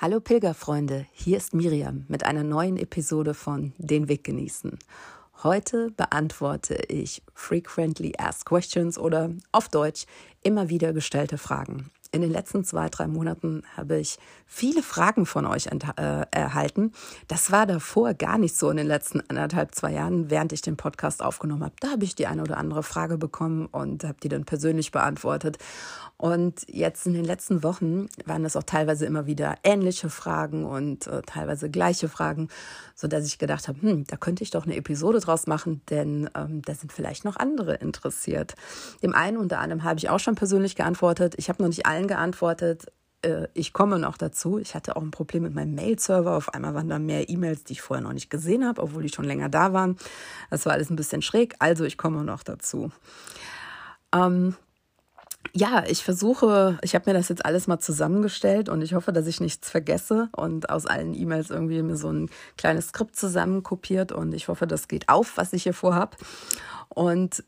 Hallo 0.00 0.20
Pilgerfreunde, 0.20 1.06
hier 1.10 1.38
ist 1.38 1.54
Miriam 1.54 2.04
mit 2.06 2.22
einer 2.22 2.44
neuen 2.44 2.76
Episode 2.76 3.34
von 3.34 3.72
Den 3.78 4.06
Weg 4.06 4.22
genießen. 4.22 4.78
Heute 5.42 5.90
beantworte 5.90 6.76
ich 6.86 7.20
Frequently 7.34 8.12
Asked 8.16 8.46
Questions 8.46 8.96
oder 8.96 9.32
auf 9.50 9.68
Deutsch 9.68 10.06
immer 10.44 10.68
wieder 10.68 10.92
gestellte 10.92 11.36
Fragen 11.36 11.90
in 12.10 12.22
den 12.22 12.30
letzten 12.30 12.64
zwei, 12.64 12.88
drei 12.88 13.06
Monaten 13.06 13.62
habe 13.76 13.98
ich 13.98 14.18
viele 14.46 14.82
Fragen 14.82 15.26
von 15.26 15.44
euch 15.46 15.66
äh, 15.66 16.26
erhalten. 16.30 16.92
Das 17.28 17.52
war 17.52 17.66
davor 17.66 18.14
gar 18.14 18.38
nicht 18.38 18.56
so 18.56 18.70
in 18.70 18.78
den 18.78 18.86
letzten 18.86 19.20
anderthalb, 19.28 19.74
zwei 19.74 19.92
Jahren, 19.92 20.30
während 20.30 20.52
ich 20.52 20.62
den 20.62 20.76
Podcast 20.76 21.22
aufgenommen 21.22 21.64
habe. 21.64 21.74
Da 21.80 21.90
habe 21.90 22.04
ich 22.04 22.14
die 22.14 22.26
eine 22.26 22.42
oder 22.42 22.56
andere 22.56 22.82
Frage 22.82 23.18
bekommen 23.18 23.66
und 23.66 24.04
habe 24.04 24.16
die 24.22 24.28
dann 24.28 24.44
persönlich 24.44 24.90
beantwortet. 24.90 25.58
Und 26.16 26.62
jetzt 26.66 27.06
in 27.06 27.14
den 27.14 27.24
letzten 27.24 27.62
Wochen 27.62 28.08
waren 28.24 28.42
das 28.42 28.56
auch 28.56 28.64
teilweise 28.64 29.06
immer 29.06 29.26
wieder 29.26 29.54
ähnliche 29.62 30.10
Fragen 30.10 30.64
und 30.64 31.06
äh, 31.06 31.22
teilweise 31.22 31.70
gleiche 31.70 32.08
Fragen, 32.08 32.48
so 32.96 33.06
dass 33.06 33.24
ich 33.24 33.38
gedacht 33.38 33.68
habe, 33.68 33.80
hm, 33.80 34.04
da 34.04 34.16
könnte 34.16 34.42
ich 34.42 34.50
doch 34.50 34.64
eine 34.64 34.74
Episode 34.74 35.20
draus 35.20 35.46
machen, 35.46 35.80
denn 35.90 36.28
ähm, 36.34 36.62
da 36.62 36.74
sind 36.74 36.92
vielleicht 36.92 37.24
noch 37.24 37.36
andere 37.36 37.74
interessiert. 37.74 38.54
Dem 39.00 39.14
einen 39.14 39.36
unter 39.36 39.60
anderem 39.60 39.84
habe 39.84 39.98
ich 39.98 40.10
auch 40.10 40.18
schon 40.18 40.34
persönlich 40.34 40.74
geantwortet. 40.74 41.34
Ich 41.36 41.48
habe 41.48 41.62
noch 41.62 41.68
nicht 41.68 41.86
allen 41.86 41.97
geantwortet. 42.06 42.86
Äh, 43.22 43.48
ich 43.54 43.72
komme 43.72 43.98
noch 43.98 44.16
dazu. 44.16 44.58
Ich 44.58 44.74
hatte 44.74 44.96
auch 44.96 45.02
ein 45.02 45.10
Problem 45.10 45.42
mit 45.42 45.54
meinem 45.54 45.74
Mail-Server. 45.74 46.36
Auf 46.36 46.54
einmal 46.54 46.74
waren 46.74 46.88
da 46.88 46.98
mehr 46.98 47.28
E-Mails, 47.28 47.64
die 47.64 47.72
ich 47.74 47.82
vorher 47.82 48.02
noch 48.02 48.12
nicht 48.12 48.30
gesehen 48.30 48.66
habe, 48.66 48.82
obwohl 48.82 49.02
die 49.02 49.08
schon 49.08 49.24
länger 49.24 49.48
da 49.48 49.72
waren. 49.72 49.96
Das 50.50 50.66
war 50.66 50.72
alles 50.72 50.90
ein 50.90 50.96
bisschen 50.96 51.22
schräg. 51.22 51.54
Also 51.58 51.84
ich 51.84 51.98
komme 51.98 52.22
noch 52.24 52.42
dazu. 52.42 52.90
Ähm, 54.14 54.54
ja, 55.54 55.84
ich 55.86 56.04
versuche, 56.04 56.78
ich 56.82 56.94
habe 56.94 57.10
mir 57.10 57.14
das 57.14 57.28
jetzt 57.28 57.44
alles 57.44 57.66
mal 57.66 57.78
zusammengestellt 57.78 58.68
und 58.68 58.82
ich 58.82 58.94
hoffe, 58.94 59.12
dass 59.12 59.26
ich 59.26 59.40
nichts 59.40 59.70
vergesse 59.70 60.28
und 60.36 60.70
aus 60.70 60.86
allen 60.86 61.14
E-Mails 61.14 61.50
irgendwie 61.50 61.82
mir 61.82 61.96
so 61.96 62.10
ein 62.10 62.30
kleines 62.56 62.88
Skript 62.88 63.16
zusammenkopiert 63.16 64.12
und 64.12 64.34
ich 64.34 64.48
hoffe, 64.48 64.66
das 64.66 64.88
geht 64.88 65.08
auf, 65.08 65.36
was 65.36 65.52
ich 65.52 65.62
hier 65.64 65.74
vorhab. 65.74 66.16
Und 66.88 67.44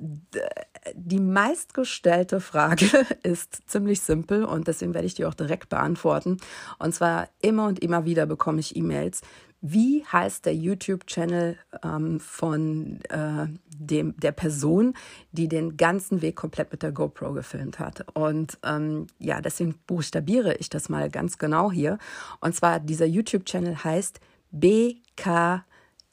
die 0.95 1.21
meistgestellte 1.21 2.41
Frage 2.41 2.87
ist 3.23 3.69
ziemlich 3.69 4.01
simpel 4.01 4.45
und 4.45 4.69
deswegen 4.69 4.95
werde 4.95 5.07
ich 5.07 5.15
die 5.15 5.25
auch 5.25 5.35
direkt 5.35 5.69
beantworten. 5.69 6.39
Und 6.79 6.95
zwar 6.95 7.29
immer 7.41 7.67
und 7.67 7.81
immer 7.81 8.05
wieder 8.05 8.27
bekomme 8.27 8.61
ich 8.61 8.77
E-Mails. 8.77 9.23
Wie 9.63 10.05
heißt 10.05 10.47
der 10.47 10.55
YouTube-Channel 10.55 11.59
ähm, 11.85 12.19
von 12.19 13.01
äh, 13.11 13.47
dem, 13.77 14.17
der 14.17 14.33
Person, 14.33 14.95
die 15.33 15.49
den 15.49 15.77
ganzen 15.77 16.23
Weg 16.23 16.37
komplett 16.37 16.73
mit 16.73 16.83
der 16.83 16.93
GoPro 16.93 17.33
gefilmt 17.33 17.79
hat? 17.79 18.07
Und 18.15 18.59
ähm, 18.65 19.07
ja, 19.19 19.41
deswegen 19.41 19.75
buchstabiere 19.87 20.55
ich 20.55 20.71
das 20.71 20.89
mal 20.89 21.11
ganz 21.11 21.37
genau 21.37 21.71
hier. 21.71 21.99
Und 22.41 22.55
zwar 22.55 22.81
dieser 22.81 23.07
YouTube-Channel 23.07 23.85
heißt 23.85 24.21
BK 24.51 25.65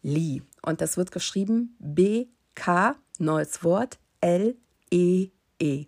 Lee. 0.02 0.42
Und 0.62 0.82
das 0.82 0.98
wird 0.98 1.12
geschrieben 1.12 1.76
BK, 1.80 2.96
neues 3.18 3.64
Wort, 3.64 3.98
L-E-E. 4.20 5.32
-E. 5.60 5.86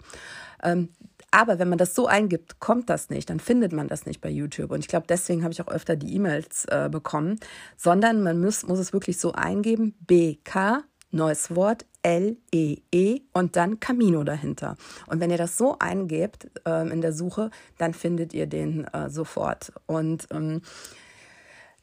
Ähm, 0.63 0.89
aber 1.31 1.59
wenn 1.59 1.69
man 1.69 1.77
das 1.77 1.95
so 1.95 2.07
eingibt, 2.07 2.59
kommt 2.59 2.89
das 2.89 3.09
nicht, 3.09 3.29
dann 3.29 3.39
findet 3.39 3.71
man 3.71 3.87
das 3.87 4.05
nicht 4.05 4.21
bei 4.21 4.29
YouTube. 4.29 4.71
Und 4.71 4.79
ich 4.79 4.87
glaube, 4.87 5.05
deswegen 5.07 5.43
habe 5.43 5.53
ich 5.53 5.61
auch 5.61 5.67
öfter 5.67 5.95
die 5.95 6.15
E-Mails 6.15 6.65
äh, 6.65 6.89
bekommen, 6.91 7.39
sondern 7.77 8.23
man 8.23 8.39
muss, 8.39 8.65
muss 8.65 8.79
es 8.79 8.93
wirklich 8.93 9.19
so 9.19 9.33
eingeben, 9.33 9.95
BK, 10.01 10.83
neues 11.11 11.55
Wort, 11.55 11.85
L-E-E 12.01 12.77
-E, 12.93 13.21
und 13.33 13.55
dann 13.55 13.79
Camino 13.79 14.23
dahinter. 14.23 14.77
Und 15.07 15.19
wenn 15.19 15.31
ihr 15.31 15.37
das 15.37 15.57
so 15.57 15.77
eingebt 15.79 16.49
ähm, 16.65 16.91
in 16.91 17.01
der 17.01 17.13
Suche, 17.13 17.51
dann 17.77 17.93
findet 17.93 18.33
ihr 18.33 18.47
den 18.47 18.85
äh, 18.85 19.09
sofort. 19.09 19.73
Und 19.85 20.27
ähm, 20.31 20.61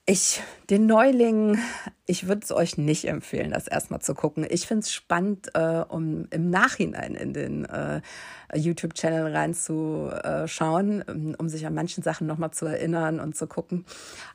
ich, 0.09 0.41
den 0.71 0.87
Neuling, 0.87 1.59
ich 2.07 2.29
würde 2.29 2.43
es 2.45 2.53
euch 2.53 2.79
nicht 2.79 3.09
empfehlen, 3.09 3.51
das 3.51 3.67
erstmal 3.67 4.01
zu 4.01 4.15
gucken. 4.15 4.47
Ich 4.49 4.65
finde 4.65 4.83
es 4.83 4.93
spannend, 4.93 5.49
äh, 5.55 5.83
um 5.89 6.29
im 6.31 6.49
Nachhinein 6.49 7.17
in 7.17 7.33
den 7.33 7.65
äh, 7.65 8.01
YouTube-Channel 8.55 9.35
reinzuschauen, 9.35 11.03
um, 11.03 11.35
um 11.37 11.49
sich 11.49 11.67
an 11.67 11.75
manchen 11.75 12.05
Sachen 12.05 12.29
nochmal 12.29 12.53
zu 12.53 12.67
erinnern 12.67 13.19
und 13.19 13.37
zu 13.37 13.49
gucken. 13.49 13.85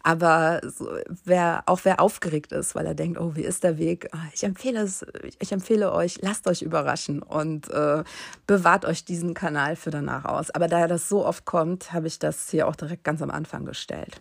Aber 0.03 0.59
so, 0.67 0.89
wer, 1.23 1.63
auch 1.67 1.79
wer 1.83 2.01
aufgeregt 2.01 2.51
ist, 2.51 2.75
weil 2.75 2.85
er 2.85 2.95
denkt, 2.95 3.17
oh, 3.17 3.37
wie 3.37 3.43
ist 3.43 3.63
der 3.63 3.77
Weg? 3.77 4.09
Ah, 4.11 4.27
ich 4.33 4.43
empfehle 4.43 4.81
es, 4.81 5.05
ich 5.39 5.53
empfehle 5.53 5.93
euch, 5.93 6.21
lasst 6.21 6.47
euch 6.47 6.63
überraschen 6.63 7.21
und 7.21 7.69
äh, 7.69 8.03
bewahrt 8.45 8.83
euch 8.83 9.05
diesen 9.05 9.33
Kanal 9.33 9.77
für 9.77 9.89
danach 9.89 10.25
aus. 10.25 10.51
Aber 10.51 10.67
da 10.67 10.87
das 10.87 11.07
so 11.07 11.25
oft 11.25 11.45
kommt, 11.45 11.93
habe 11.93 12.07
ich 12.07 12.19
das 12.19 12.49
hier 12.49 12.67
auch 12.67 12.75
direkt 12.75 13.05
ganz 13.05 13.21
am 13.21 13.31
Anfang 13.31 13.63
gestellt. 13.63 14.19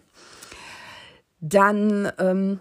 Dann 1.41 2.11
ähm, 2.19 2.61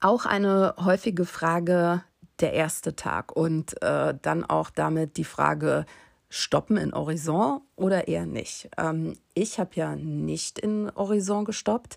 auch 0.00 0.26
eine 0.26 0.74
häufige 0.78 1.24
Frage 1.24 2.02
der 2.40 2.52
erste 2.52 2.96
Tag 2.96 3.32
und 3.36 3.82
äh, 3.82 4.14
dann 4.20 4.44
auch 4.44 4.70
damit 4.70 5.16
die 5.16 5.24
Frage, 5.24 5.84
stoppen 6.30 6.76
in 6.76 6.94
Horizon 6.94 7.60
oder 7.76 8.08
eher 8.08 8.24
nicht. 8.24 8.70
Ähm, 8.78 9.14
ich 9.34 9.58
habe 9.58 9.70
ja 9.74 9.96
nicht 9.96 10.58
in 10.58 10.90
Horizon 10.94 11.44
gestoppt 11.44 11.96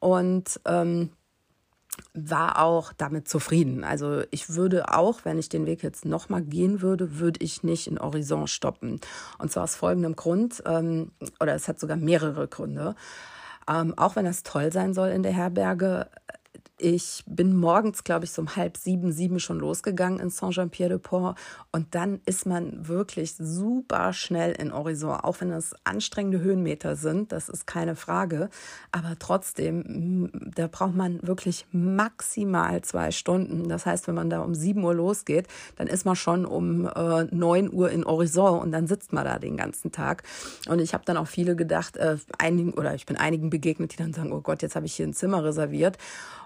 und 0.00 0.60
ähm, 0.66 1.10
war 2.14 2.62
auch 2.62 2.92
damit 2.92 3.28
zufrieden. 3.28 3.84
Also 3.84 4.22
ich 4.30 4.54
würde 4.54 4.92
auch, 4.92 5.24
wenn 5.24 5.38
ich 5.38 5.48
den 5.48 5.66
Weg 5.66 5.82
jetzt 5.82 6.04
nochmal 6.04 6.42
gehen 6.42 6.82
würde, 6.82 7.18
würde 7.18 7.42
ich 7.42 7.62
nicht 7.62 7.86
in 7.86 7.98
Horizon 7.98 8.48
stoppen. 8.48 9.00
Und 9.38 9.52
zwar 9.52 9.64
aus 9.64 9.76
folgendem 9.76 10.16
Grund, 10.16 10.62
ähm, 10.66 11.12
oder 11.40 11.54
es 11.54 11.68
hat 11.68 11.78
sogar 11.78 11.96
mehrere 11.96 12.48
Gründe. 12.48 12.96
Ähm, 13.70 13.96
auch 13.96 14.16
wenn 14.16 14.24
das 14.24 14.42
toll 14.42 14.72
sein 14.72 14.94
soll 14.94 15.10
in 15.10 15.22
der 15.22 15.32
Herberge, 15.32 16.08
ich 16.80 17.22
bin 17.26 17.56
morgens, 17.56 18.04
glaube 18.04 18.24
ich, 18.24 18.32
so 18.32 18.42
um 18.42 18.56
halb 18.56 18.76
sieben, 18.76 19.12
sieben 19.12 19.38
schon 19.38 19.58
losgegangen 19.58 20.18
in 20.18 20.30
Saint-Jean-Pierre-de-Port. 20.30 21.38
Und 21.72 21.94
dann 21.94 22.20
ist 22.24 22.46
man 22.46 22.88
wirklich 22.88 23.34
super 23.36 24.12
schnell 24.12 24.52
in 24.52 24.72
Horizon, 24.72 25.20
auch 25.20 25.40
wenn 25.40 25.50
das 25.50 25.74
anstrengende 25.84 26.40
Höhenmeter 26.40 26.96
sind, 26.96 27.32
das 27.32 27.48
ist 27.48 27.66
keine 27.66 27.96
Frage. 27.96 28.48
Aber 28.92 29.16
trotzdem, 29.18 30.30
da 30.54 30.68
braucht 30.68 30.94
man 30.94 31.20
wirklich 31.26 31.66
maximal 31.70 32.80
zwei 32.82 33.10
Stunden. 33.10 33.68
Das 33.68 33.84
heißt, 33.84 34.08
wenn 34.08 34.14
man 34.14 34.30
da 34.30 34.40
um 34.40 34.54
sieben 34.54 34.82
Uhr 34.82 34.94
losgeht, 34.94 35.46
dann 35.76 35.86
ist 35.86 36.06
man 36.06 36.16
schon 36.16 36.46
um 36.46 36.86
äh, 36.86 37.24
neun 37.30 37.66
äh, 37.66 37.70
Uhr 37.70 37.90
in 37.90 38.04
Horizon 38.04 38.60
und 38.60 38.72
dann 38.72 38.86
sitzt 38.86 39.12
man 39.12 39.24
da 39.24 39.38
den 39.38 39.56
ganzen 39.56 39.92
Tag. 39.92 40.22
Und 40.68 40.80
ich 40.80 40.94
habe 40.94 41.04
dann 41.04 41.16
auch 41.16 41.28
viele 41.28 41.56
gedacht, 41.56 41.96
äh, 41.98 42.16
einigen, 42.38 42.72
oder 42.72 42.94
ich 42.94 43.06
bin 43.06 43.16
einigen 43.16 43.50
begegnet, 43.50 43.92
die 43.92 43.96
dann 43.96 44.14
sagen, 44.14 44.32
oh 44.32 44.40
Gott, 44.40 44.62
jetzt 44.62 44.76
habe 44.76 44.86
ich 44.86 44.94
hier 44.94 45.06
ein 45.06 45.14
Zimmer 45.14 45.44
reserviert 45.44 45.98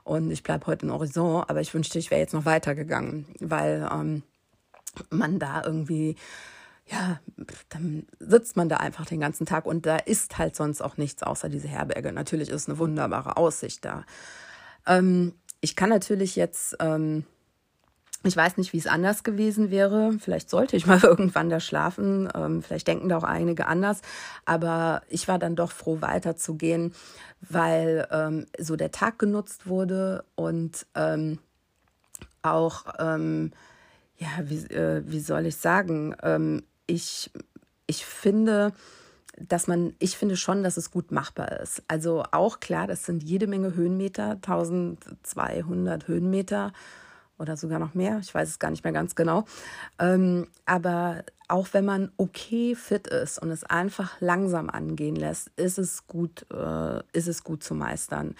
und 0.04 0.31
ich 0.31 0.42
bleibe 0.42 0.66
heute 0.66 0.87
in 0.87 0.92
Horizon, 0.92 1.44
aber 1.48 1.60
ich 1.60 1.72
wünschte, 1.75 1.98
ich 1.98 2.10
wäre 2.10 2.20
jetzt 2.20 2.34
noch 2.34 2.44
weitergegangen, 2.44 3.26
weil 3.41 3.88
ähm, 3.91 4.22
man 5.10 5.38
da 5.38 5.62
irgendwie, 5.65 6.16
ja, 6.87 7.20
dann 7.70 8.06
sitzt 8.19 8.56
man 8.56 8.69
da 8.69 8.76
einfach 8.76 9.06
den 9.06 9.20
ganzen 9.20 9.47
Tag 9.47 9.66
und 9.66 9.87
da 9.87 9.97
ist 9.97 10.38
halt 10.38 10.54
sonst 10.54 10.82
auch 10.82 10.98
nichts 10.98 11.22
außer 11.22 11.48
diese 11.48 11.69
Herberge. 11.69 12.12
Natürlich 12.12 12.50
ist 12.50 12.69
eine 12.69 12.78
wunderbare 12.78 13.37
Aussicht 13.37 13.84
da. 13.84 14.04
Ähm, 14.87 15.34
ich 15.60 15.75
kann 15.75 15.88
natürlich 15.88 16.36
jetzt 16.36 16.76
ähm, 16.81 17.25
ich 18.25 18.37
weiß 18.37 18.57
nicht, 18.57 18.73
wie 18.73 18.79
es 18.79 18.87
anders 18.87 19.23
gewesen 19.23 19.71
wäre. 19.71 20.12
Vielleicht 20.19 20.51
sollte 20.51 20.77
ich 20.77 20.87
mal 20.89 21.03
irgendwann 21.03 21.51
da 21.51 21.61
schlafen. 21.61 22.29
Ähm, 22.35 22.62
vielleicht 22.62 22.89
denken 22.89 23.09
da 23.09 23.19
auch 23.19 23.25
einige 23.25 23.67
anders. 23.67 24.01
Aber 24.45 25.03
ich 25.09 25.29
war 25.29 25.39
dann 25.39 25.57
doch 25.57 25.71
froh, 25.71 25.99
weiterzugehen, 26.01 26.95
weil 27.41 28.09
ähm, 28.11 28.47
so 28.59 28.77
der 28.77 28.91
Tag 28.91 29.19
genutzt 29.19 29.67
wurde 29.67 30.25
und 30.34 30.87
ähm, 30.95 31.39
auch, 32.43 32.87
ähm, 32.99 33.53
ja, 34.17 34.29
wie, 34.45 34.65
äh, 34.75 35.03
wie 35.07 35.21
soll 35.21 35.47
ich 35.47 35.57
sagen, 35.57 36.15
ähm, 36.23 36.63
ich, 36.87 37.31
ich 37.87 38.05
finde, 38.05 38.73
dass 39.39 39.67
man, 39.67 39.95
ich 39.99 40.17
finde 40.17 40.37
schon, 40.37 40.63
dass 40.63 40.77
es 40.77 40.91
gut 40.91 41.11
machbar 41.11 41.61
ist. 41.61 41.83
Also 41.89 42.25
auch 42.31 42.61
klar, 42.61 42.87
das 42.87 43.04
sind 43.04 43.22
jede 43.22 43.47
Menge 43.47 43.75
Höhenmeter, 43.75 44.33
1200 44.33 46.07
Höhenmeter 46.07 46.72
oder 47.39 47.57
sogar 47.57 47.78
noch 47.78 47.95
mehr, 47.95 48.19
ich 48.21 48.34
weiß 48.34 48.48
es 48.48 48.59
gar 48.59 48.71
nicht 48.71 48.84
mehr 48.84 48.92
ganz 48.92 49.15
genau. 49.15 49.45
Ähm, 49.98 50.47
aber 50.66 51.25
auch 51.48 51.69
wenn 51.72 51.84
man 51.84 52.10
okay 52.16 52.75
fit 52.75 53.07
ist 53.07 53.39
und 53.39 53.51
es 53.51 53.65
einfach 53.65 54.21
langsam 54.21 54.71
angehen 54.71 55.16
lässt, 55.16 55.51
ist 55.57 55.78
es 55.78 56.07
gut, 56.07 56.47
äh, 56.51 57.03
ist 57.13 57.28
es 57.28 57.45
gut 57.45 57.63
zu 57.63 57.75
meistern. 57.75 58.34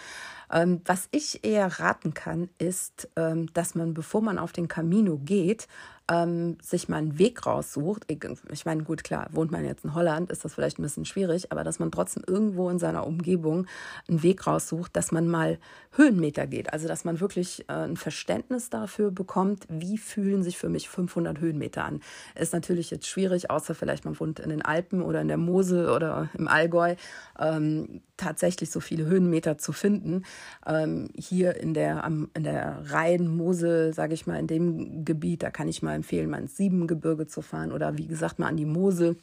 Ähm, 0.51 0.81
was 0.85 1.09
ich 1.11 1.45
eher 1.45 1.81
raten 1.81 2.15
kann, 2.15 2.49
ist, 2.59 3.09
ähm, 3.17 3.53
dass 3.53 3.75
man, 3.75 3.93
bevor 3.93 4.23
man 4.23 4.39
auf 4.39 4.53
den 4.53 4.69
Camino 4.69 5.19
geht, 5.19 5.69
ähm, 6.11 6.59
sich 6.61 6.89
mal 6.89 6.99
einen 6.99 7.19
Weg 7.19 7.47
raussucht. 7.47 8.05
Ich, 8.51 8.65
meine, 8.67 8.83
gut, 8.83 9.05
klar, 9.05 9.29
wohnt 9.33 9.51
man 9.51 9.65
jetzt 9.65 9.85
in 9.85 9.95
Holland, 9.95 10.31
ist 10.31 10.45
das 10.45 10.55
vielleicht 10.55 10.79
ein 10.79 10.83
bisschen 10.83 11.07
schwierig, 11.07 11.51
aber 11.51 11.65
dass 11.65 11.79
man 11.79 11.91
trotzdem 11.91 12.23
irgendwo 12.27 12.69
in 12.69 12.79
seiner 12.79 13.07
Umgebung 13.07 13.67
einen 14.09 14.23
Weg 14.23 14.47
raussucht, 14.47 14.95
dass 14.95 15.13
man 15.13 15.29
mal 15.29 15.59
Höhenmeter 15.93 16.47
geht. 16.47 16.73
Also, 16.73 16.89
dass 16.89 17.05
man 17.05 17.21
wirklich 17.21 17.65
äh, 17.69 17.73
ein 17.73 17.97
Verständnis 17.97 18.69
dafür 18.69 19.11
bekommt, 19.11 19.65
wie 19.69 19.97
fühlen 19.97 20.43
sich 20.43 20.59
für 20.59 20.69
mich 20.69 20.89
500 20.89 21.41
Höhenmeter 21.41 21.85
an. 21.85 22.01
Ist 22.35 22.53
natürlich 22.53 22.91
jetzt 22.91 23.07
schwierig, 23.07 23.51
außer 23.51 23.75
vielleicht 23.75 24.05
man 24.05 24.19
wohnt 24.21 24.41
in 24.41 24.51
den 24.51 24.63
Alpen 24.63 25.01
oder 25.01 25.23
in 25.23 25.29
der 25.29 25.39
Mosel 25.39 25.89
oder 25.89 26.29
im 26.35 26.49
Allgäu, 26.49 26.97
ähm, 27.39 28.03
tatsächlich 28.17 28.71
so 28.71 28.81
viele 28.81 29.07
Höhenmeter 29.07 29.57
zu 29.59 29.73
finden. 29.73 30.25
Ähm, 30.67 31.09
hier 31.17 31.57
in 31.57 31.73
der, 31.73 32.05
am, 32.05 32.31
in 32.35 32.45
der 32.45 32.83
Rhein-Mosel, 32.91 33.95
sage 33.95 34.15
ich 34.15 34.27
mal, 34.27 34.39
in 34.39 34.47
dem 34.47 35.05
Gebiet, 35.05 35.43
da 35.43 35.51
kann 35.51 35.69
ich 35.69 35.83
mal 35.83 35.94
empfehlen, 35.95 36.31
mal 36.31 36.41
ins 36.41 36.57
Siebengebirge 36.57 37.27
zu 37.27 37.43
fahren 37.43 37.73
oder 37.73 37.97
wie 37.97 38.07
gesagt 38.07 38.39
mal 38.39 38.49
an 38.49 38.57
die 38.57 38.67
Mosel. 38.67 39.17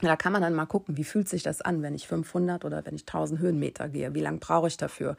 Da 0.00 0.16
kann 0.16 0.32
man 0.32 0.40
dann 0.40 0.54
mal 0.54 0.66
gucken, 0.66 0.96
wie 0.96 1.04
fühlt 1.04 1.28
sich 1.28 1.42
das 1.42 1.60
an, 1.60 1.82
wenn 1.82 1.94
ich 1.94 2.08
500 2.08 2.64
oder 2.64 2.84
wenn 2.86 2.94
ich 2.94 3.02
1000 3.02 3.40
Höhenmeter 3.40 3.88
gehe? 3.88 4.14
Wie 4.14 4.20
lange 4.20 4.38
brauche 4.38 4.68
ich 4.68 4.78
dafür? 4.78 5.16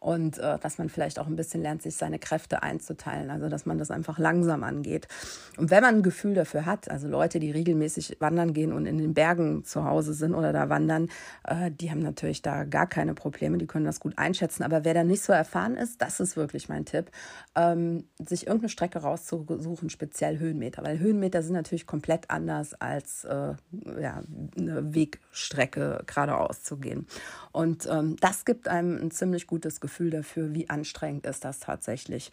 Und 0.00 0.38
äh, 0.38 0.58
dass 0.58 0.78
man 0.78 0.88
vielleicht 0.88 1.18
auch 1.18 1.26
ein 1.26 1.36
bisschen 1.36 1.62
lernt, 1.62 1.82
sich 1.82 1.96
seine 1.96 2.18
Kräfte 2.18 2.62
einzuteilen, 2.62 3.30
also 3.30 3.48
dass 3.48 3.66
man 3.66 3.78
das 3.78 3.90
einfach 3.90 4.18
langsam 4.18 4.62
angeht. 4.62 5.08
Und 5.56 5.70
wenn 5.70 5.82
man 5.82 5.96
ein 5.96 6.02
Gefühl 6.02 6.34
dafür 6.34 6.66
hat, 6.66 6.90
also 6.90 7.08
Leute, 7.08 7.40
die 7.40 7.50
regelmäßig 7.50 8.16
wandern 8.20 8.52
gehen 8.52 8.72
und 8.72 8.86
in 8.86 8.98
den 8.98 9.14
Bergen 9.14 9.64
zu 9.64 9.84
Hause 9.84 10.14
sind 10.14 10.34
oder 10.34 10.52
da 10.52 10.68
wandern, 10.68 11.08
äh, 11.44 11.70
die 11.70 11.90
haben 11.90 12.00
natürlich 12.00 12.42
da 12.42 12.64
gar 12.64 12.86
keine 12.86 13.14
Probleme, 13.14 13.58
die 13.58 13.66
können 13.66 13.84
das 13.84 14.00
gut 14.00 14.16
einschätzen. 14.16 14.62
Aber 14.62 14.84
wer 14.84 14.94
da 14.94 15.04
nicht 15.04 15.22
so 15.22 15.32
erfahren 15.32 15.76
ist, 15.76 16.00
das 16.00 16.20
ist 16.20 16.36
wirklich 16.36 16.68
mein 16.68 16.84
Tipp, 16.84 17.10
ähm, 17.56 18.04
sich 18.24 18.46
irgendeine 18.46 18.68
Strecke 18.68 19.00
rauszusuchen, 19.00 19.90
speziell 19.90 20.38
Höhenmeter, 20.38 20.84
weil 20.84 20.98
Höhenmeter 20.98 21.42
sind 21.42 21.54
natürlich 21.54 21.86
komplett 21.86 22.30
anders 22.30 22.74
als 22.74 23.24
äh, 23.24 23.54
ja, 24.00 24.22
eine 24.56 24.94
Wegstrecke 24.94 26.02
geradeaus 26.06 26.62
zu 26.62 26.76
gehen. 26.76 27.06
Und 27.52 27.88
ähm, 27.90 28.16
das 28.20 28.44
gibt 28.44 28.68
einem 28.68 28.96
ein 28.96 29.10
ziemlich 29.10 29.46
gutes 29.46 29.80
Gefühl 29.80 29.87
Gefühl 29.88 30.10
dafür, 30.10 30.54
wie 30.54 30.68
anstrengend 30.68 31.24
ist 31.24 31.44
das 31.46 31.60
tatsächlich. 31.60 32.30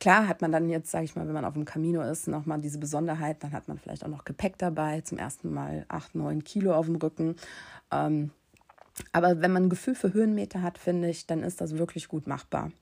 Klar 0.00 0.26
hat 0.26 0.40
man 0.40 0.52
dann 0.52 0.70
jetzt, 0.70 0.90
sage 0.90 1.04
ich 1.04 1.14
mal, 1.14 1.26
wenn 1.26 1.34
man 1.34 1.44
auf 1.44 1.52
dem 1.52 1.66
Camino 1.66 2.00
ist, 2.00 2.28
nochmal 2.28 2.60
diese 2.60 2.78
Besonderheit, 2.78 3.44
dann 3.44 3.52
hat 3.52 3.68
man 3.68 3.78
vielleicht 3.78 4.04
auch 4.04 4.08
noch 4.08 4.24
Gepäck 4.24 4.56
dabei, 4.56 5.02
zum 5.02 5.18
ersten 5.18 5.52
Mal 5.52 5.84
8, 5.88 6.14
9 6.14 6.44
Kilo 6.44 6.74
auf 6.74 6.86
dem 6.86 6.96
Rücken. 6.96 7.36
Ähm, 7.92 8.30
aber 9.12 9.42
wenn 9.42 9.52
man 9.52 9.64
ein 9.64 9.70
Gefühl 9.70 9.94
für 9.94 10.14
Höhenmeter 10.14 10.62
hat, 10.62 10.78
finde 10.78 11.10
ich, 11.10 11.26
dann 11.26 11.42
ist 11.42 11.60
das 11.60 11.76
wirklich 11.76 12.08
gut 12.08 12.26
machbar. 12.26 12.72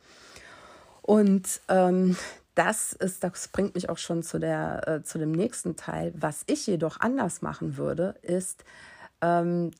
Und 1.03 1.61
ähm, 1.69 2.17
das 2.55 2.93
ist, 2.93 3.25
das 3.25 3.49
bringt 3.49 3.75
mich 3.75 3.91
auch 3.91 3.99
schon 3.99 4.23
zu, 4.23 4.39
der, 4.39 4.89
äh, 4.89 5.03
zu 5.03 5.19
dem 5.19 5.33
nächsten 5.33 5.75
Teil. 5.77 6.13
Was 6.17 6.45
ich 6.47 6.67
jedoch 6.67 7.01
anders 7.01 7.43
machen 7.43 7.77
würde, 7.77 8.15
ist 8.23 8.65
ähm, 9.21 9.73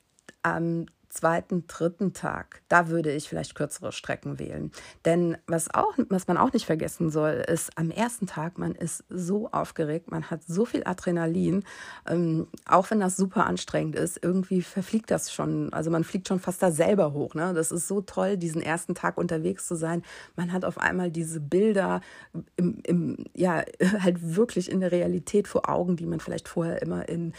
am 0.43 0.87
zweiten, 1.17 1.67
dritten 1.67 2.13
Tag, 2.13 2.63
da 2.69 2.89
würde 2.89 3.13
ich 3.13 3.29
vielleicht 3.29 3.55
kürzere 3.55 3.93
Strecken 3.93 4.39
wählen. 4.39 4.71
Denn 5.05 5.37
was, 5.47 5.73
auch, 5.73 5.95
was 6.09 6.29
man 6.29 6.37
auch 6.37 6.53
nicht 6.53 6.67
vergessen 6.67 7.11
soll, 7.11 7.45
ist, 7.49 7.71
am 7.77 7.91
ersten 7.91 8.27
Tag, 8.27 8.59
man 8.59 8.75
ist 8.75 9.05
so 9.09 9.51
aufgeregt, 9.51 10.11
man 10.11 10.31
hat 10.31 10.43
so 10.47 10.65
viel 10.65 10.83
Adrenalin, 10.85 11.65
ähm, 12.07 12.47
auch 12.69 12.91
wenn 12.91 13.01
das 13.01 13.17
super 13.17 13.47
anstrengend 13.47 13.97
ist, 13.97 14.23
irgendwie 14.23 14.63
verfliegt 14.63 15.11
das 15.11 15.33
schon, 15.33 15.73
also 15.73 15.91
man 15.91 16.05
fliegt 16.05 16.29
schon 16.29 16.41
fast 16.41 16.63
da 16.63 16.71
selber 16.71 17.13
hoch. 17.13 17.35
Ne? 17.35 17.53
Das 17.55 17.73
ist 17.73 17.89
so 17.89 18.01
toll, 18.01 18.37
diesen 18.37 18.63
ersten 18.63 18.95
Tag 18.95 19.17
unterwegs 19.19 19.67
zu 19.67 19.75
sein. 19.75 20.03
Man 20.37 20.53
hat 20.53 20.65
auf 20.65 20.79
einmal 20.79 21.11
diese 21.11 21.41
Bilder 21.41 22.01
im, 22.57 22.81
im, 22.85 23.17
ja, 23.35 23.63
halt 24.01 24.37
wirklich 24.37 24.71
in 24.71 24.81
der 24.81 24.93
Realität 24.93 25.49
vor 25.49 25.69
Augen, 25.69 25.97
die 25.97 26.07
man 26.07 26.21
vielleicht 26.21 26.49
vorher 26.49 26.83
immer 26.83 27.09
in 27.09 27.33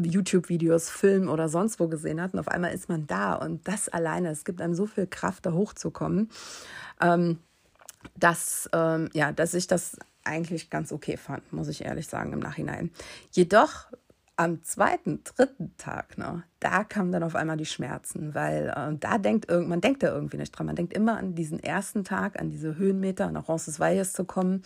YouTube-Videos, 0.00 0.90
Filmen 0.90 1.28
oder 1.28 1.48
sonst 1.48 1.80
wo 1.80 1.88
gesehen 1.88 2.20
hat. 2.20 2.32
Und 2.34 2.40
auf 2.40 2.48
einmal 2.48 2.72
ist 2.72 2.88
man 2.88 2.95
da 2.98 3.34
und 3.34 3.66
das 3.68 3.88
alleine, 3.88 4.30
es 4.30 4.44
gibt 4.44 4.60
einem 4.60 4.74
so 4.74 4.86
viel 4.86 5.06
Kraft, 5.06 5.46
da 5.46 5.52
hochzukommen, 5.52 6.30
ähm, 7.00 7.38
dass, 8.16 8.68
ähm, 8.72 9.08
ja, 9.12 9.32
dass 9.32 9.54
ich 9.54 9.66
das 9.66 9.96
eigentlich 10.24 10.70
ganz 10.70 10.92
okay 10.92 11.16
fand, 11.16 11.52
muss 11.52 11.68
ich 11.68 11.84
ehrlich 11.84 12.08
sagen, 12.08 12.32
im 12.32 12.40
Nachhinein. 12.40 12.90
Jedoch 13.30 13.86
am 14.36 14.62
zweiten, 14.62 15.24
dritten 15.24 15.74
Tag, 15.78 16.18
ne, 16.18 16.42
da 16.60 16.84
kamen 16.84 17.10
dann 17.10 17.22
auf 17.22 17.34
einmal 17.34 17.56
die 17.56 17.64
Schmerzen, 17.64 18.34
weil 18.34 18.72
äh, 18.76 18.94
da 18.98 19.18
denkt 19.18 19.48
irgend, 19.48 19.68
man 19.68 19.80
denkt 19.80 20.02
da 20.02 20.08
irgendwie 20.08 20.36
nicht 20.36 20.52
dran. 20.52 20.66
Man 20.66 20.76
denkt 20.76 20.92
immer 20.92 21.16
an 21.16 21.34
diesen 21.34 21.58
ersten 21.58 22.04
Tag, 22.04 22.38
an 22.38 22.50
diese 22.50 22.76
Höhenmeter, 22.76 23.30
nach 23.30 23.48
Roncesvalles 23.48 24.12
zu 24.12 24.24
kommen 24.24 24.62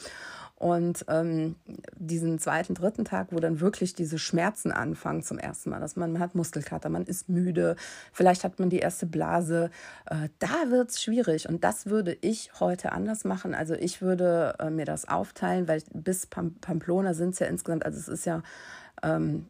und 0.60 1.06
ähm, 1.08 1.56
diesen 1.96 2.38
zweiten, 2.38 2.74
dritten 2.74 3.06
Tag, 3.06 3.28
wo 3.30 3.40
dann 3.40 3.60
wirklich 3.60 3.94
diese 3.94 4.18
Schmerzen 4.18 4.72
anfangen 4.72 5.22
zum 5.22 5.38
ersten 5.38 5.70
Mal, 5.70 5.80
dass 5.80 5.96
man, 5.96 6.12
man 6.12 6.20
hat 6.20 6.34
Muskelkater, 6.34 6.90
man 6.90 7.04
ist 7.04 7.30
müde, 7.30 7.76
vielleicht 8.12 8.44
hat 8.44 8.58
man 8.58 8.68
die 8.68 8.80
erste 8.80 9.06
Blase, 9.06 9.70
äh, 10.04 10.28
da 10.38 10.68
wird 10.68 10.90
es 10.90 11.02
schwierig. 11.02 11.48
Und 11.48 11.64
das 11.64 11.86
würde 11.86 12.14
ich 12.20 12.60
heute 12.60 12.92
anders 12.92 13.24
machen. 13.24 13.54
Also 13.54 13.72
ich 13.72 14.02
würde 14.02 14.54
äh, 14.58 14.68
mir 14.68 14.84
das 14.84 15.08
aufteilen, 15.08 15.66
weil 15.66 15.82
bis 15.94 16.26
Pamplona 16.26 17.14
sind 17.14 17.30
es 17.30 17.38
ja 17.38 17.46
insgesamt, 17.46 17.86
also 17.86 17.98
es 17.98 18.08
ist 18.08 18.26
ja 18.26 18.42
ähm, 19.02 19.46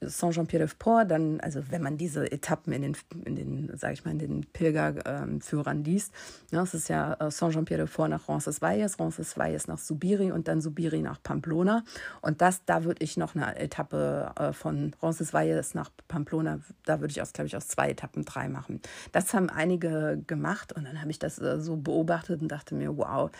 Saint-Jean-Pierre-de-Port, 0.00 1.10
dann, 1.10 1.40
also 1.40 1.62
wenn 1.70 1.82
man 1.82 1.96
diese 1.96 2.30
Etappen 2.30 2.72
in 2.72 2.82
den, 2.82 2.96
in 3.24 3.36
den 3.36 3.76
sage 3.76 3.94
ich 3.94 4.04
mal, 4.04 4.10
in 4.10 4.18
den 4.18 4.46
Pilgerführern 4.52 5.78
ähm, 5.78 5.84
liest, 5.84 6.12
ne, 6.50 6.60
es 6.60 6.74
ist 6.74 6.88
ja 6.88 7.14
äh, 7.14 7.30
Saint-Jean-Pierre-de-Port 7.30 8.10
nach 8.10 8.28
Roncesvalles, 8.28 8.98
Roncesvalles 8.98 9.68
nach 9.68 9.78
Subiri 9.78 10.32
und 10.32 10.48
dann 10.48 10.60
Subiri 10.60 11.00
nach 11.00 11.22
Pamplona. 11.22 11.84
Und 12.20 12.42
das, 12.42 12.64
da 12.66 12.84
würde 12.84 13.02
ich 13.02 13.16
noch 13.16 13.34
eine 13.34 13.56
Etappe 13.56 14.32
äh, 14.38 14.52
von 14.52 14.94
Roncesvalles 15.02 15.74
nach 15.74 15.90
Pamplona, 16.08 16.60
da 16.84 17.00
würde 17.00 17.12
ich 17.12 17.22
aus, 17.22 17.32
glaube 17.32 17.46
ich, 17.46 17.56
aus 17.56 17.68
zwei 17.68 17.90
Etappen 17.90 18.24
drei 18.24 18.48
machen. 18.48 18.80
Das 19.12 19.32
haben 19.32 19.48
einige 19.48 20.22
gemacht 20.26 20.74
und 20.74 20.84
dann 20.84 21.00
habe 21.00 21.10
ich 21.10 21.18
das 21.18 21.38
äh, 21.38 21.58
so 21.58 21.76
beobachtet 21.76 22.42
und 22.42 22.48
dachte 22.48 22.74
mir, 22.74 22.96
wow, 22.96 23.30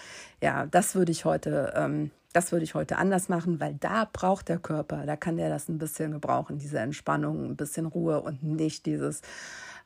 ja, 0.43 0.67
das 0.67 0.95
würde 0.95 1.13
ich 1.13 1.27
heute 1.27 1.75
ähm, 1.77 2.11
das 2.33 2.53
würde 2.53 2.65
ich 2.65 2.75
heute 2.75 2.97
anders 2.97 3.29
machen, 3.29 3.61
weil 3.61 3.75
da 3.75 4.09
braucht 4.11 4.49
der 4.49 4.59
Körper, 4.59 5.05
da 5.07 5.17
kann 5.17 5.37
der 5.37 5.49
das 5.49 5.69
ein 5.69 5.79
bisschen 5.79 6.13
gebrauchen, 6.13 6.59
diese 6.59 6.79
Entspannung, 6.79 7.45
ein 7.45 7.57
bisschen 7.57 7.87
Ruhe 7.87 8.21
und 8.21 8.43
nicht 8.43 8.87
dieses, 8.87 9.23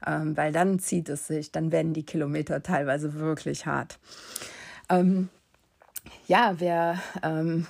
ähm, 0.07 0.37
weil 0.37 0.53
dann 0.53 0.79
zieht 0.79 1.09
es 1.09 1.27
sich, 1.27 1.53
dann 1.53 1.73
werden 1.73 1.95
die 1.95 2.05
Kilometer 2.05 2.63
teilweise 2.63 3.15
wirklich 3.15 3.67
hart. 3.67 3.99
Ähm, 4.91 5.31
ja, 6.27 6.55
wer 6.59 7.01
ähm, 7.23 7.67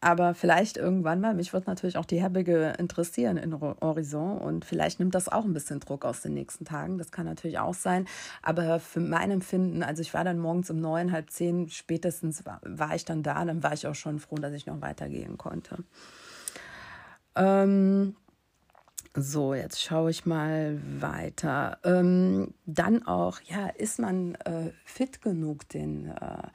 aber 0.00 0.34
vielleicht 0.34 0.78
irgendwann 0.78 1.20
mal, 1.20 1.34
mich 1.34 1.52
wird 1.52 1.66
natürlich 1.66 1.98
auch 1.98 2.06
die 2.06 2.20
Herbige 2.20 2.72
interessieren 2.78 3.36
in 3.36 3.60
Horizon 3.60 4.38
und 4.38 4.64
vielleicht 4.64 4.98
nimmt 4.98 5.14
das 5.14 5.28
auch 5.28 5.44
ein 5.44 5.52
bisschen 5.52 5.80
Druck 5.80 6.06
aus 6.06 6.22
den 6.22 6.32
nächsten 6.32 6.64
Tagen. 6.64 6.96
Das 6.96 7.12
kann 7.12 7.26
natürlich 7.26 7.58
auch 7.58 7.74
sein. 7.74 8.06
Aber 8.40 8.80
für 8.80 9.00
mein 9.00 9.30
Empfinden, 9.30 9.82
also 9.82 10.00
ich 10.00 10.14
war 10.14 10.24
dann 10.24 10.38
morgens 10.38 10.70
um 10.70 10.80
neun, 10.80 11.12
halb 11.12 11.30
zehn, 11.30 11.68
spätestens 11.68 12.46
war, 12.46 12.60
war 12.64 12.94
ich 12.94 13.04
dann 13.04 13.22
da, 13.22 13.44
dann 13.44 13.62
war 13.62 13.74
ich 13.74 13.86
auch 13.86 13.94
schon 13.94 14.20
froh, 14.20 14.36
dass 14.36 14.54
ich 14.54 14.64
noch 14.64 14.80
weitergehen 14.80 15.36
konnte. 15.36 15.84
Ähm, 17.36 18.16
so, 19.14 19.52
jetzt 19.52 19.82
schaue 19.82 20.10
ich 20.10 20.24
mal 20.24 20.80
weiter. 21.00 21.78
Ähm, 21.84 22.54
dann 22.64 23.06
auch, 23.06 23.40
ja, 23.42 23.66
ist 23.68 23.98
man 23.98 24.34
äh, 24.36 24.70
fit 24.84 25.20
genug, 25.20 25.68
den 25.68 26.06
äh, 26.06 26.48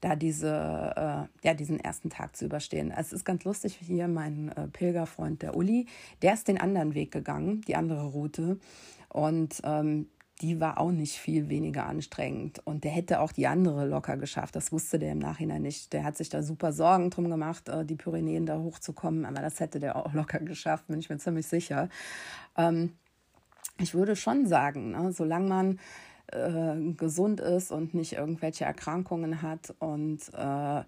da 0.00 0.16
diese, 0.16 0.48
äh, 0.48 1.46
ja, 1.46 1.54
diesen 1.54 1.78
ersten 1.78 2.10
Tag 2.10 2.36
zu 2.36 2.46
überstehen. 2.46 2.90
Es 2.90 3.12
ist 3.12 3.24
ganz 3.24 3.44
lustig 3.44 3.78
hier, 3.80 4.08
mein 4.08 4.50
äh, 4.50 4.68
Pilgerfreund, 4.68 5.42
der 5.42 5.56
Uli, 5.56 5.86
der 6.22 6.34
ist 6.34 6.48
den 6.48 6.60
anderen 6.60 6.94
Weg 6.94 7.12
gegangen, 7.12 7.60
die 7.62 7.76
andere 7.76 8.06
Route. 8.06 8.58
Und 9.08 9.60
ähm, 9.64 10.06
die 10.40 10.58
war 10.58 10.78
auch 10.78 10.90
nicht 10.90 11.18
viel 11.18 11.48
weniger 11.48 11.86
anstrengend. 11.86 12.60
Und 12.64 12.84
der 12.84 12.92
hätte 12.92 13.20
auch 13.20 13.32
die 13.32 13.46
andere 13.46 13.86
locker 13.86 14.16
geschafft. 14.16 14.56
Das 14.56 14.72
wusste 14.72 14.98
der 14.98 15.12
im 15.12 15.18
Nachhinein 15.18 15.62
nicht. 15.62 15.92
Der 15.92 16.04
hat 16.04 16.16
sich 16.16 16.30
da 16.30 16.42
super 16.42 16.72
Sorgen 16.72 17.10
drum 17.10 17.28
gemacht, 17.28 17.68
äh, 17.68 17.84
die 17.84 17.96
Pyrenäen 17.96 18.46
da 18.46 18.58
hochzukommen. 18.58 19.26
Aber 19.26 19.42
das 19.42 19.60
hätte 19.60 19.80
der 19.80 19.96
auch 19.96 20.14
locker 20.14 20.40
geschafft, 20.40 20.86
bin 20.86 20.98
ich 20.98 21.10
mir 21.10 21.18
ziemlich 21.18 21.46
sicher. 21.46 21.88
Ähm, 22.56 22.94
ich 23.78 23.94
würde 23.94 24.16
schon 24.16 24.46
sagen, 24.46 24.92
ne, 24.92 25.12
solange 25.12 25.48
man 25.48 25.80
äh, 26.32 26.92
gesund 26.94 27.40
ist 27.40 27.72
und 27.72 27.94
nicht 27.94 28.14
irgendwelche 28.14 28.64
Erkrankungen 28.64 29.42
hat 29.42 29.74
und 29.78 30.20
äh, 30.34 30.82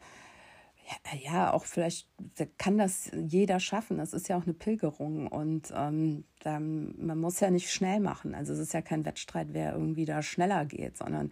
ja, 1.23 1.53
auch 1.53 1.65
vielleicht 1.65 2.09
kann 2.59 2.77
das 2.79 3.11
jeder 3.15 3.61
schaffen. 3.61 3.99
Das 3.99 4.13
ist 4.13 4.29
ja 4.29 4.37
auch 4.37 4.45
eine 4.45 4.55
Pilgerung 4.55 5.27
und 5.27 5.73
ähm, 5.75 6.25
da, 6.41 6.59
man 6.59 7.19
muss 7.19 7.41
ja 7.41 7.51
nicht 7.51 7.71
schnell 7.71 8.01
machen. 8.01 8.35
Also 8.35 8.53
es 8.53 8.59
ist 8.59 8.75
ja 8.75 8.83
kein 8.83 9.05
Wettstreit, 9.05 9.49
wer 9.53 9.73
irgendwie 9.73 10.05
da 10.05 10.23
schneller 10.23 10.65
geht, 10.67 10.97
sondern 10.97 11.31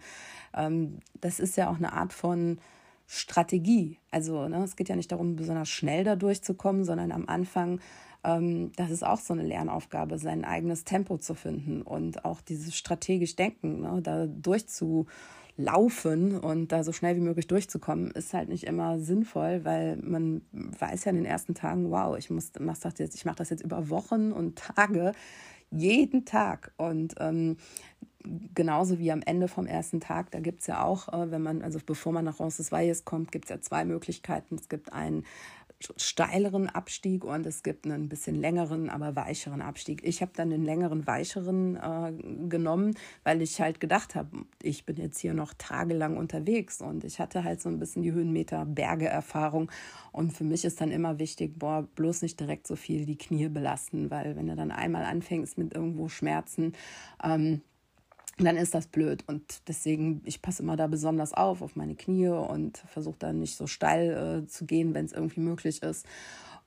ähm, 0.55 0.99
das 1.19 1.39
ist 1.39 1.57
ja 1.57 1.69
auch 1.69 1.77
eine 1.77 1.93
Art 1.93 2.13
von 2.13 2.59
Strategie. 3.07 3.97
Also 4.09 4.47
ne, 4.47 4.63
es 4.63 4.75
geht 4.75 4.89
ja 4.89 4.95
nicht 4.95 5.11
darum, 5.11 5.35
besonders 5.35 5.69
schnell 5.69 6.03
da 6.03 6.15
durchzukommen, 6.15 6.85
sondern 6.85 7.11
am 7.11 7.27
Anfang 7.27 7.81
das 8.23 8.91
ist 8.91 9.03
auch 9.03 9.19
so 9.19 9.33
eine 9.33 9.43
Lernaufgabe, 9.43 10.19
sein 10.19 10.45
eigenes 10.45 10.83
Tempo 10.83 11.17
zu 11.17 11.33
finden 11.33 11.81
und 11.81 12.23
auch 12.23 12.41
dieses 12.41 12.75
strategisch 12.75 13.35
Denken, 13.35 13.81
ne, 13.81 13.99
da 14.03 14.27
durchzulaufen 14.27 16.39
und 16.39 16.71
da 16.71 16.83
so 16.83 16.91
schnell 16.91 17.15
wie 17.15 17.21
möglich 17.21 17.47
durchzukommen, 17.47 18.11
ist 18.11 18.35
halt 18.35 18.49
nicht 18.49 18.65
immer 18.65 18.99
sinnvoll, 18.99 19.65
weil 19.65 19.97
man 19.97 20.43
weiß 20.51 21.05
ja 21.05 21.09
in 21.09 21.17
den 21.17 21.25
ersten 21.25 21.55
Tagen, 21.55 21.89
wow, 21.89 22.15
ich 22.15 22.29
muss, 22.29 22.51
mach 22.59 22.77
das 22.77 22.99
jetzt, 22.99 23.15
ich 23.15 23.25
mache 23.25 23.37
das 23.37 23.49
jetzt 23.49 23.63
über 23.63 23.89
Wochen 23.89 24.31
und 24.31 24.55
Tage, 24.55 25.13
jeden 25.71 26.25
Tag. 26.25 26.73
Und 26.77 27.15
ähm, 27.19 27.57
genauso 28.53 28.99
wie 28.99 29.11
am 29.11 29.21
Ende 29.21 29.47
vom 29.47 29.65
ersten 29.65 29.99
Tag, 29.99 30.31
da 30.31 30.39
gibt 30.39 30.61
es 30.61 30.67
ja 30.67 30.83
auch, 30.83 31.09
äh, 31.09 31.31
wenn 31.31 31.41
man, 31.41 31.61
also 31.61 31.79
bevor 31.83 32.11
man 32.11 32.25
nach 32.25 32.39
Roncesvalles 32.39 33.05
kommt, 33.05 33.31
gibt 33.31 33.45
es 33.45 33.49
ja 33.49 33.61
zwei 33.61 33.85
Möglichkeiten. 33.85 34.55
Es 34.55 34.69
gibt 34.69 34.93
einen 34.93 35.25
steileren 35.97 36.69
Abstieg 36.69 37.23
und 37.23 37.45
es 37.45 37.63
gibt 37.63 37.85
einen 37.85 38.09
bisschen 38.09 38.35
längeren, 38.35 38.89
aber 38.89 39.15
weicheren 39.15 39.61
Abstieg. 39.61 40.01
Ich 40.03 40.21
habe 40.21 40.31
dann 40.35 40.49
den 40.49 40.63
längeren, 40.63 41.07
weicheren 41.07 41.75
äh, 41.75 42.13
genommen, 42.47 42.95
weil 43.23 43.41
ich 43.41 43.59
halt 43.59 43.79
gedacht 43.79 44.15
habe, 44.15 44.45
ich 44.61 44.85
bin 44.85 44.97
jetzt 44.97 45.19
hier 45.19 45.33
noch 45.33 45.53
tagelang 45.57 46.17
unterwegs 46.17 46.81
und 46.81 47.03
ich 47.03 47.19
hatte 47.19 47.43
halt 47.43 47.61
so 47.61 47.69
ein 47.69 47.79
bisschen 47.79 48.03
die 48.03 48.11
Höhenmeter 48.11 48.65
Berge-Erfahrung 48.65 49.71
und 50.11 50.33
für 50.33 50.43
mich 50.43 50.65
ist 50.65 50.81
dann 50.81 50.91
immer 50.91 51.19
wichtig, 51.19 51.57
boah, 51.57 51.87
bloß 51.95 52.21
nicht 52.21 52.39
direkt 52.39 52.67
so 52.67 52.75
viel 52.75 53.05
die 53.05 53.17
Knie 53.17 53.49
belasten, 53.49 54.11
weil 54.11 54.35
wenn 54.35 54.47
du 54.47 54.55
dann 54.55 54.71
einmal 54.71 55.03
anfängst 55.03 55.57
mit 55.57 55.73
irgendwo 55.73 56.07
Schmerzen, 56.07 56.73
ähm, 57.23 57.61
dann 58.37 58.57
ist 58.57 58.73
das 58.73 58.87
blöd. 58.87 59.23
Und 59.27 59.67
deswegen, 59.67 60.21
ich 60.25 60.41
passe 60.41 60.63
immer 60.63 60.75
da 60.75 60.87
besonders 60.87 61.33
auf, 61.33 61.61
auf 61.61 61.75
meine 61.75 61.95
Knie 61.95 62.27
und 62.27 62.77
versuche 62.77 63.17
dann 63.19 63.39
nicht 63.39 63.55
so 63.55 63.67
steil 63.67 64.43
äh, 64.43 64.47
zu 64.47 64.65
gehen, 64.65 64.93
wenn 64.93 65.05
es 65.05 65.13
irgendwie 65.13 65.41
möglich 65.41 65.83
ist. 65.83 66.05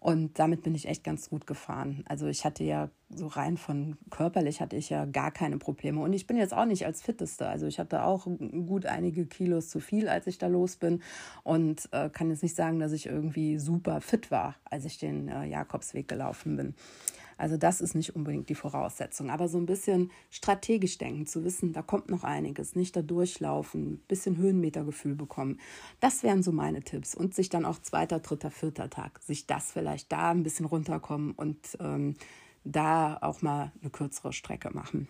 Und 0.05 0.39
damit 0.39 0.63
bin 0.63 0.75
ich 0.75 0.87
echt 0.87 1.03
ganz 1.03 1.31
gut 1.31 1.47
gefahren. 1.47 2.05
Also 2.07 2.27
ich 2.27 2.45
hatte 2.45 2.63
ja 2.63 2.91
so 3.09 3.27
rein 3.27 3.57
von 3.57 3.97
körperlich 4.11 4.61
hatte 4.61 4.77
ich 4.77 4.91
ja 4.91 5.07
gar 5.07 5.31
keine 5.31 5.57
Probleme. 5.57 6.03
Und 6.03 6.13
ich 6.13 6.27
bin 6.27 6.37
jetzt 6.37 6.53
auch 6.53 6.67
nicht 6.67 6.85
als 6.85 7.01
Fitteste. 7.01 7.49
Also 7.49 7.67
ich 7.67 7.79
hatte 7.79 8.05
auch 8.05 8.27
gut 8.67 8.85
einige 8.85 9.25
Kilos 9.25 9.71
zu 9.71 9.81
viel, 9.81 10.11
als 10.11 10.27
ich 10.27 10.37
da 10.37 10.47
los 10.47 10.77
bin. 10.77 11.01
Und 11.43 11.89
äh, 11.93 12.11
kann 12.11 12.29
jetzt 12.29 12.43
nicht 12.43 12.55
sagen, 12.55 12.81
dass 12.81 12.93
ich 12.93 13.07
irgendwie 13.07 13.59
super 13.59 14.03
fit 14.03 14.31
war, 14.31 14.57
als 14.67 14.85
ich 14.85 14.99
den 14.99 15.29
äh, 15.29 15.47
Jakobsweg 15.47 16.07
gelaufen 16.07 16.57
bin. 16.57 16.75
Also 17.37 17.57
das 17.57 17.81
ist 17.81 17.95
nicht 17.95 18.15
unbedingt 18.15 18.49
die 18.49 18.55
Voraussetzung, 18.55 19.31
aber 19.31 19.49
so 19.49 19.59
ein 19.59 19.67
bisschen 19.67 20.11
strategisch 20.31 20.99
denken, 20.99 21.27
zu 21.27 21.45
wissen, 21.45 21.73
da 21.73 21.83
kommt 21.83 22.11
noch 22.11 22.25
einiges, 22.25 22.77
nicht 22.77 22.97
da 22.97 23.03
durchlaufen, 23.03 24.03
bisschen 24.09 24.37
Höhenmetergefühl 24.37 25.15
bekommen. 25.15 25.59
Das 26.01 26.23
wären 26.23 26.43
so 26.43 26.53
meine 26.53 26.83
Tipps 26.83 27.15
und 27.15 27.35
sich 27.35 27.49
dann 27.49 27.65
auch 27.65 27.81
zweiter, 27.81 28.21
dritter, 28.21 28.51
vierter 28.51 28.91
Tag, 28.91 29.21
sich 29.23 29.47
das 29.47 29.73
vielleicht 29.73 30.13
da 30.13 30.31
ein 30.31 30.43
bisschen 30.43 30.67
runterkommen 30.67 31.33
und 31.33 31.59
ähm, 31.81 32.15
da 32.65 33.19
auch 33.21 33.43
mal 33.43 33.73
eine 33.81 33.91
kürzere 33.91 34.33
Strecke 34.33 34.71
machen. 34.73 35.09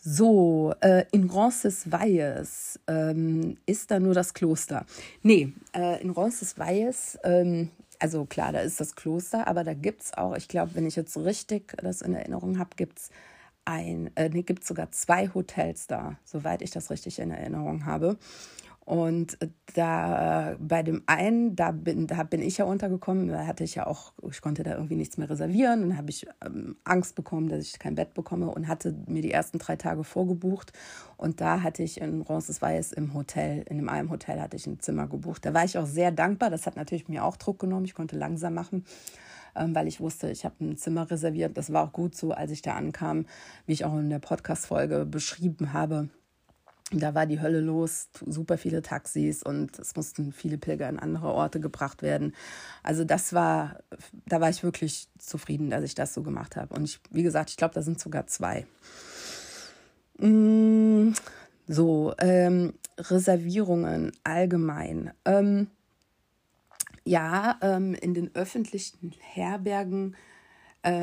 So, 0.00 0.74
äh, 0.80 1.04
in 1.10 1.28
Roncesvalles 1.28 2.78
ähm, 2.86 3.56
ist 3.66 3.90
da 3.90 3.98
nur 3.98 4.14
das 4.14 4.32
Kloster. 4.32 4.86
Nee, 5.22 5.52
äh, 5.74 6.00
in 6.00 6.10
Roncesvalles 6.10 7.18
ähm, 7.24 7.70
also 7.98 8.24
klar, 8.24 8.52
da 8.52 8.60
ist 8.60 8.80
das 8.80 8.94
Kloster, 8.94 9.46
aber 9.48 9.64
da 9.64 9.74
gibt 9.74 10.02
es 10.02 10.14
auch, 10.14 10.36
ich 10.36 10.48
glaube, 10.48 10.74
wenn 10.74 10.86
ich 10.86 10.96
jetzt 10.96 11.16
richtig 11.16 11.74
das 11.82 12.02
in 12.02 12.14
Erinnerung 12.14 12.58
habe, 12.58 12.70
gibt 12.76 12.98
es 12.98 13.10
ein, 13.64 14.10
äh, 14.16 14.28
nee, 14.30 14.44
sogar 14.62 14.90
zwei 14.92 15.28
Hotels 15.34 15.86
da, 15.86 16.18
soweit 16.24 16.62
ich 16.62 16.70
das 16.70 16.90
richtig 16.90 17.18
in 17.18 17.30
Erinnerung 17.30 17.84
habe. 17.84 18.16
Und 18.88 19.36
da 19.74 20.56
bei 20.58 20.82
dem 20.82 21.02
einen, 21.04 21.54
da 21.54 21.72
bin, 21.72 22.06
da 22.06 22.22
bin 22.22 22.40
ich 22.40 22.56
ja 22.56 22.64
untergekommen, 22.64 23.28
da 23.28 23.46
hatte 23.46 23.62
ich 23.62 23.74
ja 23.74 23.86
auch, 23.86 24.14
ich 24.30 24.40
konnte 24.40 24.62
da 24.62 24.76
irgendwie 24.76 24.94
nichts 24.94 25.18
mehr 25.18 25.28
reservieren. 25.28 25.82
Dann 25.82 25.98
habe 25.98 26.08
ich 26.08 26.26
ähm, 26.42 26.74
Angst 26.84 27.14
bekommen, 27.14 27.50
dass 27.50 27.60
ich 27.60 27.78
kein 27.78 27.96
Bett 27.96 28.14
bekomme 28.14 28.50
und 28.50 28.66
hatte 28.66 28.96
mir 29.06 29.20
die 29.20 29.30
ersten 29.30 29.58
drei 29.58 29.76
Tage 29.76 30.04
vorgebucht. 30.04 30.72
Und 31.18 31.42
da 31.42 31.62
hatte 31.62 31.82
ich 31.82 32.00
in 32.00 32.22
Roncesvalles 32.22 32.92
im 32.92 33.12
Hotel, 33.12 33.62
in 33.68 33.86
einem 33.90 34.08
Hotel 34.08 34.40
hatte 34.40 34.56
ich 34.56 34.66
ein 34.66 34.80
Zimmer 34.80 35.06
gebucht. 35.06 35.44
Da 35.44 35.52
war 35.52 35.66
ich 35.66 35.76
auch 35.76 35.84
sehr 35.84 36.10
dankbar. 36.10 36.48
Das 36.48 36.64
hat 36.64 36.76
natürlich 36.76 37.08
mir 37.08 37.24
auch 37.24 37.36
Druck 37.36 37.58
genommen. 37.58 37.84
Ich 37.84 37.94
konnte 37.94 38.16
langsam 38.16 38.54
machen 38.54 38.86
ähm, 39.54 39.74
weil 39.74 39.86
ich 39.86 40.00
wusste, 40.00 40.30
ich 40.30 40.46
habe 40.46 40.54
ein 40.60 40.76
Zimmer 40.78 41.10
reserviert. 41.10 41.58
Das 41.58 41.72
war 41.72 41.84
auch 41.84 41.92
gut 41.92 42.14
so, 42.14 42.32
als 42.32 42.52
ich 42.52 42.62
da 42.62 42.74
ankam, 42.74 43.26
wie 43.66 43.72
ich 43.72 43.84
auch 43.84 43.98
in 43.98 44.08
der 44.08 44.18
Podcast-Folge 44.18 45.04
beschrieben 45.04 45.74
habe 45.74 46.08
da 46.90 47.14
war 47.14 47.26
die 47.26 47.40
Hölle 47.40 47.60
los, 47.60 48.08
super 48.24 48.56
viele 48.56 48.80
Taxis 48.80 49.42
und 49.42 49.78
es 49.78 49.94
mussten 49.94 50.32
viele 50.32 50.56
Pilger 50.56 50.88
an 50.88 50.98
andere 50.98 51.28
Orte 51.32 51.60
gebracht 51.60 52.02
werden. 52.02 52.34
Also 52.82 53.04
das 53.04 53.34
war, 53.34 53.80
da 54.26 54.40
war 54.40 54.48
ich 54.48 54.62
wirklich 54.62 55.08
zufrieden, 55.18 55.68
dass 55.68 55.84
ich 55.84 55.94
das 55.94 56.14
so 56.14 56.22
gemacht 56.22 56.56
habe. 56.56 56.74
Und 56.74 56.84
ich, 56.84 57.00
wie 57.10 57.22
gesagt, 57.22 57.50
ich 57.50 57.56
glaube, 57.56 57.74
da 57.74 57.82
sind 57.82 58.00
sogar 58.00 58.26
zwei. 58.26 58.66
Mm, 60.18 61.12
so, 61.66 62.14
ähm, 62.18 62.72
Reservierungen 62.98 64.12
allgemein. 64.24 65.12
Ähm, 65.24 65.68
ja, 67.04 67.58
ähm, 67.60 67.94
in 67.94 68.14
den 68.14 68.34
öffentlichen 68.34 69.12
Herbergen 69.20 70.16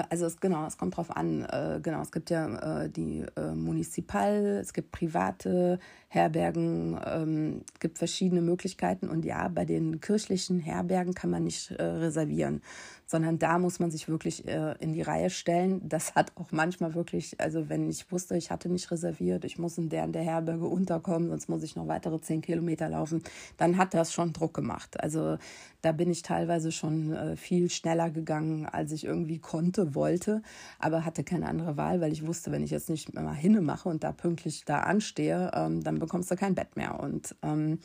also 0.09 0.25
es, 0.25 0.39
genau, 0.39 0.65
es 0.65 0.77
kommt 0.77 0.97
drauf 0.97 1.15
an. 1.15 1.43
Äh, 1.43 1.79
genau, 1.81 2.01
es 2.01 2.11
gibt 2.11 2.29
ja 2.29 2.83
äh, 2.83 2.89
die 2.89 3.25
äh, 3.35 3.53
Municipal, 3.53 4.59
es 4.61 4.73
gibt 4.73 4.91
private 4.91 5.79
Herbergen, 6.07 6.99
ähm, 7.05 7.61
es 7.73 7.79
gibt 7.79 7.97
verschiedene 7.97 8.41
Möglichkeiten. 8.41 9.09
Und 9.09 9.25
ja, 9.25 9.47
bei 9.47 9.65
den 9.65 9.99
kirchlichen 10.01 10.59
Herbergen 10.59 11.13
kann 11.13 11.29
man 11.29 11.43
nicht 11.43 11.71
äh, 11.71 11.83
reservieren, 11.83 12.61
sondern 13.05 13.39
da 13.39 13.59
muss 13.59 13.79
man 13.79 13.91
sich 13.91 14.07
wirklich 14.07 14.47
äh, 14.47 14.75
in 14.79 14.93
die 14.93 15.01
Reihe 15.01 15.29
stellen. 15.29 15.81
Das 15.87 16.15
hat 16.15 16.31
auch 16.35 16.51
manchmal 16.51 16.95
wirklich, 16.95 17.39
also 17.39 17.69
wenn 17.69 17.89
ich 17.89 18.11
wusste, 18.11 18.35
ich 18.35 18.51
hatte 18.51 18.69
nicht 18.69 18.89
reserviert, 18.91 19.45
ich 19.45 19.59
muss 19.59 19.77
in 19.77 19.89
der 19.89 20.05
in 20.05 20.11
der 20.11 20.23
Herberge 20.23 20.65
unterkommen, 20.65 21.29
sonst 21.29 21.49
muss 21.49 21.63
ich 21.63 21.75
noch 21.75 21.87
weitere 21.87 22.19
zehn 22.19 22.41
Kilometer 22.41 22.89
laufen, 22.89 23.23
dann 23.57 23.77
hat 23.77 23.93
das 23.93 24.13
schon 24.13 24.33
Druck 24.33 24.53
gemacht. 24.53 24.99
Also 25.01 25.37
da 25.81 25.91
bin 25.91 26.09
ich 26.09 26.23
teilweise 26.23 26.71
schon 26.71 27.13
äh, 27.13 27.35
viel 27.35 27.69
schneller 27.69 28.09
gegangen, 28.09 28.65
als 28.65 28.91
ich 28.91 29.05
irgendwie 29.05 29.39
konnte, 29.39 29.93
wollte, 29.93 30.41
aber 30.79 31.05
hatte 31.05 31.23
keine 31.23 31.47
andere 31.47 31.77
Wahl, 31.77 32.01
weil 32.01 32.11
ich 32.11 32.25
wusste, 32.25 32.51
wenn 32.51 32.63
ich 32.63 32.71
jetzt 32.71 32.89
nicht 32.89 33.13
mal 33.13 33.35
hinne 33.35 33.61
mache 33.61 33.89
und 33.89 34.03
da 34.03 34.11
pünktlich 34.11 34.65
da 34.65 34.79
anstehe, 34.79 35.51
ähm, 35.53 35.83
dann 35.83 35.99
bekommst 35.99 36.31
du 36.31 36.35
kein 36.35 36.55
Bett 36.55 36.75
mehr. 36.75 36.99
Und 36.99 37.35
ähm, 37.43 37.79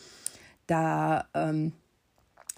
da, 0.67 1.27
ähm, 1.35 1.73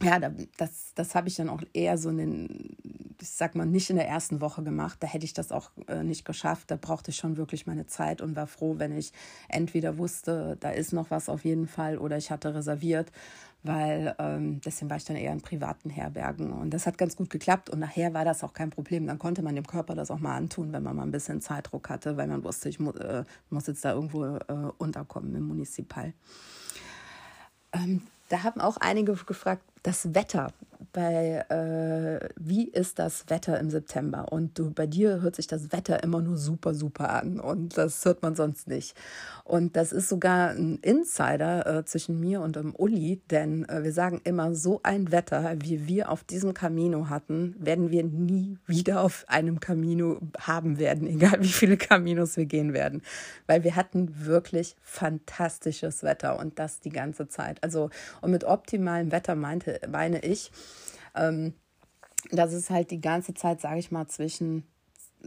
ja, 0.02 0.18
das, 0.56 0.92
das 0.94 1.14
habe 1.14 1.28
ich 1.28 1.36
dann 1.36 1.48
auch 1.48 1.62
eher 1.72 1.96
so 1.98 2.10
in 2.10 2.18
den, 2.18 2.76
ich 3.20 3.30
sag 3.30 3.54
mal, 3.54 3.66
nicht 3.66 3.90
in 3.90 3.96
der 3.96 4.08
ersten 4.08 4.40
Woche 4.40 4.62
gemacht. 4.62 4.98
Da 5.00 5.06
hätte 5.06 5.24
ich 5.24 5.32
das 5.32 5.52
auch 5.52 5.70
äh, 5.88 6.02
nicht 6.02 6.24
geschafft. 6.24 6.70
Da 6.70 6.76
brauchte 6.76 7.10
ich 7.10 7.16
schon 7.16 7.36
wirklich 7.36 7.66
meine 7.66 7.86
Zeit 7.86 8.20
und 8.20 8.36
war 8.36 8.46
froh, 8.46 8.74
wenn 8.78 8.96
ich 8.96 9.12
entweder 9.48 9.98
wusste, 9.98 10.56
da 10.60 10.70
ist 10.70 10.92
noch 10.92 11.10
was 11.10 11.28
auf 11.28 11.44
jeden 11.44 11.68
Fall 11.68 11.98
oder 11.98 12.16
ich 12.16 12.30
hatte 12.30 12.54
reserviert, 12.54 13.12
weil 13.62 14.14
ähm, 14.18 14.60
deswegen 14.64 14.90
war 14.90 14.96
ich 14.96 15.04
dann 15.04 15.16
eher 15.16 15.32
in 15.32 15.40
privaten 15.40 15.88
Herbergen. 15.88 16.52
Und 16.52 16.70
das 16.70 16.86
hat 16.86 16.98
ganz 16.98 17.16
gut 17.16 17.30
geklappt 17.30 17.70
und 17.70 17.78
nachher 17.78 18.12
war 18.12 18.24
das 18.24 18.42
auch 18.42 18.54
kein 18.54 18.70
Problem. 18.70 19.06
Dann 19.06 19.18
konnte 19.18 19.42
man 19.42 19.54
dem 19.54 19.66
Körper 19.66 19.94
das 19.94 20.10
auch 20.10 20.18
mal 20.18 20.36
antun, 20.36 20.72
wenn 20.72 20.82
man 20.82 20.96
mal 20.96 21.04
ein 21.04 21.12
bisschen 21.12 21.40
Zeitdruck 21.40 21.88
hatte, 21.88 22.16
weil 22.16 22.26
man 22.26 22.42
wusste, 22.44 22.68
ich 22.68 22.80
mu 22.80 22.90
äh, 22.90 23.24
muss 23.50 23.66
jetzt 23.68 23.84
da 23.84 23.92
irgendwo 23.92 24.24
äh, 24.24 24.40
unterkommen 24.78 25.34
im 25.36 25.44
Municipal. 25.44 26.12
Ähm, 27.72 28.02
da 28.32 28.44
haben 28.44 28.62
auch 28.62 28.78
einige 28.78 29.12
gefragt, 29.12 29.62
das 29.82 30.14
Wetter 30.14 30.52
bei 30.92 31.44
äh, 31.48 32.28
wie 32.36 32.68
ist 32.68 32.98
das 32.98 33.24
Wetter 33.28 33.58
im 33.58 33.70
September? 33.70 34.30
Und 34.30 34.58
du, 34.58 34.70
bei 34.70 34.86
dir 34.86 35.22
hört 35.22 35.36
sich 35.36 35.46
das 35.46 35.72
Wetter 35.72 36.02
immer 36.02 36.20
nur 36.20 36.36
super, 36.36 36.74
super 36.74 37.10
an 37.10 37.40
und 37.40 37.76
das 37.78 38.04
hört 38.04 38.22
man 38.22 38.34
sonst 38.34 38.68
nicht. 38.68 38.94
Und 39.44 39.76
das 39.76 39.92
ist 39.92 40.08
sogar 40.08 40.50
ein 40.50 40.78
Insider 40.82 41.66
äh, 41.66 41.84
zwischen 41.84 42.20
mir 42.20 42.40
und 42.40 42.56
dem 42.56 42.74
Uli, 42.74 43.20
denn 43.30 43.68
äh, 43.68 43.82
wir 43.82 43.92
sagen 43.92 44.20
immer, 44.24 44.54
so 44.54 44.80
ein 44.82 45.10
Wetter, 45.10 45.56
wie 45.60 45.86
wir 45.86 46.10
auf 46.10 46.24
diesem 46.24 46.54
Camino 46.54 47.08
hatten, 47.08 47.56
werden 47.58 47.90
wir 47.90 48.04
nie 48.04 48.58
wieder 48.66 49.00
auf 49.00 49.24
einem 49.28 49.60
Camino 49.60 50.20
haben 50.38 50.78
werden, 50.78 51.06
egal 51.08 51.42
wie 51.42 51.48
viele 51.48 51.76
Caminos 51.76 52.36
wir 52.36 52.46
gehen 52.46 52.72
werden. 52.72 53.02
Weil 53.46 53.64
wir 53.64 53.76
hatten 53.76 54.26
wirklich 54.26 54.76
fantastisches 54.82 56.02
Wetter 56.02 56.38
und 56.38 56.58
das 56.58 56.80
die 56.80 56.90
ganze 56.90 57.28
Zeit. 57.28 57.62
Also, 57.62 57.90
und 58.20 58.30
mit 58.30 58.44
optimalem 58.44 59.10
Wetter 59.10 59.34
meinte, 59.34 59.80
meine 59.88 60.20
ich, 60.24 60.52
ähm, 61.14 61.54
dass 62.30 62.52
es 62.52 62.70
halt 62.70 62.90
die 62.90 63.00
ganze 63.00 63.34
Zeit, 63.34 63.60
sage 63.60 63.78
ich 63.78 63.90
mal, 63.90 64.06
zwischen 64.06 64.64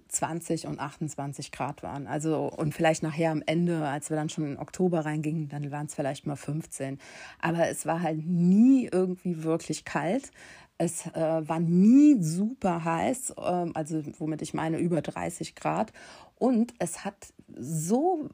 20 0.09 0.67
und 0.67 0.79
28 0.79 1.51
Grad 1.51 1.83
waren. 1.83 2.07
Also 2.07 2.47
und 2.47 2.73
vielleicht 2.73 3.03
nachher 3.03 3.31
am 3.31 3.43
Ende, 3.45 3.85
als 3.87 4.09
wir 4.09 4.17
dann 4.17 4.29
schon 4.29 4.45
in 4.45 4.57
Oktober 4.57 5.05
reingingen, 5.05 5.49
dann 5.49 5.71
waren 5.71 5.87
es 5.87 5.95
vielleicht 5.95 6.25
mal 6.25 6.35
15. 6.35 6.99
Aber 7.39 7.67
es 7.67 7.85
war 7.85 8.01
halt 8.01 8.25
nie 8.25 8.89
irgendwie 8.91 9.43
wirklich 9.43 9.85
kalt. 9.85 10.31
Es 10.77 11.07
äh, 11.07 11.47
war 11.47 11.59
nie 11.59 12.21
super 12.21 12.83
heiß, 12.83 13.31
äh, 13.37 13.71
also 13.73 14.03
womit 14.19 14.41
ich 14.41 14.53
meine 14.53 14.77
über 14.77 15.01
30 15.01 15.55
Grad. 15.55 15.93
Und 16.37 16.73
es 16.79 17.05
hat 17.05 17.33
so 17.53 18.29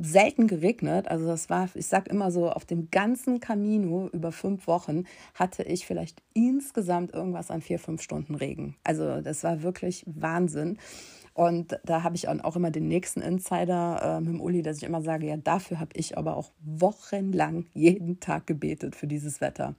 selten 0.00 0.46
geregnet. 0.48 1.08
Also 1.08 1.26
das 1.26 1.48
war, 1.50 1.68
ich 1.74 1.86
sag 1.86 2.08
immer 2.08 2.30
so, 2.30 2.50
auf 2.50 2.64
dem 2.64 2.90
ganzen 2.90 3.40
Camino 3.40 4.08
über 4.12 4.32
fünf 4.32 4.66
Wochen 4.66 5.04
hatte 5.34 5.62
ich 5.62 5.86
vielleicht 5.86 6.22
insgesamt 6.34 7.12
irgendwas 7.12 7.50
an 7.50 7.62
vier, 7.62 7.78
fünf 7.78 8.02
Stunden 8.02 8.34
Regen. 8.34 8.76
Also 8.84 9.20
das 9.20 9.44
war 9.44 9.62
wirklich 9.62 10.04
Wahnsinn. 10.06 10.78
Und 11.34 11.78
da 11.84 12.02
habe 12.02 12.16
ich 12.16 12.28
auch 12.28 12.56
immer 12.56 12.70
den 12.70 12.88
nächsten 12.88 13.22
Insider 13.22 14.18
äh, 14.18 14.20
mit 14.20 14.34
dem 14.34 14.40
Uli, 14.40 14.62
dass 14.62 14.76
ich 14.78 14.82
immer 14.82 15.02
sage, 15.02 15.26
ja, 15.26 15.36
dafür 15.36 15.80
habe 15.80 15.90
ich 15.94 16.18
aber 16.18 16.36
auch 16.36 16.50
wochenlang 16.60 17.66
jeden 17.72 18.20
Tag 18.20 18.46
gebetet 18.46 18.94
für 18.94 19.06
dieses 19.06 19.40
Wetter. 19.40 19.74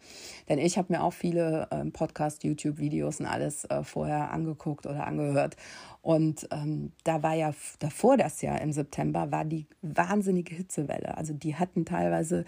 Denn 0.49 0.57
ich 0.57 0.77
habe 0.77 0.93
mir 0.93 1.03
auch 1.03 1.13
viele 1.13 1.67
ähm, 1.71 1.91
Podcast, 1.91 2.43
YouTube-Videos 2.43 3.19
und 3.19 3.27
alles 3.27 3.65
äh, 3.65 3.83
vorher 3.83 4.31
angeguckt 4.31 4.87
oder 4.87 5.05
angehört. 5.05 5.55
Und 6.01 6.47
ähm, 6.51 6.91
da 7.03 7.21
war 7.21 7.35
ja 7.35 7.53
davor 7.79 8.17
das 8.17 8.41
Jahr 8.41 8.59
im 8.59 8.73
September, 8.73 9.31
war 9.31 9.45
die 9.45 9.67
wahnsinnige 9.81 10.55
Hitzewelle. 10.55 11.17
Also 11.17 11.33
die 11.33 11.55
hatten 11.55 11.85
teilweise 11.85 12.45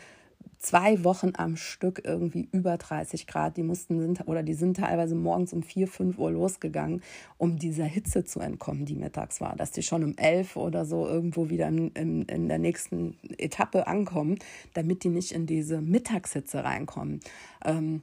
zwei 0.57 1.03
Wochen 1.03 1.33
am 1.37 1.55
Stück 1.55 2.01
irgendwie 2.03 2.47
über 2.51 2.77
30 2.77 3.27
Grad. 3.27 3.57
Die 3.57 3.63
mussten 3.63 3.99
sind 3.99 4.27
oder 4.27 4.43
die 4.43 4.53
sind 4.53 4.77
teilweise 4.77 5.15
morgens 5.15 5.53
um 5.53 5.63
4, 5.63 5.87
5 5.87 6.17
Uhr 6.17 6.31
losgegangen, 6.31 7.01
um 7.37 7.57
dieser 7.57 7.85
Hitze 7.85 8.23
zu 8.23 8.39
entkommen, 8.39 8.85
die 8.85 8.95
mittags 8.95 9.41
war. 9.41 9.55
Dass 9.55 9.71
die 9.71 9.83
schon 9.83 10.03
um 10.03 10.17
11 10.17 10.55
oder 10.55 10.85
so 10.85 11.07
irgendwo 11.07 11.49
wieder 11.49 11.67
in, 11.67 11.89
in, 11.91 12.23
in 12.23 12.47
der 12.47 12.59
nächsten 12.59 13.17
Etappe 13.37 13.87
ankommen, 13.87 14.39
damit 14.73 15.03
die 15.03 15.09
nicht 15.09 15.31
in 15.31 15.45
diese 15.45 15.81
Mittagshitze 15.81 16.63
reinkommen. 16.63 17.19
Ähm, 17.63 18.01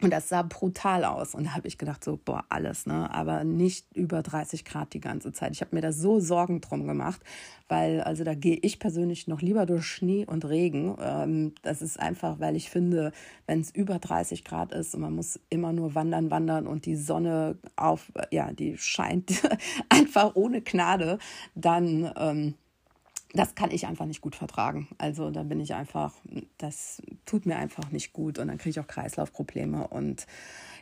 und 0.00 0.12
das 0.12 0.28
sah 0.28 0.42
brutal 0.42 1.04
aus. 1.04 1.34
Und 1.34 1.44
da 1.44 1.54
habe 1.54 1.66
ich 1.66 1.76
gedacht, 1.76 2.04
so, 2.04 2.18
boah, 2.24 2.44
alles, 2.48 2.86
ne? 2.86 3.12
Aber 3.12 3.42
nicht 3.42 3.84
über 3.96 4.22
30 4.22 4.64
Grad 4.64 4.94
die 4.94 5.00
ganze 5.00 5.32
Zeit. 5.32 5.52
Ich 5.52 5.60
habe 5.60 5.74
mir 5.74 5.82
da 5.82 5.90
so 5.90 6.20
Sorgen 6.20 6.60
drum 6.60 6.86
gemacht, 6.86 7.20
weil, 7.68 8.00
also 8.02 8.22
da 8.22 8.34
gehe 8.34 8.56
ich 8.62 8.78
persönlich 8.78 9.26
noch 9.26 9.42
lieber 9.42 9.66
durch 9.66 9.84
Schnee 9.84 10.24
und 10.24 10.44
Regen. 10.44 10.96
Ähm, 11.00 11.52
das 11.62 11.82
ist 11.82 11.98
einfach, 11.98 12.38
weil 12.38 12.54
ich 12.54 12.70
finde, 12.70 13.10
wenn 13.46 13.60
es 13.60 13.74
über 13.74 13.98
30 13.98 14.44
Grad 14.44 14.72
ist 14.72 14.94
und 14.94 15.00
man 15.00 15.14
muss 15.14 15.40
immer 15.50 15.72
nur 15.72 15.96
wandern, 15.96 16.30
wandern 16.30 16.68
und 16.68 16.86
die 16.86 16.96
Sonne 16.96 17.58
auf, 17.74 18.12
ja, 18.30 18.52
die 18.52 18.78
scheint 18.78 19.42
einfach 19.88 20.36
ohne 20.36 20.62
Gnade, 20.62 21.18
dann. 21.56 22.12
Ähm, 22.16 22.54
das 23.34 23.54
kann 23.54 23.70
ich 23.70 23.86
einfach 23.86 24.06
nicht 24.06 24.20
gut 24.20 24.36
vertragen. 24.36 24.88
Also 24.96 25.30
da 25.30 25.42
bin 25.42 25.60
ich 25.60 25.74
einfach, 25.74 26.14
das 26.56 27.02
tut 27.26 27.46
mir 27.46 27.56
einfach 27.56 27.90
nicht 27.90 28.12
gut 28.12 28.38
und 28.38 28.48
dann 28.48 28.58
kriege 28.58 28.70
ich 28.70 28.80
auch 28.80 28.86
Kreislaufprobleme 28.86 29.86
und 29.88 30.26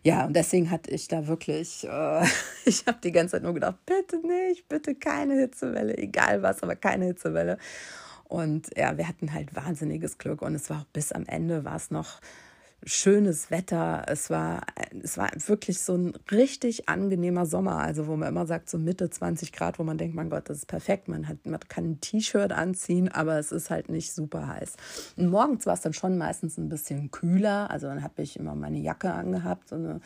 ja, 0.02 0.24
und 0.24 0.36
deswegen 0.36 0.70
hatte 0.70 0.92
ich 0.92 1.08
da 1.08 1.26
wirklich, 1.26 1.84
äh, 1.84 2.24
ich 2.64 2.86
habe 2.86 2.98
die 3.02 3.10
ganze 3.10 3.32
Zeit 3.32 3.42
nur 3.42 3.54
gedacht, 3.54 3.84
bitte 3.86 4.24
nicht, 4.24 4.68
bitte 4.68 4.94
keine 4.94 5.34
Hitzewelle, 5.34 5.98
egal 5.98 6.42
was, 6.42 6.62
aber 6.62 6.76
keine 6.76 7.06
Hitzewelle. 7.06 7.58
Und 8.28 8.70
ja, 8.76 8.96
wir 8.96 9.08
hatten 9.08 9.32
halt 9.32 9.54
wahnsinniges 9.56 10.18
Glück 10.18 10.42
und 10.42 10.54
es 10.54 10.70
war 10.70 10.82
auch 10.82 10.86
bis 10.92 11.12
am 11.12 11.26
Ende 11.26 11.64
war 11.64 11.76
es 11.76 11.90
noch 11.90 12.20
schönes 12.84 13.50
Wetter. 13.50 14.04
Es 14.06 14.30
war, 14.30 14.62
es 15.02 15.18
war 15.18 15.30
wirklich 15.46 15.80
so 15.80 15.94
ein 15.94 16.14
richtig 16.30 16.88
angenehmer 16.88 17.46
Sommer. 17.46 17.78
Also, 17.78 18.06
wo 18.06 18.16
man 18.16 18.28
immer 18.28 18.46
sagt, 18.46 18.70
so 18.70 18.78
Mitte 18.78 19.10
20 19.10 19.52
Grad, 19.52 19.78
wo 19.78 19.82
man 19.82 19.98
denkt, 19.98 20.14
mein 20.14 20.30
Gott, 20.30 20.48
das 20.48 20.58
ist 20.58 20.66
perfekt. 20.66 21.08
Man, 21.08 21.28
hat, 21.28 21.44
man 21.46 21.60
kann 21.68 21.84
ein 21.84 22.00
T-Shirt 22.00 22.52
anziehen, 22.52 23.08
aber 23.08 23.38
es 23.38 23.52
ist 23.52 23.70
halt 23.70 23.88
nicht 23.88 24.12
super 24.12 24.46
heiß. 24.46 24.74
Und 25.16 25.28
morgens 25.28 25.66
war 25.66 25.74
es 25.74 25.80
dann 25.80 25.94
schon 25.94 26.18
meistens 26.18 26.58
ein 26.58 26.68
bisschen 26.68 27.10
kühler. 27.10 27.70
Also, 27.70 27.86
dann 27.86 28.02
habe 28.02 28.22
ich 28.22 28.38
immer 28.38 28.54
meine 28.54 28.78
Jacke 28.78 29.12
angehabt, 29.12 29.68
so 29.68 29.76
eine 29.76 30.00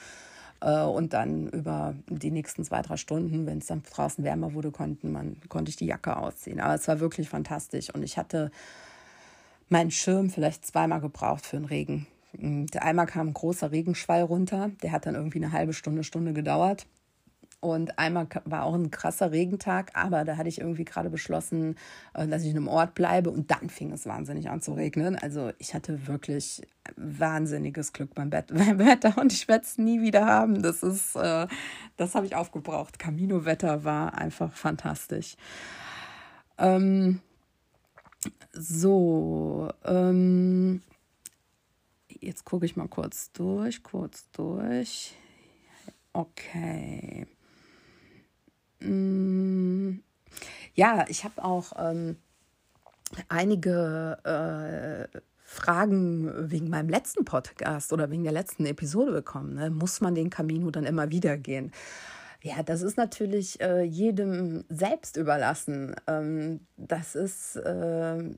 äh, 0.60 0.82
und 0.82 1.12
dann 1.12 1.48
über 1.48 1.94
die 2.08 2.30
nächsten 2.30 2.64
zwei, 2.64 2.82
drei 2.82 2.96
Stunden, 2.96 3.46
wenn 3.46 3.58
es 3.58 3.66
dann 3.66 3.82
draußen 3.82 4.24
wärmer 4.24 4.54
wurde, 4.54 4.70
konnten 4.70 5.12
man, 5.12 5.36
konnte 5.48 5.70
ich 5.70 5.76
die 5.76 5.86
Jacke 5.86 6.16
ausziehen. 6.16 6.60
Aber 6.60 6.74
es 6.74 6.86
war 6.88 7.00
wirklich 7.00 7.28
fantastisch. 7.28 7.92
Und 7.92 8.02
ich 8.02 8.16
hatte 8.18 8.50
meinen 9.68 9.90
Schirm 9.90 10.30
vielleicht 10.30 10.66
zweimal 10.66 11.00
gebraucht 11.00 11.46
für 11.46 11.56
den 11.56 11.64
Regen. 11.64 12.06
Einmal 12.38 13.06
kam 13.06 13.28
ein 13.28 13.34
großer 13.34 13.72
Regenschwall 13.72 14.22
runter, 14.22 14.70
der 14.82 14.92
hat 14.92 15.06
dann 15.06 15.14
irgendwie 15.14 15.38
eine 15.38 15.52
halbe 15.52 15.72
Stunde, 15.72 16.04
Stunde 16.04 16.32
gedauert. 16.32 16.86
Und 17.60 17.98
einmal 17.98 18.26
war 18.46 18.64
auch 18.64 18.72
ein 18.74 18.90
krasser 18.90 19.32
Regentag, 19.32 19.90
aber 19.92 20.24
da 20.24 20.38
hatte 20.38 20.48
ich 20.48 20.60
irgendwie 20.60 20.86
gerade 20.86 21.10
beschlossen, 21.10 21.76
äh, 22.14 22.26
dass 22.26 22.42
ich 22.42 22.50
in 22.50 22.56
einem 22.56 22.68
Ort 22.68 22.94
bleibe 22.94 23.28
und 23.28 23.50
dann 23.50 23.68
fing 23.68 23.92
es 23.92 24.06
wahnsinnig 24.06 24.48
an 24.48 24.62
zu 24.62 24.72
regnen. 24.72 25.14
Also 25.16 25.52
ich 25.58 25.74
hatte 25.74 26.06
wirklich 26.06 26.62
wahnsinniges 26.96 27.92
Glück 27.92 28.14
beim, 28.14 28.30
Bett, 28.30 28.46
beim 28.54 28.78
Wetter 28.78 29.18
und 29.18 29.34
ich 29.34 29.46
werde 29.46 29.64
es 29.64 29.76
nie 29.76 30.00
wieder 30.00 30.24
haben. 30.24 30.62
Das 30.62 30.82
ist, 30.82 31.16
äh, 31.16 31.46
das 31.98 32.14
habe 32.14 32.24
ich 32.24 32.34
aufgebraucht. 32.34 32.98
Camino-Wetter 32.98 33.84
war 33.84 34.14
einfach 34.14 34.52
fantastisch. 34.54 35.36
Ähm, 36.56 37.20
so, 38.52 39.70
ähm, 39.84 40.80
jetzt 42.20 42.44
gucke 42.44 42.66
ich 42.66 42.76
mal 42.76 42.88
kurz 42.88 43.32
durch, 43.32 43.82
kurz 43.82 44.30
durch. 44.32 45.14
Okay. 46.12 47.26
Mm, 48.80 49.98
ja, 50.74 51.04
ich 51.08 51.24
habe 51.24 51.44
auch 51.44 51.72
ähm, 51.78 52.16
einige 53.28 54.18
äh, 55.12 55.18
Fragen 55.38 56.50
wegen 56.50 56.68
meinem 56.68 56.88
letzten 56.88 57.24
Podcast 57.24 57.92
oder 57.92 58.10
wegen 58.10 58.22
der 58.22 58.32
letzten 58.32 58.66
Episode 58.66 59.12
bekommen. 59.12 59.54
Ne? 59.54 59.70
Muss 59.70 60.00
man 60.00 60.14
den 60.14 60.30
Camino 60.30 60.70
dann 60.70 60.84
immer 60.84 61.10
wieder 61.10 61.36
gehen? 61.36 61.72
Ja, 62.42 62.62
das 62.62 62.80
ist 62.80 62.96
natürlich 62.96 63.60
äh, 63.60 63.82
jedem 63.82 64.64
selbst 64.68 65.16
überlassen. 65.16 65.94
Ähm, 66.06 66.60
das 66.76 67.14
ist 67.14 67.56
äh, 67.56 68.30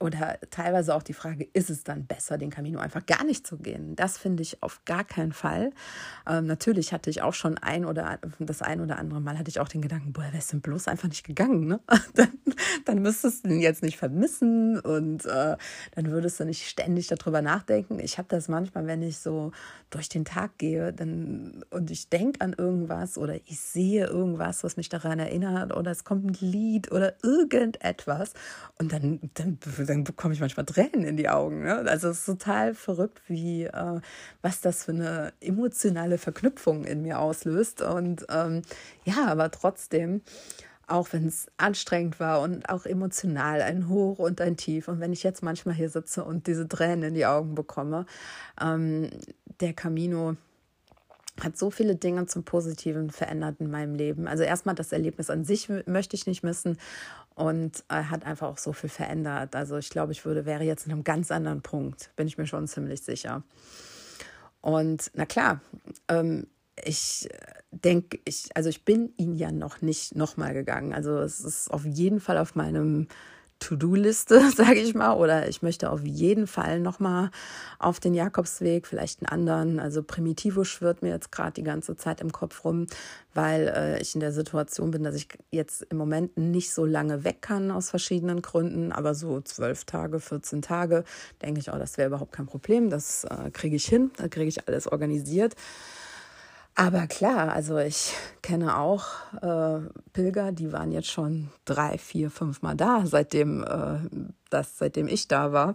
oder 0.00 0.38
teilweise 0.50 0.94
auch 0.94 1.02
die 1.02 1.12
Frage, 1.12 1.46
ist 1.52 1.70
es 1.70 1.84
dann 1.84 2.06
besser, 2.06 2.38
den 2.38 2.50
Camino 2.50 2.80
einfach 2.80 3.06
gar 3.06 3.24
nicht 3.24 3.46
zu 3.46 3.58
gehen? 3.58 3.94
Das 3.96 4.18
finde 4.18 4.42
ich 4.42 4.62
auf 4.62 4.84
gar 4.84 5.04
keinen 5.04 5.32
Fall. 5.32 5.70
Ähm, 6.28 6.46
natürlich 6.46 6.92
hatte 6.92 7.10
ich 7.10 7.22
auch 7.22 7.34
schon 7.34 7.58
ein 7.58 7.84
oder 7.84 8.18
das 8.38 8.62
ein 8.62 8.80
oder 8.80 8.98
andere 8.98 9.20
Mal 9.20 9.38
hatte 9.38 9.50
ich 9.50 9.60
auch 9.60 9.68
den 9.68 9.82
Gedanken, 9.82 10.12
boah, 10.12 10.24
wärst 10.32 10.52
du 10.52 10.60
bloß 10.60 10.88
einfach 10.88 11.08
nicht 11.08 11.24
gegangen, 11.24 11.66
ne? 11.66 11.80
dann, 12.14 12.32
dann 12.84 13.02
müsstest 13.02 13.44
du 13.44 13.50
ihn 13.50 13.60
jetzt 13.60 13.82
nicht 13.82 13.96
vermissen 13.96 14.80
und 14.80 15.24
äh, 15.26 15.56
dann 15.94 16.10
würdest 16.10 16.40
du 16.40 16.44
nicht 16.44 16.68
ständig 16.68 17.06
darüber 17.06 17.42
nachdenken. 17.42 18.00
Ich 18.00 18.18
habe 18.18 18.28
das 18.28 18.48
manchmal, 18.48 18.86
wenn 18.86 19.02
ich 19.02 19.18
so 19.18 19.52
durch 19.90 20.08
den 20.08 20.24
Tag 20.24 20.58
gehe 20.58 20.92
dann, 20.92 21.64
und 21.70 21.90
ich 21.90 22.08
denke 22.08 22.40
an 22.40 22.54
irgendwas 22.56 23.18
oder 23.18 23.36
ich 23.36 23.60
sehe 23.60 24.06
irgendwas, 24.06 24.64
was 24.64 24.76
mich 24.76 24.88
daran 24.88 25.18
erinnert 25.18 25.74
oder 25.74 25.90
es 25.90 26.04
kommt 26.04 26.24
ein 26.24 26.36
Lied 26.40 26.90
oder 26.90 27.14
irgendetwas 27.22 28.32
und 28.78 28.92
dann, 28.92 29.20
dann 29.34 29.51
dann, 29.86 30.04
bekomme 30.04 30.34
ich 30.34 30.40
manchmal 30.40 30.66
Tränen 30.66 31.04
in 31.04 31.16
die 31.16 31.28
Augen. 31.28 31.62
Ne? 31.62 31.84
Also 31.88 32.08
es 32.08 32.20
ist 32.20 32.26
total 32.26 32.74
verrückt, 32.74 33.22
wie 33.26 33.64
äh, 33.64 34.00
was 34.42 34.60
das 34.60 34.84
für 34.84 34.92
eine 34.92 35.32
emotionale 35.40 36.18
Verknüpfung 36.18 36.84
in 36.84 37.02
mir 37.02 37.18
auslöst. 37.18 37.82
Und 37.82 38.26
ähm, 38.30 38.62
ja, 39.04 39.26
aber 39.26 39.50
trotzdem, 39.50 40.22
auch 40.86 41.08
wenn 41.12 41.26
es 41.26 41.46
anstrengend 41.56 42.20
war 42.20 42.40
und 42.40 42.68
auch 42.68 42.86
emotional, 42.86 43.62
ein 43.62 43.88
Hoch 43.88 44.18
und 44.18 44.40
ein 44.40 44.56
Tief. 44.56 44.88
Und 44.88 45.00
wenn 45.00 45.12
ich 45.12 45.22
jetzt 45.22 45.42
manchmal 45.42 45.74
hier 45.74 45.88
sitze 45.88 46.24
und 46.24 46.46
diese 46.46 46.68
Tränen 46.68 47.02
in 47.04 47.14
die 47.14 47.26
Augen 47.26 47.54
bekomme, 47.54 48.06
ähm, 48.60 49.10
der 49.60 49.72
Camino 49.72 50.36
hat 51.40 51.56
so 51.56 51.70
viele 51.70 51.96
Dinge 51.96 52.26
zum 52.26 52.44
Positiven 52.44 53.10
verändert 53.10 53.56
in 53.58 53.70
meinem 53.70 53.94
Leben. 53.94 54.26
Also 54.26 54.42
erstmal 54.42 54.74
das 54.74 54.92
Erlebnis 54.92 55.30
an 55.30 55.44
sich 55.44 55.68
möchte 55.86 56.14
ich 56.14 56.26
nicht 56.26 56.42
missen 56.42 56.76
und 57.34 57.84
er 57.88 58.10
hat 58.10 58.24
einfach 58.24 58.48
auch 58.48 58.58
so 58.58 58.72
viel 58.72 58.90
verändert. 58.90 59.54
Also 59.54 59.76
ich 59.78 59.90
glaube, 59.90 60.12
ich 60.12 60.24
würde, 60.24 60.44
wäre 60.46 60.64
jetzt 60.64 60.86
in 60.86 60.92
einem 60.92 61.04
ganz 61.04 61.30
anderen 61.30 61.62
Punkt, 61.62 62.10
bin 62.16 62.26
ich 62.26 62.38
mir 62.38 62.46
schon 62.46 62.68
ziemlich 62.68 63.02
sicher. 63.02 63.42
Und 64.60 65.10
na 65.14 65.26
klar, 65.26 65.60
ähm, 66.08 66.46
ich 66.84 67.28
denke, 67.70 68.20
ich, 68.24 68.48
also 68.54 68.68
ich 68.68 68.84
bin 68.84 69.12
ihn 69.16 69.34
ja 69.34 69.50
noch 69.50 69.82
nicht 69.82 70.14
nochmal 70.14 70.54
gegangen. 70.54 70.92
Also 70.92 71.18
es 71.18 71.40
ist 71.40 71.70
auf 71.70 71.84
jeden 71.84 72.20
Fall 72.20 72.38
auf 72.38 72.54
meinem 72.54 73.08
To-Do-Liste, 73.62 74.50
sage 74.56 74.80
ich 74.80 74.94
mal, 74.94 75.14
oder 75.14 75.48
ich 75.48 75.62
möchte 75.62 75.90
auf 75.90 76.02
jeden 76.02 76.46
Fall 76.46 76.80
nochmal 76.80 77.30
auf 77.78 78.00
den 78.00 78.12
Jakobsweg, 78.12 78.86
vielleicht 78.86 79.20
einen 79.20 79.28
anderen. 79.28 79.78
Also 79.78 80.02
Primitivo 80.02 80.64
schwirrt 80.64 81.02
mir 81.02 81.10
jetzt 81.10 81.30
gerade 81.30 81.52
die 81.52 81.62
ganze 81.62 81.96
Zeit 81.96 82.20
im 82.20 82.32
Kopf 82.32 82.64
rum, 82.64 82.86
weil 83.34 83.68
äh, 83.68 84.00
ich 84.00 84.14
in 84.14 84.20
der 84.20 84.32
Situation 84.32 84.90
bin, 84.90 85.04
dass 85.04 85.14
ich 85.14 85.28
jetzt 85.50 85.86
im 85.90 85.96
Moment 85.96 86.36
nicht 86.36 86.74
so 86.74 86.84
lange 86.84 87.24
weg 87.24 87.40
kann 87.40 87.70
aus 87.70 87.90
verschiedenen 87.90 88.42
Gründen, 88.42 88.90
aber 88.90 89.14
so 89.14 89.40
zwölf 89.40 89.84
Tage, 89.84 90.18
14 90.18 90.60
Tage, 90.60 91.04
denke 91.40 91.60
ich, 91.60 91.72
oh, 91.72 91.78
das 91.78 91.96
wäre 91.98 92.08
überhaupt 92.08 92.32
kein 92.32 92.46
Problem. 92.46 92.90
Das 92.90 93.24
äh, 93.24 93.50
kriege 93.52 93.76
ich 93.76 93.86
hin, 93.86 94.10
da 94.16 94.28
kriege 94.28 94.48
ich 94.48 94.66
alles 94.66 94.88
organisiert. 94.88 95.54
Aber 96.74 97.06
klar, 97.06 97.52
also 97.52 97.76
ich 97.78 98.14
kenne 98.40 98.78
auch 98.78 99.04
äh, 99.42 99.80
Pilger, 100.12 100.52
die 100.52 100.72
waren 100.72 100.90
jetzt 100.90 101.10
schon 101.10 101.50
drei, 101.66 101.98
vier, 101.98 102.30
fünf 102.30 102.62
Mal 102.62 102.76
da, 102.76 103.02
seitdem, 103.04 103.62
äh, 103.62 103.98
das, 104.48 104.78
seitdem 104.78 105.06
ich 105.06 105.28
da 105.28 105.52
war. 105.52 105.74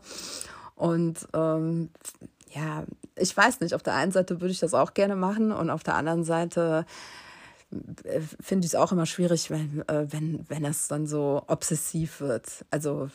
Und 0.75 1.27
ähm, 1.33 1.89
ja, 2.49 2.83
ich 3.15 3.36
weiß 3.36 3.60
nicht, 3.60 3.75
auf 3.75 3.83
der 3.83 3.95
einen 3.95 4.12
Seite 4.12 4.41
würde 4.41 4.51
ich 4.51 4.60
das 4.60 4.73
auch 4.73 4.93
gerne 4.93 5.15
machen 5.15 5.51
und 5.51 5.69
auf 5.69 5.83
der 5.83 5.95
anderen 5.95 6.23
Seite 6.23 6.86
finde 8.39 8.65
ich 8.65 8.71
es 8.71 8.75
auch 8.75 8.91
immer 8.93 9.06
schwierig, 9.06 9.49
wenn, 9.49 9.84
äh, 9.88 10.08
wenn, 10.10 10.45
wenn 10.47 10.63
es 10.63 10.88
dann 10.88 11.06
so 11.06 11.43
obsessiv 11.47 12.21
wird. 12.21 12.65
Also 12.71 13.10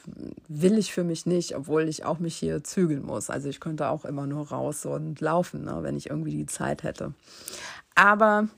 will 0.49 0.77
ich 0.77 0.93
für 0.93 1.05
mich 1.05 1.25
nicht, 1.25 1.57
obwohl 1.57 1.88
ich 1.88 2.05
auch 2.05 2.19
mich 2.19 2.37
hier 2.37 2.62
zügeln 2.62 3.05
muss. 3.05 3.31
Also 3.31 3.49
ich 3.49 3.61
könnte 3.61 3.88
auch 3.88 4.05
immer 4.05 4.27
nur 4.27 4.49
raus 4.49 4.85
und 4.85 5.21
laufen, 5.21 5.65
ne, 5.65 5.79
wenn 5.83 5.97
ich 5.97 6.11
irgendwie 6.11 6.37
die 6.37 6.47
Zeit 6.47 6.83
hätte. 6.83 7.15
Aber 7.95 8.49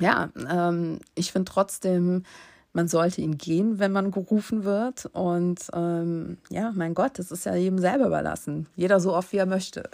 ja, 0.00 0.30
ähm, 0.50 0.98
ich 1.14 1.30
finde 1.30 1.50
trotzdem, 1.52 2.24
man 2.72 2.88
sollte 2.88 3.20
ihn 3.20 3.38
gehen, 3.38 3.78
wenn 3.78 3.92
man 3.92 4.10
gerufen 4.10 4.64
wird. 4.64 5.06
Und 5.12 5.68
ähm, 5.72 6.38
ja, 6.50 6.72
mein 6.74 6.94
Gott, 6.94 7.18
das 7.18 7.30
ist 7.30 7.46
ja 7.46 7.54
jedem 7.54 7.78
selber 7.78 8.06
überlassen. 8.06 8.66
Jeder 8.74 8.98
so 8.98 9.14
oft, 9.14 9.32
wie 9.32 9.38
er 9.38 9.46
möchte. 9.46 9.88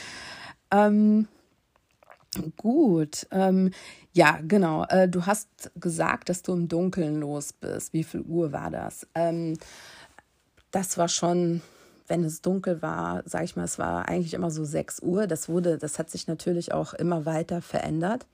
ähm, 0.70 1.26
gut. 2.56 3.26
Ähm, 3.30 3.70
ja, 4.12 4.38
genau. 4.42 4.84
Äh, 4.84 5.08
du 5.08 5.26
hast 5.26 5.70
gesagt, 5.76 6.28
dass 6.28 6.42
du 6.42 6.52
im 6.52 6.68
Dunkeln 6.68 7.20
los 7.20 7.52
bist. 7.52 7.92
Wie 7.92 8.04
viel 8.04 8.22
Uhr 8.22 8.52
war 8.52 8.70
das? 8.70 9.06
Ähm, 9.14 9.58
das 10.70 10.96
war 10.96 11.08
schon 11.08 11.62
wenn 12.12 12.24
es 12.24 12.42
dunkel 12.42 12.82
war, 12.82 13.22
sage 13.24 13.44
ich 13.44 13.56
mal, 13.56 13.64
es 13.64 13.78
war 13.78 14.06
eigentlich 14.06 14.34
immer 14.34 14.50
so 14.50 14.64
6 14.64 15.00
Uhr. 15.00 15.26
Das 15.26 15.48
wurde, 15.48 15.78
das 15.78 15.98
hat 15.98 16.10
sich 16.10 16.26
natürlich 16.26 16.74
auch 16.74 16.92
immer 16.92 17.24
weiter 17.24 17.62
verändert. 17.62 18.26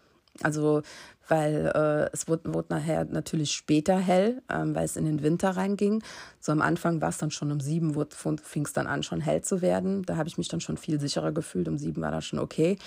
Also, 0.42 0.82
weil 1.28 1.72
äh, 1.74 2.10
es 2.12 2.28
wurde, 2.28 2.54
wurde, 2.54 2.68
nachher 2.70 3.04
natürlich 3.04 3.52
später 3.52 3.98
hell, 3.98 4.42
ähm, 4.48 4.74
weil 4.74 4.84
es 4.84 4.96
in 4.96 5.04
den 5.04 5.22
Winter 5.22 5.50
reinging. 5.50 6.02
So 6.40 6.52
am 6.52 6.62
Anfang 6.62 7.00
war 7.00 7.10
es 7.10 7.18
dann 7.18 7.30
schon 7.30 7.52
um 7.52 7.60
sieben, 7.60 7.94
fing 8.42 8.64
es 8.64 8.72
dann 8.72 8.86
an, 8.86 9.02
schon 9.02 9.20
hell 9.20 9.42
zu 9.42 9.60
werden. 9.60 10.04
Da 10.04 10.16
habe 10.16 10.28
ich 10.28 10.38
mich 10.38 10.48
dann 10.48 10.60
schon 10.60 10.76
viel 10.76 11.00
sicherer 11.00 11.32
gefühlt. 11.32 11.68
Um 11.68 11.76
sieben 11.76 12.00
war 12.00 12.10
das 12.10 12.24
schon 12.24 12.38
okay. 12.38 12.78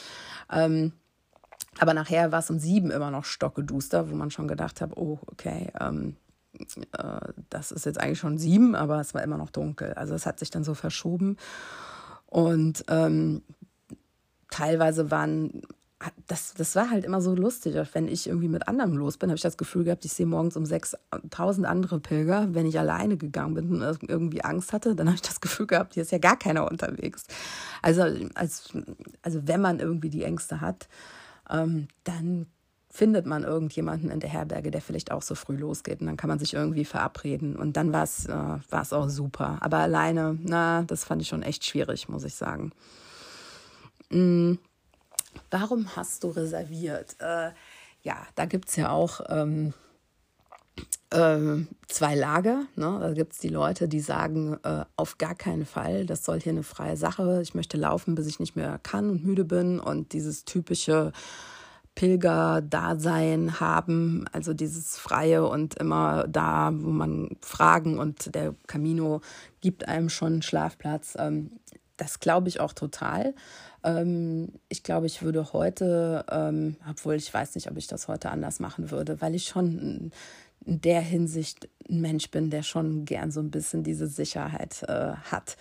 Ähm, 0.51 0.93
aber 1.79 1.93
nachher 1.93 2.31
war 2.31 2.39
es 2.39 2.49
um 2.49 2.59
sieben 2.59 2.91
immer 2.91 3.11
noch 3.11 3.25
stockeduster, 3.25 4.09
wo 4.09 4.15
man 4.15 4.31
schon 4.31 4.47
gedacht 4.47 4.81
hat, 4.81 4.97
oh, 4.97 5.19
okay, 5.27 5.71
ähm, 5.79 6.15
äh, 6.97 7.19
das 7.49 7.71
ist 7.71 7.85
jetzt 7.85 7.99
eigentlich 7.99 8.19
schon 8.19 8.37
sieben, 8.37 8.75
aber 8.75 8.99
es 8.99 9.13
war 9.13 9.23
immer 9.23 9.37
noch 9.37 9.51
dunkel. 9.51 9.93
Also 9.93 10.13
es 10.13 10.25
hat 10.25 10.39
sich 10.39 10.49
dann 10.49 10.63
so 10.63 10.73
verschoben. 10.73 11.37
Und 12.25 12.85
ähm, 12.87 13.43
teilweise 14.49 15.11
waren 15.11 15.61
das, 16.27 16.53
das 16.53 16.75
war 16.75 16.89
halt 16.89 17.05
immer 17.05 17.21
so 17.21 17.35
lustig. 17.35 17.75
Wenn 17.93 18.07
ich 18.07 18.27
irgendwie 18.27 18.47
mit 18.47 18.67
anderen 18.67 18.93
los 18.93 19.17
bin, 19.17 19.29
habe 19.29 19.35
ich 19.35 19.41
das 19.41 19.57
Gefühl 19.57 19.83
gehabt, 19.83 20.05
ich 20.05 20.13
sehe 20.13 20.25
morgens 20.25 20.57
um 20.57 20.65
6000 20.65 21.67
andere 21.67 21.99
Pilger. 21.99 22.47
Wenn 22.53 22.65
ich 22.65 22.79
alleine 22.79 23.17
gegangen 23.17 23.53
bin 23.53 23.81
und 23.81 24.09
irgendwie 24.09 24.43
Angst 24.43 24.73
hatte, 24.73 24.95
dann 24.95 25.07
habe 25.07 25.15
ich 25.15 25.21
das 25.21 25.41
Gefühl 25.41 25.67
gehabt, 25.67 25.93
hier 25.93 26.03
ist 26.03 26.11
ja 26.11 26.17
gar 26.17 26.37
keiner 26.37 26.69
unterwegs. 26.69 27.25
Also, 27.81 28.03
als, 28.35 28.69
also 29.21 29.47
wenn 29.47 29.61
man 29.61 29.79
irgendwie 29.79 30.09
die 30.09 30.23
Ängste 30.23 30.61
hat, 30.61 30.87
ähm, 31.49 31.87
dann 32.03 32.47
findet 32.89 33.25
man 33.25 33.43
irgendjemanden 33.43 34.09
in 34.09 34.19
der 34.19 34.29
Herberge, 34.29 34.69
der 34.69 34.81
vielleicht 34.81 35.11
auch 35.11 35.21
so 35.21 35.33
früh 35.33 35.55
losgeht. 35.55 36.01
Und 36.01 36.07
dann 36.07 36.17
kann 36.17 36.27
man 36.27 36.39
sich 36.39 36.53
irgendwie 36.53 36.83
verabreden. 36.83 37.55
Und 37.55 37.77
dann 37.77 37.93
war 37.93 38.03
es 38.03 38.25
äh, 38.25 38.95
auch 38.95 39.09
super. 39.09 39.57
Aber 39.61 39.77
alleine, 39.77 40.37
na, 40.41 40.83
das 40.83 41.05
fand 41.05 41.21
ich 41.21 41.29
schon 41.29 41.41
echt 41.41 41.65
schwierig, 41.65 42.09
muss 42.09 42.25
ich 42.25 42.35
sagen. 42.35 42.71
Mhm. 44.09 44.59
Warum 45.49 45.95
hast 45.95 46.23
du 46.23 46.29
reserviert? 46.29 47.15
Äh, 47.19 47.51
ja, 48.03 48.25
da 48.35 48.45
gibt 48.45 48.69
es 48.69 48.75
ja 48.75 48.89
auch 48.89 49.21
ähm, 49.29 49.73
äh, 51.11 51.65
zwei 51.87 52.15
Lager. 52.15 52.65
Ne? 52.75 52.97
Da 52.99 53.13
gibt 53.13 53.33
es 53.33 53.39
die 53.39 53.49
Leute, 53.49 53.87
die 53.87 53.99
sagen, 53.99 54.57
äh, 54.63 54.85
auf 54.95 55.17
gar 55.17 55.35
keinen 55.35 55.65
Fall, 55.65 56.05
das 56.05 56.25
soll 56.25 56.39
hier 56.39 56.53
eine 56.53 56.63
freie 56.63 56.97
Sache. 56.97 57.41
Ich 57.41 57.53
möchte 57.53 57.77
laufen, 57.77 58.15
bis 58.15 58.27
ich 58.27 58.39
nicht 58.39 58.55
mehr 58.55 58.79
kann 58.81 59.09
und 59.09 59.23
müde 59.23 59.45
bin. 59.45 59.79
Und 59.79 60.13
dieses 60.13 60.45
typische 60.45 61.11
Pilgerdasein 61.95 63.59
haben, 63.59 64.25
also 64.31 64.53
dieses 64.53 64.97
Freie 64.97 65.45
und 65.47 65.75
immer 65.75 66.25
da, 66.27 66.71
wo 66.73 66.89
man 66.89 67.35
Fragen 67.41 67.99
und 67.99 68.33
der 68.33 68.55
Camino 68.67 69.21
gibt 69.59 69.87
einem 69.87 70.09
schon 70.09 70.33
einen 70.33 70.41
Schlafplatz. 70.41 71.15
Ähm, 71.19 71.51
das 71.97 72.19
glaube 72.19 72.47
ich 72.47 72.59
auch 72.59 72.73
total. 72.73 73.35
Ähm, 73.83 74.49
ich 74.69 74.83
glaube, 74.83 75.07
ich 75.07 75.21
würde 75.21 75.53
heute, 75.53 76.25
ähm, 76.29 76.75
obwohl 76.89 77.15
ich 77.15 77.33
weiß 77.33 77.55
nicht, 77.55 77.69
ob 77.69 77.77
ich 77.77 77.87
das 77.87 78.07
heute 78.07 78.29
anders 78.29 78.59
machen 78.59 78.91
würde, 78.91 79.21
weil 79.21 79.35
ich 79.35 79.45
schon 79.45 80.11
in 80.65 80.81
der 80.81 81.01
Hinsicht 81.01 81.67
ein 81.89 82.01
Mensch 82.01 82.29
bin, 82.29 82.49
der 82.49 82.63
schon 82.63 83.05
gern 83.05 83.31
so 83.31 83.39
ein 83.39 83.51
bisschen 83.51 83.83
diese 83.83 84.07
Sicherheit 84.07 84.83
äh, 84.83 85.13
hat. 85.31 85.57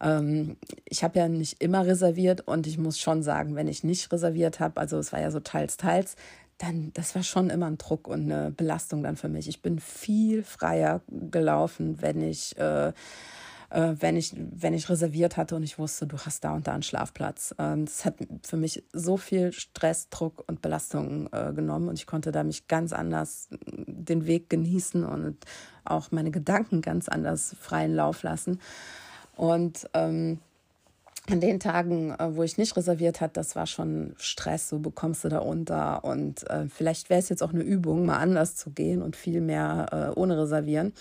Ähm, 0.00 0.56
ich 0.84 1.02
habe 1.02 1.18
ja 1.18 1.28
nicht 1.28 1.60
immer 1.62 1.86
reserviert 1.86 2.46
und 2.46 2.66
ich 2.66 2.78
muss 2.78 2.98
schon 2.98 3.22
sagen, 3.22 3.56
wenn 3.56 3.68
ich 3.68 3.82
nicht 3.82 4.12
reserviert 4.12 4.60
habe, 4.60 4.80
also 4.80 4.98
es 4.98 5.12
war 5.12 5.20
ja 5.20 5.30
so 5.30 5.40
teils, 5.40 5.76
teils, 5.76 6.16
dann, 6.58 6.92
das 6.94 7.14
war 7.14 7.22
schon 7.22 7.50
immer 7.50 7.66
ein 7.66 7.78
Druck 7.78 8.08
und 8.08 8.30
eine 8.30 8.50
Belastung 8.50 9.02
dann 9.02 9.16
für 9.16 9.28
mich. 9.28 9.48
Ich 9.48 9.62
bin 9.62 9.78
viel 9.78 10.42
freier 10.42 11.00
gelaufen, 11.08 12.02
wenn 12.02 12.20
ich 12.20 12.56
äh, 12.58 12.92
äh, 13.70 13.94
wenn, 13.98 14.16
ich, 14.16 14.34
wenn 14.36 14.74
ich 14.74 14.88
reserviert 14.88 15.36
hatte 15.36 15.56
und 15.56 15.62
ich 15.62 15.78
wusste, 15.78 16.06
du 16.06 16.16
hast 16.18 16.44
da 16.44 16.54
und 16.54 16.66
da 16.66 16.72
einen 16.72 16.82
Schlafplatz. 16.82 17.54
Ähm, 17.58 17.84
das 17.84 18.04
hat 18.04 18.14
für 18.42 18.56
mich 18.56 18.84
so 18.92 19.16
viel 19.16 19.52
Stress, 19.52 20.08
Druck 20.08 20.44
und 20.46 20.62
Belastung 20.62 21.28
äh, 21.32 21.52
genommen 21.52 21.88
und 21.88 21.98
ich 21.98 22.06
konnte 22.06 22.32
da 22.32 22.44
mich 22.44 22.68
ganz 22.68 22.92
anders 22.92 23.48
den 23.66 24.26
Weg 24.26 24.48
genießen 24.50 25.04
und 25.04 25.36
auch 25.84 26.10
meine 26.10 26.30
Gedanken 26.30 26.82
ganz 26.82 27.08
anders 27.08 27.56
freien 27.60 27.94
Lauf 27.94 28.22
lassen. 28.22 28.60
Und 29.36 29.88
ähm, 29.94 30.40
an 31.30 31.40
den 31.40 31.60
Tagen, 31.60 32.12
äh, 32.12 32.36
wo 32.36 32.42
ich 32.42 32.56
nicht 32.58 32.76
reserviert 32.76 33.20
hat, 33.20 33.36
das 33.36 33.54
war 33.54 33.66
schon 33.66 34.14
Stress, 34.16 34.68
so 34.68 34.78
bekommst 34.78 35.24
du 35.24 35.28
da 35.28 35.38
unter. 35.38 36.04
Und 36.04 36.48
äh, 36.50 36.66
vielleicht 36.68 37.10
wäre 37.10 37.20
es 37.20 37.28
jetzt 37.28 37.42
auch 37.42 37.52
eine 37.52 37.62
Übung, 37.62 38.06
mal 38.06 38.18
anders 38.18 38.56
zu 38.56 38.70
gehen 38.70 39.02
und 39.02 39.14
viel 39.14 39.40
mehr 39.40 40.12
äh, 40.16 40.18
ohne 40.18 40.38
reservieren. 40.38 40.92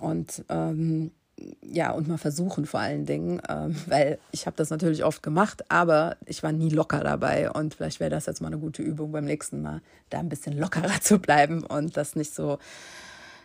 Und 0.00 0.44
ähm, 0.48 1.12
ja, 1.62 1.92
und 1.92 2.08
mal 2.08 2.18
versuchen 2.18 2.66
vor 2.66 2.80
allen 2.80 3.06
Dingen, 3.06 3.40
äh, 3.40 3.68
weil 3.86 4.18
ich 4.32 4.46
habe 4.46 4.56
das 4.56 4.70
natürlich 4.70 5.04
oft 5.04 5.22
gemacht, 5.22 5.70
aber 5.70 6.16
ich 6.26 6.42
war 6.42 6.52
nie 6.52 6.70
locker 6.70 7.00
dabei 7.00 7.50
und 7.50 7.74
vielleicht 7.74 8.00
wäre 8.00 8.10
das 8.10 8.26
jetzt 8.26 8.40
mal 8.40 8.48
eine 8.48 8.58
gute 8.58 8.82
Übung 8.82 9.12
beim 9.12 9.24
nächsten 9.24 9.62
Mal, 9.62 9.80
da 10.10 10.18
ein 10.18 10.28
bisschen 10.28 10.58
lockerer 10.58 11.00
zu 11.00 11.18
bleiben 11.18 11.64
und 11.64 11.96
das 11.96 12.16
nicht 12.16 12.34
so 12.34 12.58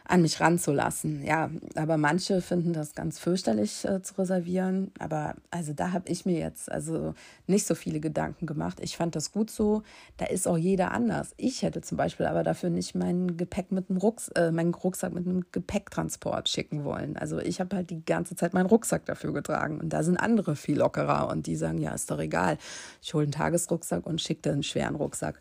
an 0.05 0.21
mich 0.21 0.39
ranzulassen. 0.39 1.23
Ja, 1.23 1.49
aber 1.75 1.97
manche 1.97 2.41
finden 2.41 2.73
das 2.73 2.93
ganz 2.93 3.19
fürchterlich 3.19 3.85
äh, 3.85 4.01
zu 4.01 4.15
reservieren. 4.17 4.91
Aber 4.99 5.35
also 5.49 5.73
da 5.73 5.91
habe 5.91 6.09
ich 6.09 6.25
mir 6.25 6.37
jetzt 6.37 6.71
also 6.71 7.13
nicht 7.47 7.65
so 7.65 7.75
viele 7.75 7.99
Gedanken 7.99 8.45
gemacht. 8.45 8.79
Ich 8.81 8.97
fand 8.97 9.15
das 9.15 9.31
gut 9.31 9.49
so. 9.49 9.83
Da 10.17 10.25
ist 10.25 10.47
auch 10.47 10.57
jeder 10.57 10.91
anders. 10.91 11.33
Ich 11.37 11.61
hätte 11.61 11.81
zum 11.81 11.97
Beispiel 11.97 12.25
aber 12.25 12.43
dafür 12.43 12.69
nicht 12.69 12.95
mein 12.95 13.37
Gepäck 13.37 13.71
mit 13.71 13.89
einem 13.89 13.97
Rucksack, 13.97 14.37
äh, 14.37 14.51
meinen 14.51 14.73
Rucksack 14.73 15.13
mit 15.13 15.25
einem 15.25 15.45
Gepäcktransport 15.51 16.49
schicken 16.49 16.83
wollen. 16.83 17.15
Also 17.15 17.39
ich 17.39 17.61
habe 17.61 17.75
halt 17.75 17.89
die 17.89 18.03
ganze 18.03 18.35
Zeit 18.35 18.53
meinen 18.53 18.65
Rucksack 18.65 19.05
dafür 19.05 19.31
getragen. 19.31 19.79
Und 19.79 19.89
da 19.89 20.03
sind 20.03 20.17
andere 20.17 20.55
viel 20.55 20.77
lockerer 20.77 21.29
und 21.29 21.47
die 21.47 21.55
sagen, 21.55 21.77
ja, 21.77 21.93
ist 21.93 22.11
doch 22.11 22.19
egal. 22.19 22.57
Ich 23.01 23.13
hole 23.13 23.23
einen 23.23 23.31
Tagesrucksack 23.31 24.05
und 24.05 24.21
schicke 24.21 24.51
einen 24.51 24.63
schweren 24.63 24.95
Rucksack. 24.95 25.39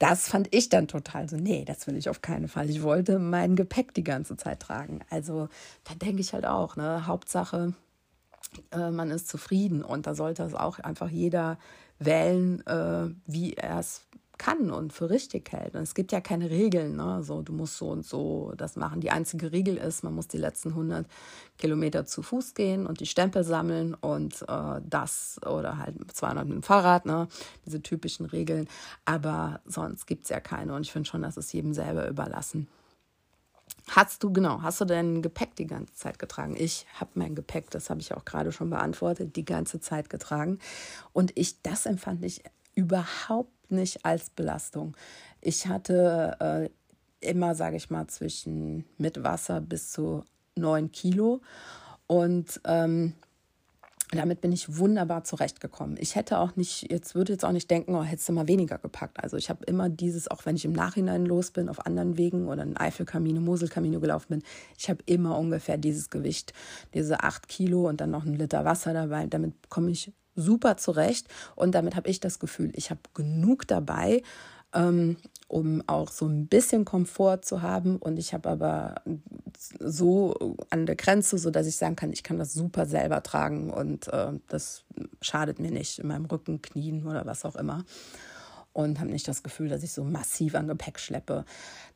Das 0.00 0.28
fand 0.28 0.48
ich 0.54 0.70
dann 0.70 0.88
total 0.88 1.28
so, 1.28 1.36
nee, 1.36 1.62
das 1.66 1.86
will 1.86 1.94
ich 1.94 2.08
auf 2.08 2.22
keinen 2.22 2.48
Fall. 2.48 2.70
Ich 2.70 2.82
wollte 2.82 3.18
mein 3.18 3.54
Gepäck 3.54 3.92
die 3.92 4.02
ganze 4.02 4.34
Zeit 4.38 4.60
tragen. 4.60 5.00
Also 5.10 5.50
da 5.84 5.94
denke 5.94 6.22
ich 6.22 6.32
halt 6.32 6.46
auch, 6.46 6.74
ne, 6.76 7.06
Hauptsache, 7.06 7.74
äh, 8.72 8.90
man 8.90 9.10
ist 9.10 9.28
zufrieden 9.28 9.84
und 9.84 10.06
da 10.06 10.14
sollte 10.14 10.42
es 10.42 10.54
auch 10.54 10.78
einfach 10.78 11.10
jeder 11.10 11.58
wählen, 11.98 12.66
äh, 12.66 13.10
wie 13.26 13.52
er 13.52 13.78
es 13.78 14.06
kann 14.40 14.70
und 14.70 14.94
für 14.94 15.10
richtig 15.10 15.52
hält. 15.52 15.74
Und 15.74 15.82
es 15.82 15.94
gibt 15.94 16.12
ja 16.12 16.22
keine 16.22 16.48
Regeln, 16.48 16.96
ne? 16.96 17.22
so 17.22 17.42
du 17.42 17.52
musst 17.52 17.76
so 17.76 17.90
und 17.90 18.06
so 18.06 18.54
das 18.56 18.74
machen. 18.74 19.02
Die 19.02 19.10
einzige 19.10 19.52
Regel 19.52 19.76
ist, 19.76 20.02
man 20.02 20.14
muss 20.14 20.28
die 20.28 20.38
letzten 20.38 20.70
100 20.70 21.06
Kilometer 21.58 22.06
zu 22.06 22.22
Fuß 22.22 22.54
gehen 22.54 22.86
und 22.86 23.00
die 23.00 23.06
Stempel 23.06 23.44
sammeln 23.44 23.92
und 23.92 24.40
äh, 24.48 24.80
das 24.82 25.38
oder 25.46 25.76
halt 25.76 25.94
200 26.10 26.46
mit 26.46 26.54
dem 26.54 26.62
Fahrrad, 26.62 27.04
ne? 27.04 27.28
diese 27.66 27.82
typischen 27.82 28.24
Regeln. 28.24 28.66
Aber 29.04 29.60
sonst 29.66 30.06
gibt 30.06 30.24
es 30.24 30.30
ja 30.30 30.40
keine 30.40 30.74
und 30.74 30.86
ich 30.86 30.92
finde 30.92 31.06
schon, 31.06 31.20
dass 31.20 31.36
es 31.36 31.52
jedem 31.52 31.74
selber 31.74 32.08
überlassen. 32.08 32.66
Hast 33.88 34.22
du, 34.22 34.32
genau, 34.32 34.62
hast 34.62 34.80
du 34.80 34.86
dein 34.86 35.20
Gepäck 35.20 35.54
die 35.56 35.66
ganze 35.66 35.92
Zeit 35.92 36.18
getragen? 36.18 36.56
Ich 36.56 36.86
habe 36.94 37.10
mein 37.14 37.34
Gepäck, 37.34 37.70
das 37.70 37.90
habe 37.90 38.00
ich 38.00 38.14
auch 38.14 38.24
gerade 38.24 38.52
schon 38.52 38.70
beantwortet, 38.70 39.36
die 39.36 39.44
ganze 39.44 39.80
Zeit 39.80 40.08
getragen. 40.08 40.58
Und 41.12 41.32
ich, 41.36 41.60
das 41.60 41.84
empfand 41.84 42.24
ich 42.24 42.42
überhaupt 42.80 43.70
nicht 43.70 44.04
als 44.06 44.30
Belastung. 44.30 44.96
Ich 45.42 45.66
hatte 45.66 46.36
äh, 46.40 47.28
immer, 47.30 47.54
sage 47.54 47.76
ich 47.76 47.90
mal, 47.90 48.06
zwischen 48.06 48.86
mit 48.96 49.22
Wasser 49.22 49.60
bis 49.60 49.92
zu 49.92 50.24
neun 50.56 50.90
Kilo 50.90 51.42
und 52.06 52.60
ähm, 52.64 53.12
damit 54.12 54.40
bin 54.40 54.50
ich 54.50 54.78
wunderbar 54.78 55.22
zurechtgekommen. 55.22 55.96
Ich 56.00 56.16
hätte 56.16 56.38
auch 56.38 56.56
nicht, 56.56 56.90
jetzt 56.90 57.14
würde 57.14 57.32
jetzt 57.32 57.44
auch 57.44 57.52
nicht 57.52 57.70
denken, 57.70 57.94
oh, 57.94 58.02
hättest 58.02 58.28
du 58.28 58.32
mal 58.32 58.48
weniger 58.48 58.78
gepackt. 58.78 59.22
Also 59.22 59.36
ich 59.36 59.50
habe 59.50 59.64
immer 59.66 59.88
dieses, 59.88 60.28
auch 60.28 60.46
wenn 60.46 60.56
ich 60.56 60.64
im 60.64 60.72
Nachhinein 60.72 61.24
los 61.26 61.52
bin, 61.52 61.68
auf 61.68 61.86
anderen 61.86 62.16
Wegen 62.16 62.48
oder 62.48 62.64
in 62.64 62.76
Eifelkamino, 62.76 63.40
Moselkamino 63.40 64.00
gelaufen 64.00 64.26
bin, 64.30 64.42
ich 64.76 64.90
habe 64.90 65.00
immer 65.06 65.38
ungefähr 65.38 65.76
dieses 65.76 66.10
Gewicht, 66.10 66.52
diese 66.94 67.22
acht 67.22 67.46
Kilo 67.46 67.88
und 67.88 68.00
dann 68.00 68.10
noch 68.10 68.24
ein 68.24 68.34
Liter 68.34 68.64
Wasser 68.64 68.92
dabei. 68.92 69.26
Damit 69.26 69.54
komme 69.68 69.92
ich 69.92 70.12
super 70.36 70.76
zurecht. 70.76 71.28
Und 71.56 71.74
damit 71.74 71.96
habe 71.96 72.08
ich 72.08 72.20
das 72.20 72.38
Gefühl, 72.38 72.72
ich 72.74 72.90
habe 72.90 73.00
genug 73.14 73.66
dabei, 73.66 74.22
ähm, 74.72 75.16
um 75.48 75.82
auch 75.88 76.10
so 76.10 76.26
ein 76.26 76.46
bisschen 76.46 76.84
Komfort 76.84 77.40
zu 77.42 77.62
haben. 77.62 77.96
Und 77.96 78.18
ich 78.18 78.32
habe 78.32 78.48
aber 78.48 79.02
so 79.80 80.56
an 80.70 80.86
der 80.86 80.96
Grenze, 80.96 81.38
so 81.38 81.50
dass 81.50 81.66
ich 81.66 81.76
sagen 81.76 81.96
kann, 81.96 82.12
ich 82.12 82.22
kann 82.22 82.38
das 82.38 82.54
super 82.54 82.86
selber 82.86 83.22
tragen. 83.22 83.70
Und 83.70 84.08
äh, 84.08 84.32
das 84.48 84.84
schadet 85.20 85.58
mir 85.58 85.70
nicht 85.70 85.98
in 85.98 86.08
meinem 86.08 86.26
Rücken, 86.26 86.62
Knien 86.62 87.06
oder 87.06 87.26
was 87.26 87.44
auch 87.44 87.56
immer 87.56 87.84
und 88.82 89.00
habe 89.00 89.10
nicht 89.10 89.26
das 89.28 89.42
Gefühl, 89.42 89.68
dass 89.68 89.82
ich 89.82 89.92
so 89.92 90.04
massiv 90.04 90.54
an 90.54 90.68
Gepäck 90.68 90.98
schleppe. 90.98 91.44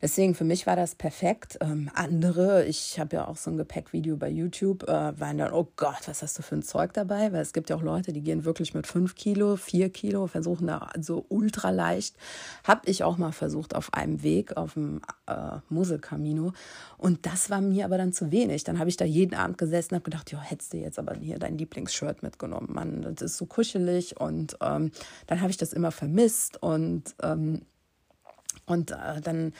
Deswegen 0.01 0.35
für 0.35 0.43
mich 0.43 0.67
war 0.67 0.75
das 0.75 0.95
perfekt. 0.95 1.57
Ähm, 1.61 1.89
andere, 1.93 2.65
ich 2.65 2.99
habe 2.99 3.15
ja 3.15 3.27
auch 3.27 3.37
so 3.37 3.49
ein 3.51 3.57
Gepäckvideo 3.57 4.17
bei 4.17 4.29
YouTube, 4.29 4.83
äh, 4.83 5.19
waren 5.19 5.37
dann, 5.37 5.53
oh 5.53 5.67
Gott, 5.75 6.07
was 6.07 6.21
hast 6.21 6.37
du 6.37 6.43
für 6.43 6.55
ein 6.55 6.63
Zeug 6.63 6.93
dabei? 6.93 7.31
Weil 7.31 7.41
es 7.41 7.53
gibt 7.53 7.69
ja 7.69 7.75
auch 7.75 7.81
Leute, 7.81 8.13
die 8.13 8.21
gehen 8.21 8.45
wirklich 8.45 8.73
mit 8.73 8.87
fünf 8.87 9.15
Kilo, 9.15 9.55
vier 9.55 9.89
Kilo, 9.89 10.27
versuchen 10.27 10.67
da 10.67 10.89
so 10.99 11.25
ultra 11.29 11.69
leicht. 11.69 12.15
Habe 12.63 12.81
ich 12.85 13.03
auch 13.03 13.17
mal 13.17 13.31
versucht 13.31 13.75
auf 13.75 13.93
einem 13.93 14.21
Weg, 14.23 14.57
auf 14.57 14.73
dem 14.73 15.01
äh, 15.27 15.57
Muselcamino. 15.69 16.53
Und 16.97 17.25
das 17.25 17.49
war 17.49 17.61
mir 17.61 17.85
aber 17.85 17.97
dann 17.97 18.13
zu 18.13 18.31
wenig. 18.31 18.63
Dann 18.63 18.79
habe 18.79 18.89
ich 18.89 18.97
da 18.97 19.05
jeden 19.05 19.35
Abend 19.35 19.57
gesessen 19.57 19.93
und 19.93 20.01
habe 20.01 20.11
gedacht, 20.11 20.31
ja, 20.31 20.41
hättest 20.41 20.73
du 20.73 20.77
jetzt 20.77 20.99
aber 20.99 21.15
hier 21.15 21.39
dein 21.39 21.57
Lieblingsshirt 21.57 22.23
mitgenommen. 22.23 22.67
Mann, 22.71 23.01
das 23.01 23.31
ist 23.31 23.37
so 23.37 23.45
kuschelig. 23.45 24.19
Und 24.19 24.57
ähm, 24.61 24.91
dann 25.27 25.41
habe 25.41 25.51
ich 25.51 25.57
das 25.57 25.73
immer 25.73 25.91
vermisst 25.91 26.61
und, 26.61 26.74
ähm, 27.21 27.61
und 28.65 28.91
äh, 28.91 29.21
dann, 29.21 29.53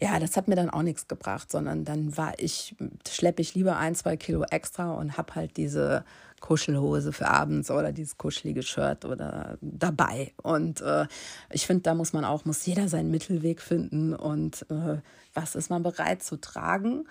ja, 0.00 0.18
das 0.18 0.36
hat 0.36 0.48
mir 0.48 0.56
dann 0.56 0.70
auch 0.70 0.82
nichts 0.82 1.08
gebracht, 1.08 1.50
sondern 1.50 1.84
dann 1.84 2.16
war 2.16 2.34
ich, 2.38 2.76
schleppe 3.08 3.42
ich 3.42 3.54
lieber 3.54 3.76
ein, 3.76 3.94
zwei 3.94 4.16
Kilo 4.16 4.44
extra 4.50 4.92
und 4.92 5.16
habe 5.16 5.34
halt 5.34 5.56
diese 5.56 6.04
Kuschelhose 6.40 7.12
für 7.12 7.28
abends 7.28 7.70
oder 7.70 7.90
dieses 7.92 8.18
kuschelige 8.18 8.62
Shirt 8.62 9.04
oder 9.04 9.56
dabei. 9.60 10.32
Und 10.42 10.82
äh, 10.82 11.06
ich 11.50 11.66
finde, 11.66 11.82
da 11.82 11.94
muss 11.94 12.12
man 12.12 12.24
auch, 12.24 12.44
muss 12.44 12.66
jeder 12.66 12.88
seinen 12.88 13.10
Mittelweg 13.10 13.60
finden 13.60 14.14
und 14.14 14.66
äh, 14.70 14.98
was 15.32 15.54
ist 15.54 15.70
man 15.70 15.82
bereit 15.82 16.22
zu 16.22 16.36
tragen 16.36 17.06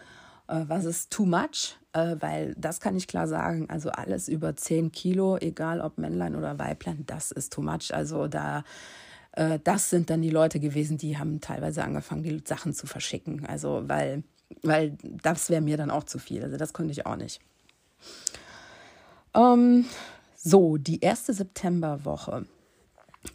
äh, 0.47 0.65
was 0.67 0.85
ist 0.85 1.11
too 1.11 1.25
much, 1.25 1.77
äh, 1.93 2.15
weil 2.19 2.53
das 2.57 2.79
kann 2.79 2.95
ich 2.95 3.07
klar 3.07 3.27
sagen, 3.27 3.69
also 3.69 3.89
alles 3.89 4.27
über 4.27 4.55
10 4.55 4.91
Kilo, 4.91 5.37
egal 5.37 5.81
ob 5.81 5.97
Männlein 5.97 6.35
oder 6.35 6.59
Weiblein, 6.59 7.03
das 7.05 7.31
ist 7.31 7.53
too 7.53 7.61
much. 7.61 7.93
Also 7.93 8.27
da 8.27 8.63
äh, 9.34 9.60
das 9.63 9.89
sind 9.89 10.10
dann 10.10 10.22
die 10.22 10.30
Leute 10.30 10.60
gewesen, 10.60 10.98
die 10.98 11.17
haben 11.17 11.41
teilweise 11.41 11.84
angefangen, 11.84 12.24
die 12.24 12.41
Sachen 12.46 12.74
zu 12.74 12.88
verschicken. 12.88 13.46
Also, 13.46 13.84
weil, 13.88 14.24
weil 14.62 14.98
das 15.02 15.50
wäre 15.50 15.62
mir 15.62 15.78
dann 15.78 15.91
auch 15.91 16.04
zu 16.04 16.19
viel. 16.19 16.43
Also, 16.43 16.58
das 16.58 16.74
konnte 16.74 16.91
ich 16.91 17.06
auch 17.06 17.15
nicht. 17.15 17.39
Ähm, 19.36 19.86
so, 20.36 20.78
die 20.78 21.00
erste 21.02 21.34
Septemberwoche. 21.34 22.46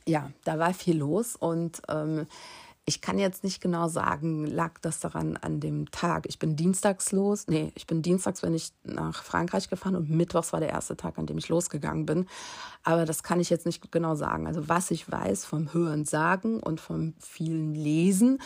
Ja, 0.06 0.30
da 0.44 0.58
war 0.58 0.74
viel 0.74 0.98
los 0.98 1.34
und 1.34 1.82
ähm, 1.88 2.26
ich 2.88 3.02
kann 3.02 3.18
jetzt 3.18 3.44
nicht 3.44 3.60
genau 3.60 3.86
sagen, 3.86 4.46
lag 4.46 4.78
das 4.80 4.98
daran 4.98 5.36
an 5.36 5.60
dem 5.60 5.90
Tag. 5.90 6.24
Ich 6.26 6.38
bin 6.38 6.56
dienstags 6.56 7.12
los. 7.12 7.44
Nee, 7.46 7.70
ich 7.74 7.86
bin 7.86 8.00
dienstags, 8.00 8.42
wenn 8.42 8.54
ich 8.54 8.72
nach 8.82 9.22
Frankreich 9.22 9.68
gefahren 9.68 9.94
und 9.94 10.08
mittwochs 10.08 10.54
war 10.54 10.60
der 10.60 10.70
erste 10.70 10.96
Tag, 10.96 11.18
an 11.18 11.26
dem 11.26 11.36
ich 11.36 11.50
losgegangen 11.50 12.06
bin. 12.06 12.26
Aber 12.84 13.04
das 13.04 13.22
kann 13.22 13.40
ich 13.40 13.50
jetzt 13.50 13.66
nicht 13.66 13.92
genau 13.92 14.14
sagen. 14.14 14.46
Also 14.46 14.70
was 14.70 14.90
ich 14.90 15.12
weiß 15.12 15.44
vom 15.44 15.74
Hören 15.74 16.06
sagen 16.06 16.60
und 16.60 16.80
vom 16.80 17.12
vielen 17.20 17.74
Lesen, 17.74 18.38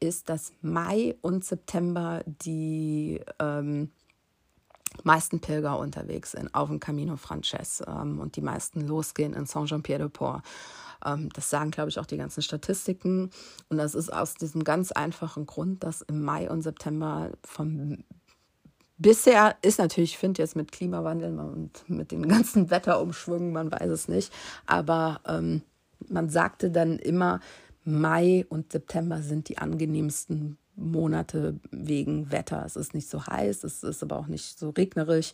ist, 0.00 0.30
dass 0.30 0.54
Mai 0.62 1.14
und 1.20 1.44
September 1.44 2.22
die 2.24 3.20
ähm, 3.38 3.90
meisten 5.04 5.40
Pilger 5.40 5.78
unterwegs 5.78 6.30
sind 6.30 6.54
auf 6.54 6.70
dem 6.70 6.80
Camino 6.80 7.18
Frances 7.18 7.82
ähm, 7.86 8.18
und 8.18 8.36
die 8.36 8.40
meisten 8.40 8.80
losgehen 8.80 9.34
in 9.34 9.44
Saint-Jean-Pierre-de-Port. 9.44 10.42
Ähm, 11.04 11.28
das 11.34 11.50
sagen, 11.50 11.70
glaube 11.70 11.90
ich, 11.90 11.98
auch 11.98 12.06
die 12.06 12.16
ganzen 12.16 12.42
Statistiken. 12.42 13.30
Und 13.68 13.78
das 13.78 13.94
ist 13.94 14.12
aus 14.12 14.34
diesem 14.34 14.64
ganz 14.64 14.92
einfachen 14.92 15.46
Grund, 15.46 15.84
dass 15.84 16.02
im 16.02 16.22
Mai 16.22 16.50
und 16.50 16.62
September 16.62 17.30
vom 17.44 17.98
Bisher 18.98 19.56
ist 19.62 19.78
natürlich, 19.78 20.12
ich 20.12 20.18
finde 20.18 20.42
jetzt 20.42 20.56
mit 20.56 20.72
Klimawandel 20.72 21.38
und 21.38 21.88
mit 21.88 22.12
den 22.12 22.28
ganzen 22.28 22.70
Wetterumschwüngen, 22.70 23.50
man 23.50 23.72
weiß 23.72 23.88
es 23.88 24.08
nicht, 24.08 24.30
aber 24.66 25.22
ähm, 25.26 25.62
man 26.08 26.28
sagte 26.28 26.70
dann 26.70 26.98
immer, 26.98 27.40
Mai 27.84 28.44
und 28.50 28.72
September 28.72 29.22
sind 29.22 29.48
die 29.48 29.56
angenehmsten 29.56 30.58
Monate 30.76 31.58
wegen 31.70 32.30
Wetter. 32.30 32.62
Es 32.66 32.76
ist 32.76 32.94
nicht 32.94 33.08
so 33.08 33.26
heiß, 33.26 33.64
es 33.64 33.82
ist 33.82 34.02
aber 34.02 34.18
auch 34.18 34.26
nicht 34.26 34.58
so 34.58 34.70
regnerisch. 34.70 35.32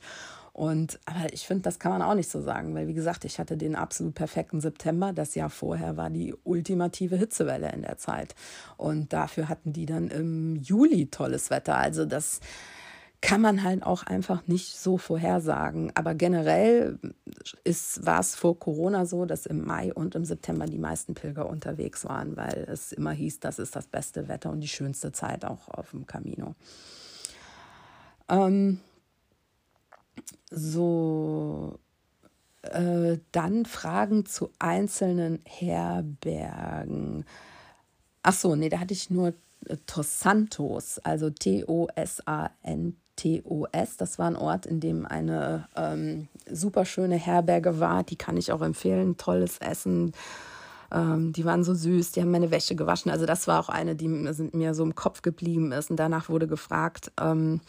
Und 0.57 0.99
aber 1.05 1.31
ich 1.35 1.47
finde, 1.47 1.64
das 1.64 1.79
kann 1.79 1.92
man 1.92 2.01
auch 2.01 2.14
nicht 2.14 2.31
so 2.31 2.40
sagen, 2.40 2.75
weil 2.75 2.88
wie 2.88 2.95
gesagt, 2.95 3.27
ich 3.27 3.38
hatte 3.38 3.59
den 3.59 3.77
absolut 3.77 4.14
perfekten 4.14 4.62
September. 4.62 5.12
Das 5.12 5.35
Jahr 5.35 5.51
vorher 5.51 5.99
war 5.99 6.09
die 6.09 6.35
ultimative 6.45 7.16
Hitzewelle 7.16 7.71
in 7.73 7.83
der 7.83 7.99
Zeit. 7.99 8.35
Und 8.79 9.12
dafür 9.12 9.51
hatten 9.51 9.75
die 9.75 9.85
dann 9.85 10.09
im 10.09 10.57
Juli 10.57 11.09
tolles 11.11 11.51
Wetter. 11.51 11.77
Also 11.77 12.07
das 12.07 12.40
kann 13.21 13.42
man 13.42 13.64
halt 13.64 13.83
auch 13.83 14.05
einfach 14.05 14.47
nicht 14.47 14.79
so 14.79 14.97
vorhersagen. 14.97 15.92
Aber 15.95 16.14
generell 16.14 16.99
ist, 17.62 18.07
war 18.07 18.21
es 18.21 18.35
vor 18.35 18.59
Corona 18.59 19.05
so, 19.05 19.27
dass 19.27 19.45
im 19.45 19.62
Mai 19.62 19.92
und 19.92 20.14
im 20.14 20.25
September 20.25 20.64
die 20.64 20.79
meisten 20.79 21.12
Pilger 21.12 21.51
unterwegs 21.51 22.07
waren, 22.07 22.35
weil 22.35 22.66
es 22.66 22.92
immer 22.92 23.12
hieß, 23.12 23.40
das 23.40 23.59
ist 23.59 23.77
das 23.77 23.88
beste 23.88 24.27
Wetter 24.29 24.51
und 24.51 24.62
die 24.62 24.69
schönste 24.69 25.12
Zeit 25.12 25.45
auch 25.45 25.69
auf 25.69 25.90
dem 25.90 26.07
Camino. 26.07 26.55
Ähm, 28.31 28.81
so, 30.50 31.79
äh, 32.62 33.18
dann 33.33 33.66
Fragen 33.66 34.26
zu 34.26 34.50
einzelnen 34.59 35.40
Herbergen. 35.44 37.24
Ach 38.22 38.35
so, 38.35 38.57
nee, 38.57 38.68
da 38.68 38.81
hatte 38.81 38.94
ich 38.94 39.11
nur 39.11 39.35
äh, 39.68 39.76
Tosantos, 39.87 40.98
also 41.00 41.31
T-O-S-A-N-T-O-S. 41.31 41.87
Das 43.96 44.18
war 44.18 44.26
ein 44.26 44.37
Ort, 44.37 44.66
in 44.66 44.81
dem 44.81 45.07
eine 45.07 45.68
ähm, 45.76 46.29
super 46.50 46.85
schöne 46.85 47.16
Herberge 47.16 47.81
war. 47.81 48.02
Die 48.02 48.16
kann 48.16 48.37
ich 48.37 48.52
auch 48.52 48.62
empfehlen. 48.62 49.16
Tolles 49.16 49.59
Essen. 49.59 50.12
Ähm, 50.92 51.33
die 51.33 51.44
waren 51.44 51.64
so 51.64 51.74
süß. 51.74 52.12
Die 52.12 52.20
haben 52.20 52.31
meine 52.31 52.50
Wäsche 52.50 52.76
gewaschen. 52.76 53.11
Also 53.11 53.26
das 53.26 53.46
war 53.46 53.61
auch 53.61 53.68
eine, 53.68 53.96
die 53.96 54.09
mir 54.09 54.74
so 54.74 54.83
im 54.83 54.94
Kopf 54.94 55.22
geblieben 55.22 55.72
ist. 55.72 55.90
Und 55.90 55.96
danach 55.96 56.29
wurde 56.29 56.46
gefragt, 56.46 57.12
ähm, 57.20 57.61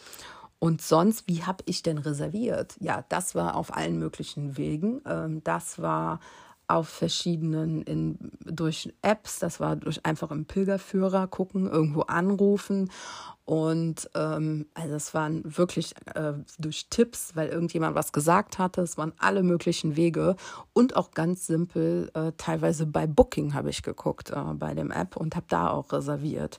und 0.58 0.82
sonst, 0.82 1.28
wie 1.28 1.44
habe 1.44 1.62
ich 1.66 1.82
denn 1.82 1.98
reserviert? 1.98 2.76
Ja, 2.80 3.04
das 3.08 3.34
war 3.34 3.56
auf 3.56 3.74
allen 3.76 3.98
möglichen 3.98 4.56
Wegen. 4.56 5.00
Ähm, 5.06 5.42
das 5.44 5.80
war 5.80 6.20
auf 6.66 6.88
verschiedenen, 6.88 7.82
in, 7.82 8.18
durch 8.44 8.92
Apps, 9.00 9.38
das 9.38 9.58
war 9.58 9.76
durch 9.76 10.04
einfach 10.04 10.30
im 10.30 10.44
Pilgerführer 10.44 11.26
gucken, 11.26 11.66
irgendwo 11.66 12.02
anrufen. 12.02 12.90
Und 13.46 14.10
ähm, 14.14 14.66
also 14.74 14.94
es 14.94 15.14
waren 15.14 15.42
wirklich 15.56 15.94
äh, 16.14 16.34
durch 16.58 16.88
Tipps, 16.90 17.34
weil 17.34 17.48
irgendjemand 17.48 17.94
was 17.94 18.12
gesagt 18.12 18.58
hatte. 18.58 18.82
Es 18.82 18.98
waren 18.98 19.14
alle 19.16 19.42
möglichen 19.42 19.96
Wege 19.96 20.36
und 20.74 20.94
auch 20.96 21.12
ganz 21.12 21.46
simpel, 21.46 22.10
äh, 22.12 22.32
teilweise 22.36 22.84
bei 22.84 23.06
Booking 23.06 23.54
habe 23.54 23.70
ich 23.70 23.82
geguckt, 23.82 24.30
äh, 24.30 24.54
bei 24.54 24.74
dem 24.74 24.90
App 24.90 25.16
und 25.16 25.36
habe 25.36 25.46
da 25.48 25.70
auch 25.70 25.92
reserviert. 25.92 26.58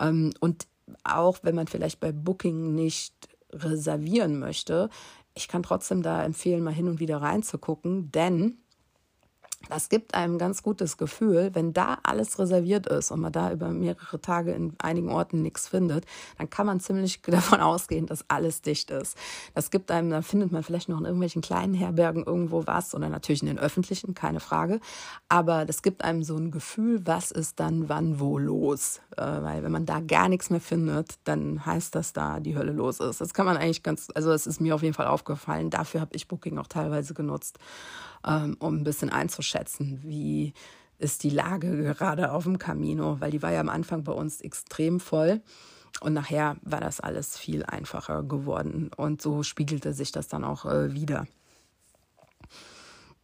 Ähm, 0.00 0.32
und 0.40 0.66
auch 1.04 1.40
wenn 1.42 1.54
man 1.54 1.66
vielleicht 1.66 2.00
bei 2.00 2.12
Booking 2.12 2.74
nicht 2.74 3.28
reservieren 3.52 4.38
möchte, 4.38 4.88
ich 5.34 5.48
kann 5.48 5.62
trotzdem 5.62 6.02
da 6.02 6.24
empfehlen, 6.24 6.62
mal 6.62 6.74
hin 6.74 6.88
und 6.88 7.00
wieder 7.00 7.18
reinzugucken, 7.18 8.10
denn 8.12 8.58
das 9.68 9.88
gibt 9.88 10.14
einem 10.14 10.38
ganz 10.38 10.62
gutes 10.62 10.96
Gefühl, 10.96 11.50
wenn 11.54 11.72
da 11.72 11.98
alles 12.02 12.38
reserviert 12.38 12.86
ist 12.86 13.10
und 13.10 13.20
man 13.20 13.32
da 13.32 13.52
über 13.52 13.68
mehrere 13.68 14.20
Tage 14.20 14.52
in 14.52 14.74
einigen 14.78 15.10
Orten 15.10 15.42
nichts 15.42 15.68
findet, 15.68 16.04
dann 16.38 16.50
kann 16.50 16.66
man 16.66 16.80
ziemlich 16.80 17.20
davon 17.26 17.60
ausgehen, 17.60 18.06
dass 18.06 18.24
alles 18.28 18.62
dicht 18.62 18.90
ist. 18.90 19.16
Das 19.54 19.70
gibt 19.70 19.90
einem, 19.90 20.10
da 20.10 20.22
findet 20.22 20.52
man 20.52 20.62
vielleicht 20.62 20.88
noch 20.88 20.98
in 20.98 21.04
irgendwelchen 21.04 21.42
kleinen 21.42 21.74
Herbergen 21.74 22.24
irgendwo 22.24 22.66
was 22.66 22.94
oder 22.94 23.08
natürlich 23.08 23.42
in 23.42 23.48
den 23.48 23.58
öffentlichen, 23.58 24.14
keine 24.14 24.40
Frage. 24.40 24.80
Aber 25.28 25.64
das 25.64 25.82
gibt 25.82 26.04
einem 26.04 26.22
so 26.22 26.36
ein 26.36 26.50
Gefühl, 26.50 27.00
was 27.06 27.30
ist 27.30 27.60
dann 27.60 27.88
wann 27.88 28.20
wo 28.20 28.38
los. 28.38 29.00
Äh, 29.16 29.22
weil 29.22 29.62
wenn 29.62 29.72
man 29.72 29.86
da 29.86 30.00
gar 30.00 30.28
nichts 30.28 30.50
mehr 30.50 30.60
findet, 30.60 31.14
dann 31.24 31.64
heißt 31.64 31.94
das 31.94 32.12
da 32.12 32.40
die 32.40 32.56
Hölle 32.56 32.72
los 32.72 33.00
ist. 33.00 33.20
Das 33.20 33.34
kann 33.34 33.46
man 33.46 33.56
eigentlich 33.56 33.82
ganz, 33.82 34.08
also 34.14 34.32
es 34.32 34.46
ist 34.46 34.60
mir 34.60 34.74
auf 34.74 34.82
jeden 34.82 34.94
Fall 34.94 35.06
aufgefallen. 35.06 35.70
Dafür 35.70 36.00
habe 36.00 36.14
ich 36.14 36.28
Booking 36.28 36.58
auch 36.58 36.66
teilweise 36.66 37.14
genutzt 37.14 37.58
ähm, 38.26 38.56
um 38.58 38.76
ein 38.76 38.84
bisschen 38.84 39.10
einzuschätzen, 39.10 40.00
wie 40.02 40.52
ist 40.98 41.24
die 41.24 41.30
Lage 41.30 41.82
gerade 41.82 42.32
auf 42.32 42.44
dem 42.44 42.58
Camino, 42.58 43.20
weil 43.20 43.30
die 43.30 43.42
war 43.42 43.52
ja 43.52 43.60
am 43.60 43.68
Anfang 43.68 44.04
bei 44.04 44.12
uns 44.12 44.40
extrem 44.40 45.00
voll. 45.00 45.40
Und 46.00 46.14
nachher 46.14 46.56
war 46.62 46.80
das 46.80 47.00
alles 47.00 47.36
viel 47.36 47.64
einfacher 47.64 48.22
geworden. 48.22 48.90
Und 48.96 49.20
so 49.20 49.42
spiegelte 49.42 49.92
sich 49.92 50.12
das 50.12 50.28
dann 50.28 50.44
auch 50.44 50.64
äh, 50.64 50.94
wieder. 50.94 51.26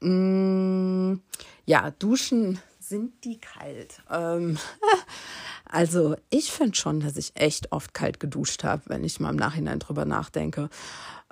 Mm, 0.00 1.20
ja, 1.64 1.90
Duschen 1.92 2.58
sind 2.80 3.24
die 3.24 3.38
kalt. 3.38 4.02
Ähm, 4.10 4.58
Also 5.68 6.16
ich 6.30 6.50
finde 6.50 6.76
schon, 6.76 7.00
dass 7.00 7.16
ich 7.16 7.32
echt 7.34 7.72
oft 7.72 7.92
kalt 7.92 8.20
geduscht 8.20 8.64
habe, 8.64 8.82
wenn 8.86 9.04
ich 9.04 9.20
mal 9.20 9.30
im 9.30 9.36
Nachhinein 9.36 9.78
drüber 9.78 10.06
nachdenke. 10.06 10.70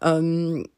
Ähm, 0.02 0.68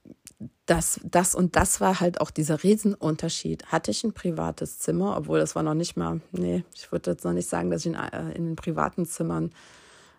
das, 0.68 1.00
das 1.02 1.34
und 1.34 1.56
das 1.56 1.80
war 1.80 1.98
halt 1.98 2.20
auch 2.20 2.30
dieser 2.30 2.62
Riesenunterschied. 2.62 3.66
Hatte 3.66 3.90
ich 3.90 4.04
ein 4.04 4.12
privates 4.12 4.78
Zimmer, 4.78 5.16
obwohl 5.16 5.38
das 5.38 5.56
war 5.56 5.62
noch 5.62 5.74
nicht 5.74 5.96
mal, 5.96 6.20
nee, 6.32 6.62
ich 6.74 6.92
würde 6.92 7.12
jetzt 7.12 7.24
noch 7.24 7.32
nicht 7.32 7.48
sagen, 7.48 7.70
dass 7.70 7.86
ich 7.86 7.92
in, 7.92 7.94
äh, 7.94 8.32
in 8.32 8.44
den 8.44 8.56
privaten 8.56 9.06
Zimmern 9.06 9.50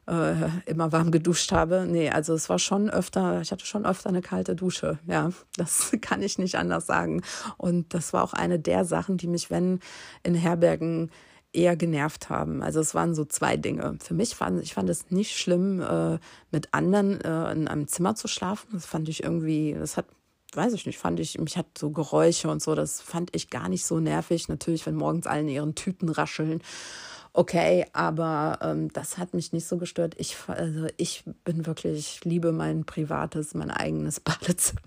äh, 0.08 0.50
immer 0.66 0.92
warm 0.92 1.12
geduscht 1.12 1.52
habe. 1.52 1.86
Nee, 1.88 2.10
also 2.10 2.34
es 2.34 2.50
war 2.50 2.58
schon 2.58 2.90
öfter, 2.90 3.42
ich 3.42 3.52
hatte 3.52 3.66
schon 3.66 3.86
öfter 3.86 4.10
eine 4.10 4.22
kalte 4.22 4.56
Dusche. 4.56 4.98
Ja, 5.06 5.30
das 5.56 5.92
kann 6.02 6.24
ich 6.24 6.40
nicht 6.40 6.56
anders 6.56 6.88
sagen. 6.88 7.22
Und 7.58 7.94
das 7.94 8.12
war 8.12 8.24
auch 8.24 8.34
eine 8.34 8.60
der 8.60 8.86
Sachen, 8.86 9.18
die 9.18 9.28
mich, 9.28 9.52
wenn 9.52 9.80
in 10.24 10.34
Herbergen 10.34 11.12
eher 11.54 11.76
genervt 11.76 12.30
haben. 12.30 12.64
Also 12.64 12.80
es 12.80 12.96
waren 12.96 13.14
so 13.14 13.26
zwei 13.26 13.56
Dinge. 13.56 13.98
Für 14.02 14.14
mich 14.16 14.36
fand 14.36 14.62
ich 14.62 14.74
fand 14.74 14.90
es 14.90 15.12
nicht 15.12 15.38
schlimm, 15.38 15.82
äh, 15.82 16.18
mit 16.52 16.74
anderen 16.74 17.22
äh, 17.22 17.52
in 17.52 17.68
einem 17.68 17.88
Zimmer 17.88 18.16
zu 18.16 18.28
schlafen. 18.28 18.70
Das 18.74 18.86
fand 18.86 19.10
ich 19.10 19.24
irgendwie, 19.24 19.76
das 19.78 19.98
hat, 19.98 20.06
weiß 20.54 20.74
ich 20.74 20.86
nicht, 20.86 20.98
fand 20.98 21.20
ich, 21.20 21.38
mich 21.40 21.58
hat 21.58 21.78
so 21.78 21.92
Geräusche 21.92 22.50
und 22.50 22.62
so, 22.62 22.76
das 22.76 23.02
fand 23.02 23.36
ich 23.36 23.50
gar 23.50 23.70
nicht 23.70 23.86
so 23.86 24.00
nervig. 24.00 24.48
Natürlich, 24.50 24.86
wenn 24.86 24.96
morgens 24.96 25.28
alle 25.28 25.42
in 25.42 25.50
ihren 25.50 25.76
Tüten 25.76 26.10
rascheln 26.10 26.62
okay, 27.34 27.86
aber 27.94 28.60
ähm, 28.62 28.92
das 28.92 29.18
hat 29.18 29.34
mich 29.34 29.54
nicht 29.54 29.68
so 29.68 29.78
gestört. 29.78 30.16
Ich, 30.18 30.36
also 30.48 30.88
ich 30.98 31.24
bin 31.44 31.66
wirklich, 31.66 31.98
ich 31.98 32.26
liebe 32.26 32.52
mein 32.52 32.86
privates, 32.86 33.54
mein 33.54 33.72
eigenes 33.72 34.20
Badezimmer. 34.20 34.82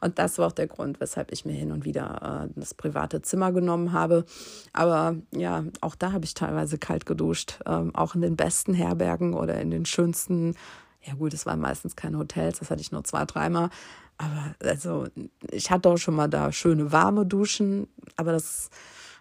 Und 0.00 0.18
das 0.18 0.38
war 0.38 0.46
auch 0.46 0.52
der 0.52 0.66
Grund, 0.66 1.00
weshalb 1.00 1.30
ich 1.32 1.44
mir 1.44 1.52
hin 1.52 1.72
und 1.72 1.84
wieder 1.84 2.46
äh, 2.46 2.60
das 2.60 2.74
private 2.74 3.20
Zimmer 3.22 3.52
genommen 3.52 3.92
habe. 3.92 4.24
Aber 4.72 5.16
ja, 5.34 5.64
auch 5.80 5.94
da 5.94 6.12
habe 6.12 6.24
ich 6.24 6.34
teilweise 6.34 6.78
kalt 6.78 7.04
geduscht, 7.04 7.60
ähm, 7.66 7.94
auch 7.94 8.14
in 8.14 8.22
den 8.22 8.36
besten 8.36 8.74
Herbergen 8.74 9.34
oder 9.34 9.60
in 9.60 9.70
den 9.70 9.84
schönsten. 9.84 10.54
Ja 11.02 11.14
gut, 11.14 11.34
es 11.34 11.46
waren 11.46 11.60
meistens 11.60 11.96
keine 11.96 12.18
Hotels, 12.18 12.58
das 12.60 12.70
hatte 12.70 12.80
ich 12.80 12.92
nur 12.92 13.04
zwei, 13.04 13.24
dreimal. 13.24 13.70
Aber 14.18 14.54
also 14.62 15.06
ich 15.50 15.70
hatte 15.70 15.88
auch 15.88 15.96
schon 15.96 16.14
mal 16.14 16.28
da 16.28 16.52
schöne 16.52 16.92
warme 16.92 17.24
Duschen, 17.24 17.88
aber 18.16 18.32
das 18.32 18.70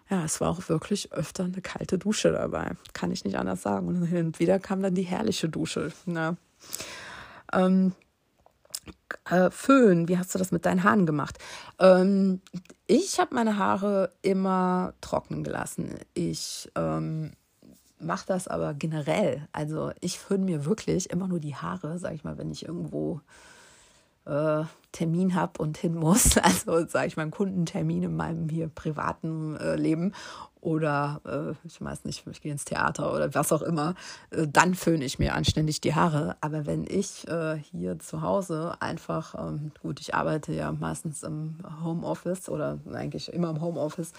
ja, 0.10 0.24
es 0.24 0.40
war 0.40 0.50
auch 0.50 0.70
wirklich 0.70 1.12
öfter 1.12 1.44
eine 1.44 1.62
kalte 1.62 1.98
Dusche 1.98 2.32
dabei. 2.32 2.72
Kann 2.94 3.12
ich 3.12 3.26
nicht 3.26 3.38
anders 3.38 3.62
sagen. 3.62 3.88
Und 3.88 4.06
hin 4.06 4.28
und 4.28 4.40
wieder 4.40 4.58
kam 4.60 4.82
dann 4.82 4.96
die 4.96 5.04
herrliche 5.04 5.50
Dusche. 5.50 5.92
Ne? 6.06 6.38
Ähm, 7.52 7.94
äh, 9.30 9.52
Föhn, 9.52 10.08
wie 10.08 10.18
hast 10.18 10.34
du 10.34 10.40
das 10.40 10.52
mit 10.52 10.66
deinen 10.66 10.84
Haaren 10.84 11.06
gemacht? 11.06 11.38
Ähm, 11.80 12.42
ich 12.88 13.20
habe 13.20 13.36
meine 13.36 13.58
Haare 13.58 14.14
immer 14.22 14.94
trocknen 15.02 15.44
gelassen. 15.44 15.96
Ich 16.14 16.72
ähm, 16.76 17.34
mache 18.00 18.28
das 18.28 18.48
aber 18.48 18.74
generell. 18.74 19.48
Also 19.52 19.92
ich 20.00 20.20
föhne 20.20 20.46
mir 20.46 20.66
wirklich 20.66 21.10
immer 21.10 21.28
nur 21.28 21.42
die 21.42 21.56
Haare, 21.56 22.00
sage 22.00 22.16
ich 22.16 22.24
mal, 22.24 22.38
wenn 22.38 22.52
ich 22.52 22.66
irgendwo 22.66 23.20
äh, 24.26 24.64
Termin 24.98 25.36
habe 25.36 25.62
und 25.62 25.78
hin 25.78 25.94
muss, 25.94 26.38
also 26.42 26.86
sage 26.88 27.08
ich 27.08 27.18
mal 27.18 27.24
einen 27.24 27.32
Kundentermin 27.32 28.04
in 28.04 28.16
meinem 28.16 28.50
hier 28.50 28.68
privaten 28.68 29.56
äh, 29.58 29.76
Leben 29.76 30.14
oder 30.60 31.22
äh, 31.26 31.68
ich 31.68 31.80
weiß 31.80 32.04
nicht, 32.06 32.26
ich 32.26 32.42
gehe 32.42 32.52
ins 32.52 32.66
Theater 32.66 33.14
oder 33.14 33.34
was 33.36 33.52
auch 33.52 33.62
immer, 33.62 33.94
äh, 34.32 34.48
dann 34.48 34.74
föhne 34.74 35.06
ich 35.06 35.20
mir 35.20 35.36
anständig 35.36 35.82
die 35.82 35.94
Haare. 35.94 36.36
Aber 36.42 36.66
wenn 36.66 36.86
ich 36.86 37.28
äh, 37.28 37.58
hier 37.58 38.00
zu 38.00 38.24
Hause 38.24 38.76
einfach, 38.80 39.36
ähm, 39.36 39.72
gut, 39.82 40.00
ich 40.00 40.16
arbeite 40.16 40.54
ja 40.54 40.72
meistens 40.72 41.22
im 41.22 41.58
Homeoffice 41.84 42.50
oder 42.50 42.80
eigentlich 42.92 43.32
immer 43.32 43.52
im 43.52 43.62
Homeoffice, 43.62 44.14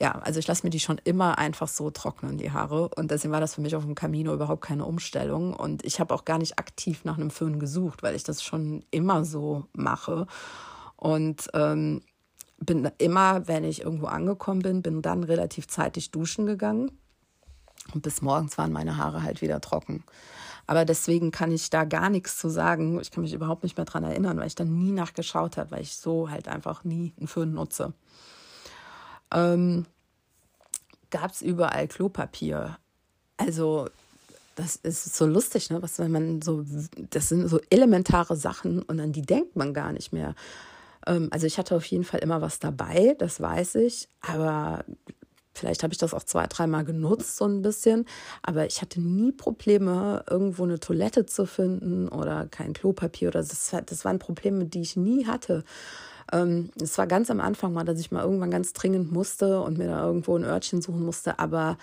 ja, 0.00 0.12
also 0.12 0.38
ich 0.38 0.46
lasse 0.46 0.64
mir 0.64 0.70
die 0.70 0.80
schon 0.80 0.98
immer 1.04 1.36
einfach 1.36 1.68
so 1.68 1.90
trocknen, 1.90 2.38
die 2.38 2.50
Haare. 2.50 2.88
Und 2.96 3.10
deswegen 3.10 3.32
war 3.32 3.40
das 3.40 3.54
für 3.54 3.60
mich 3.60 3.76
auf 3.76 3.84
dem 3.84 3.94
Camino 3.94 4.32
überhaupt 4.32 4.62
keine 4.62 4.86
Umstellung. 4.86 5.52
Und 5.52 5.84
ich 5.84 6.00
habe 6.00 6.14
auch 6.14 6.24
gar 6.24 6.38
nicht 6.38 6.58
aktiv 6.58 7.04
nach 7.04 7.18
einem 7.18 7.30
Föhn 7.30 7.58
gesucht, 7.60 8.02
weil 8.02 8.14
ich 8.14 8.24
das 8.24 8.42
schon 8.42 8.82
immer 8.90 9.26
so 9.26 9.66
mache. 9.74 10.26
Und 10.96 11.50
ähm, 11.52 12.00
bin 12.58 12.90
immer, 12.96 13.46
wenn 13.46 13.62
ich 13.62 13.82
irgendwo 13.82 14.06
angekommen 14.06 14.62
bin, 14.62 14.82
bin 14.82 15.02
dann 15.02 15.22
relativ 15.22 15.68
zeitig 15.68 16.10
duschen 16.10 16.46
gegangen. 16.46 16.90
Und 17.92 18.02
bis 18.02 18.22
morgens 18.22 18.56
waren 18.56 18.72
meine 18.72 18.96
Haare 18.96 19.22
halt 19.22 19.42
wieder 19.42 19.60
trocken. 19.60 20.04
Aber 20.66 20.86
deswegen 20.86 21.30
kann 21.30 21.52
ich 21.52 21.68
da 21.68 21.84
gar 21.84 22.08
nichts 22.08 22.38
zu 22.38 22.48
sagen. 22.48 22.98
Ich 23.00 23.10
kann 23.10 23.22
mich 23.22 23.34
überhaupt 23.34 23.64
nicht 23.64 23.76
mehr 23.76 23.86
dran 23.86 24.04
erinnern, 24.04 24.38
weil 24.38 24.46
ich 24.46 24.54
dann 24.54 24.78
nie 24.78 24.92
nachgeschaut 24.92 25.58
habe, 25.58 25.72
weil 25.72 25.82
ich 25.82 25.94
so 25.96 26.30
halt 26.30 26.48
einfach 26.48 26.84
nie 26.84 27.12
einen 27.18 27.28
Föhn 27.28 27.52
nutze 27.52 27.92
ähm, 29.32 29.86
gab 31.10 31.32
es 31.32 31.42
überall 31.42 31.88
Klopapier. 31.88 32.78
Also 33.36 33.88
das 34.56 34.76
ist 34.76 35.16
so 35.16 35.26
lustig, 35.26 35.70
ne? 35.70 35.82
Was 35.82 35.98
wenn 35.98 36.10
man 36.10 36.42
so, 36.42 36.64
das 37.10 37.28
sind 37.28 37.48
so 37.48 37.60
elementare 37.70 38.36
Sachen 38.36 38.82
und 38.82 39.00
an 39.00 39.12
die 39.12 39.22
denkt 39.22 39.56
man 39.56 39.72
gar 39.74 39.92
nicht 39.92 40.12
mehr. 40.12 40.34
Ähm, 41.06 41.28
also 41.30 41.46
ich 41.46 41.58
hatte 41.58 41.74
auf 41.76 41.84
jeden 41.86 42.04
Fall 42.04 42.20
immer 42.20 42.40
was 42.40 42.58
dabei, 42.58 43.16
das 43.18 43.40
weiß 43.40 43.76
ich, 43.76 44.08
aber 44.20 44.84
vielleicht 45.54 45.82
habe 45.82 45.92
ich 45.92 45.98
das 45.98 46.14
auch 46.14 46.24
zwei, 46.24 46.46
dreimal 46.46 46.84
genutzt, 46.84 47.36
so 47.36 47.46
ein 47.46 47.62
bisschen. 47.62 48.06
Aber 48.42 48.66
ich 48.66 48.82
hatte 48.82 49.00
nie 49.00 49.32
Probleme, 49.32 50.24
irgendwo 50.28 50.64
eine 50.64 50.80
Toilette 50.80 51.26
zu 51.26 51.46
finden 51.46 52.08
oder 52.08 52.46
kein 52.46 52.72
Klopapier 52.72 53.28
oder 53.28 53.40
das, 53.40 53.74
das 53.86 54.04
waren 54.04 54.18
Probleme, 54.18 54.66
die 54.66 54.80
ich 54.82 54.96
nie 54.96 55.26
hatte. 55.26 55.64
Ähm, 56.32 56.70
es 56.80 56.96
war 56.98 57.06
ganz 57.06 57.30
am 57.30 57.40
Anfang 57.40 57.72
mal, 57.72 57.84
dass 57.84 58.00
ich 58.00 58.10
mal 58.10 58.24
irgendwann 58.24 58.50
ganz 58.50 58.72
dringend 58.72 59.12
musste 59.12 59.60
und 59.62 59.78
mir 59.78 59.88
da 59.88 60.04
irgendwo 60.04 60.36
ein 60.36 60.44
Örtchen 60.44 60.82
suchen 60.82 61.04
musste. 61.04 61.38
Aber 61.38 61.76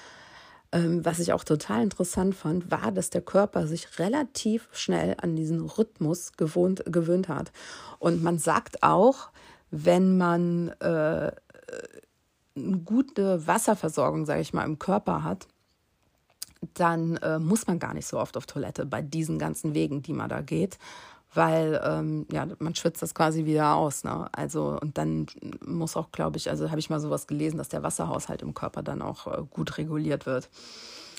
ähm, 0.72 1.06
was 1.06 1.20
ich 1.20 1.34
auch 1.34 1.44
total 1.44 1.84
interessant 1.84 2.36
fand, 2.36 2.72
war, 2.72 2.92
dass 2.92 3.10
der 3.10 3.22
Körper 3.22 3.68
sich 3.68 4.00
relativ 4.00 4.68
schnell 4.74 5.16
an 5.22 5.36
diesen 5.36 5.62
Rhythmus 5.62 6.34
gewohnt, 6.34 6.84
gewöhnt 6.86 7.30
hat. 7.30 7.52
Und 8.00 8.22
man 8.24 8.38
sagt 8.38 8.84
auch, 8.84 9.30
wenn 9.72 10.18
man 10.18 10.70
äh, 10.80 11.32
eine 12.56 12.78
gute 12.84 13.46
Wasserversorgung, 13.48 14.26
sage 14.26 14.42
ich 14.42 14.54
mal, 14.54 14.66
im 14.66 14.80
Körper 14.80 15.24
hat, 15.24 15.48
dann 16.74 17.18
äh, 17.18 17.40
muss 17.40 17.68
man 17.68 17.80
gar 17.80 17.94
nicht 17.94 18.08
so 18.08 18.20
oft 18.20 18.36
auf 18.36 18.46
Toilette 18.46 18.86
bei 18.86 19.02
diesen 19.02 19.40
ganzen 19.40 19.74
Wegen, 19.74 20.02
die 20.02 20.14
man 20.14 20.30
da 20.30 20.42
geht, 20.42 20.78
weil 21.38 21.80
ähm, 21.84 22.26
ja, 22.32 22.48
man 22.58 22.74
schwitzt 22.74 23.04
das 23.04 23.14
quasi 23.14 23.46
wieder 23.46 23.76
aus. 23.76 24.04
Ne? 24.04 24.28
Also, 24.34 24.78
und 24.82 24.98
dann 24.98 25.28
muss 25.64 25.96
auch, 25.96 26.12
glaube 26.12 26.38
ich, 26.38 26.50
also 26.50 26.70
habe 26.72 26.80
ich 26.80 26.90
mal 26.90 27.00
sowas 27.00 27.28
gelesen, 27.28 27.60
dass 27.60 27.70
der 27.70 27.84
Wasserhaushalt 27.84 28.42
im 28.42 28.56
Körper 28.56 28.82
dann 28.82 29.04
auch 29.04 29.28
äh, 29.28 29.44
gut 29.48 29.78
reguliert 29.78 30.26
wird. 30.26 30.50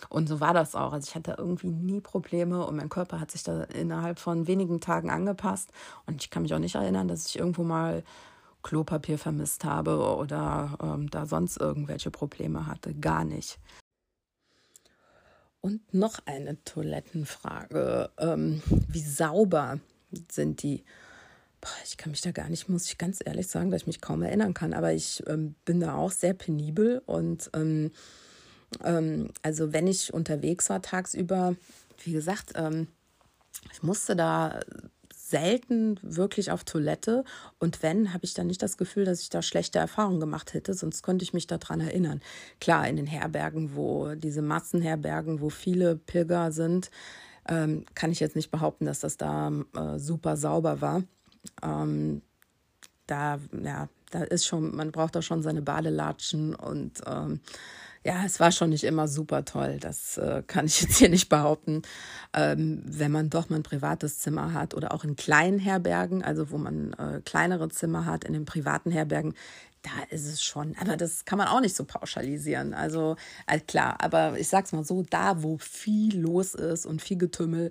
Und 0.08 0.28
so 0.28 0.40
war 0.40 0.52
das 0.52 0.74
auch. 0.74 0.92
Also 0.92 1.06
ich 1.08 1.14
hatte 1.14 1.36
irgendwie 1.38 1.68
nie 1.68 2.00
Probleme 2.00 2.66
und 2.66 2.76
mein 2.76 2.88
Körper 2.88 3.20
hat 3.20 3.30
sich 3.30 3.44
da 3.44 3.62
innerhalb 3.62 4.18
von 4.18 4.48
wenigen 4.48 4.80
Tagen 4.80 5.08
angepasst. 5.08 5.70
Und 6.06 6.20
ich 6.22 6.30
kann 6.30 6.42
mich 6.42 6.52
auch 6.52 6.58
nicht 6.58 6.74
erinnern, 6.74 7.06
dass 7.06 7.26
ich 7.28 7.38
irgendwo 7.38 7.62
mal 7.62 8.02
Klopapier 8.62 9.18
vermisst 9.18 9.64
habe 9.64 10.16
oder 10.16 10.76
ähm, 10.82 11.08
da 11.10 11.26
sonst 11.26 11.58
irgendwelche 11.58 12.10
Probleme 12.10 12.66
hatte. 12.66 12.92
Gar 12.92 13.24
nicht. 13.24 13.60
Und 15.60 15.94
noch 15.94 16.18
eine 16.26 16.62
Toilettenfrage. 16.64 18.10
Ähm, 18.18 18.62
wie 18.88 19.00
sauber 19.00 19.78
sind 20.30 20.62
die. 20.62 20.84
Boah, 21.60 21.70
ich 21.84 21.96
kann 21.96 22.12
mich 22.12 22.20
da 22.20 22.30
gar 22.30 22.48
nicht, 22.48 22.68
muss 22.68 22.86
ich 22.86 22.98
ganz 22.98 23.18
ehrlich 23.24 23.48
sagen, 23.48 23.70
dass 23.70 23.82
ich 23.82 23.86
mich 23.88 24.00
kaum 24.00 24.22
erinnern 24.22 24.54
kann. 24.54 24.72
Aber 24.72 24.92
ich 24.92 25.24
ähm, 25.26 25.56
bin 25.64 25.80
da 25.80 25.94
auch 25.94 26.12
sehr 26.12 26.34
penibel 26.34 27.02
und 27.06 27.50
ähm, 27.52 27.90
ähm, 28.84 29.30
also 29.42 29.72
wenn 29.72 29.86
ich 29.86 30.12
unterwegs 30.12 30.70
war 30.70 30.82
tagsüber, 30.82 31.56
wie 32.04 32.12
gesagt, 32.12 32.52
ähm, 32.54 32.88
ich 33.72 33.82
musste 33.82 34.14
da 34.14 34.60
selten 35.14 35.98
wirklich 36.02 36.50
auf 36.50 36.64
Toilette 36.64 37.24
und 37.58 37.82
wenn, 37.82 38.14
habe 38.14 38.24
ich 38.24 38.34
dann 38.34 38.46
nicht 38.46 38.62
das 38.62 38.78
Gefühl, 38.78 39.04
dass 39.04 39.20
ich 39.20 39.28
da 39.28 39.42
schlechte 39.42 39.78
Erfahrungen 39.78 40.20
gemacht 40.20 40.54
hätte, 40.54 40.72
sonst 40.72 41.02
könnte 41.02 41.22
ich 41.22 41.34
mich 41.34 41.46
daran 41.46 41.80
erinnern. 41.80 42.22
Klar, 42.60 42.88
in 42.88 42.96
den 42.96 43.06
Herbergen, 43.06 43.76
wo 43.76 44.14
diese 44.14 44.40
Massenherbergen, 44.40 45.40
wo 45.40 45.50
viele 45.50 45.96
Pilger 45.96 46.50
sind, 46.50 46.90
ähm, 47.48 47.84
kann 47.94 48.12
ich 48.12 48.20
jetzt 48.20 48.36
nicht 48.36 48.50
behaupten, 48.50 48.84
dass 48.84 49.00
das 49.00 49.16
da 49.16 49.50
äh, 49.74 49.98
super 49.98 50.36
sauber 50.36 50.80
war. 50.80 51.02
Ähm, 51.62 52.22
da, 53.06 53.38
ja, 53.64 53.88
da 54.10 54.22
ist 54.22 54.46
schon, 54.46 54.74
man 54.76 54.92
braucht 54.92 55.16
da 55.16 55.22
schon 55.22 55.42
seine 55.42 55.62
Badelatschen 55.62 56.54
und 56.54 57.00
ähm, 57.06 57.40
ja, 58.04 58.24
es 58.24 58.38
war 58.40 58.52
schon 58.52 58.70
nicht 58.70 58.84
immer 58.84 59.08
super 59.08 59.44
toll. 59.44 59.78
Das 59.80 60.16
äh, 60.18 60.42
kann 60.46 60.66
ich 60.66 60.80
jetzt 60.80 60.98
hier 60.98 61.08
nicht 61.08 61.28
behaupten. 61.28 61.82
Ähm, 62.32 62.82
wenn 62.84 63.12
man 63.12 63.30
doch 63.30 63.48
mal 63.48 63.56
ein 63.56 63.62
privates 63.62 64.18
Zimmer 64.18 64.52
hat 64.52 64.74
oder 64.74 64.92
auch 64.92 65.04
in 65.04 65.16
kleinen 65.16 65.58
Herbergen, 65.58 66.22
also 66.22 66.50
wo 66.50 66.58
man 66.58 66.92
äh, 66.94 67.20
kleinere 67.24 67.68
Zimmer 67.68 68.04
hat, 68.06 68.24
in 68.24 68.32
den 68.32 68.44
privaten 68.44 68.90
Herbergen, 68.90 69.34
da 69.82 69.90
ist 70.10 70.26
es 70.26 70.42
schon, 70.42 70.76
aber 70.80 70.96
das 70.96 71.24
kann 71.24 71.38
man 71.38 71.48
auch 71.48 71.60
nicht 71.60 71.76
so 71.76 71.84
pauschalisieren. 71.84 72.74
Also, 72.74 73.16
also 73.46 73.64
klar, 73.66 73.96
aber 74.00 74.38
ich 74.38 74.48
sag's 74.48 74.72
mal 74.72 74.84
so, 74.84 75.02
da 75.02 75.42
wo 75.42 75.58
viel 75.58 76.18
los 76.18 76.54
ist 76.54 76.86
und 76.86 77.02
viel 77.02 77.18
Getümmel, 77.18 77.70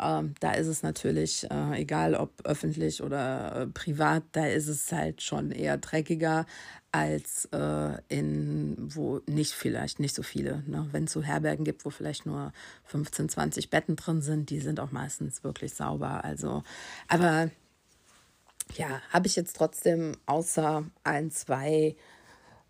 Ähm, 0.00 0.34
da 0.40 0.52
ist 0.52 0.68
es 0.68 0.82
natürlich, 0.82 1.50
äh, 1.50 1.80
egal 1.80 2.14
ob 2.14 2.30
öffentlich 2.44 3.02
oder 3.02 3.62
äh, 3.62 3.66
privat, 3.66 4.22
da 4.32 4.46
ist 4.46 4.68
es 4.68 4.92
halt 4.92 5.22
schon 5.22 5.50
eher 5.50 5.76
dreckiger 5.76 6.46
als 6.92 7.46
äh, 7.52 7.98
in, 8.08 8.76
wo 8.78 9.20
nicht 9.26 9.52
vielleicht 9.52 10.00
nicht 10.00 10.14
so 10.14 10.22
viele. 10.22 10.62
Ne? 10.66 10.88
Wenn 10.92 11.04
es 11.04 11.12
so 11.12 11.22
Herbergen 11.22 11.64
gibt, 11.64 11.84
wo 11.84 11.90
vielleicht 11.90 12.26
nur 12.26 12.52
15, 12.84 13.28
20 13.28 13.70
Betten 13.70 13.96
drin 13.96 14.22
sind, 14.22 14.50
die 14.50 14.60
sind 14.60 14.80
auch 14.80 14.92
meistens 14.92 15.44
wirklich 15.44 15.74
sauber. 15.74 16.24
Also, 16.24 16.62
aber 17.08 17.50
ja, 18.76 19.00
habe 19.10 19.26
ich 19.26 19.36
jetzt 19.36 19.56
trotzdem 19.56 20.12
außer 20.26 20.84
ein, 21.04 21.30
zwei 21.30 21.96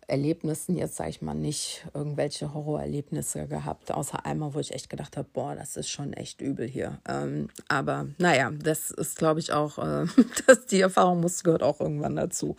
Erlebnissen 0.09 0.75
jetzt, 0.75 0.95
sage 0.95 1.11
ich 1.11 1.21
mal, 1.21 1.35
nicht 1.35 1.85
irgendwelche 1.93 2.53
Horrorerlebnisse 2.53 3.47
gehabt, 3.47 3.91
außer 3.91 4.25
einmal, 4.25 4.53
wo 4.53 4.59
ich 4.59 4.73
echt 4.73 4.89
gedacht 4.89 5.17
habe, 5.17 5.27
boah, 5.31 5.55
das 5.55 5.77
ist 5.77 5.89
schon 5.89 6.13
echt 6.13 6.41
übel 6.41 6.67
hier. 6.67 6.99
Ähm, 7.07 7.49
aber 7.67 8.07
naja, 8.17 8.51
das 8.51 8.91
ist, 8.91 9.17
glaube 9.17 9.39
ich, 9.39 9.53
auch, 9.53 9.77
äh, 9.77 10.07
dass 10.47 10.65
die 10.65 10.81
Erfahrung 10.81 11.21
muss, 11.21 11.43
gehört 11.43 11.63
auch 11.63 11.79
irgendwann 11.79 12.15
dazu. 12.15 12.55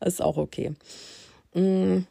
Ist 0.00 0.22
auch 0.22 0.36
okay. 0.36 0.74
Ähm, 1.54 2.06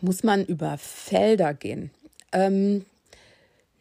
muss 0.00 0.22
man 0.22 0.44
über 0.44 0.76
Felder 0.78 1.54
gehen? 1.54 1.90
Ähm, 2.32 2.84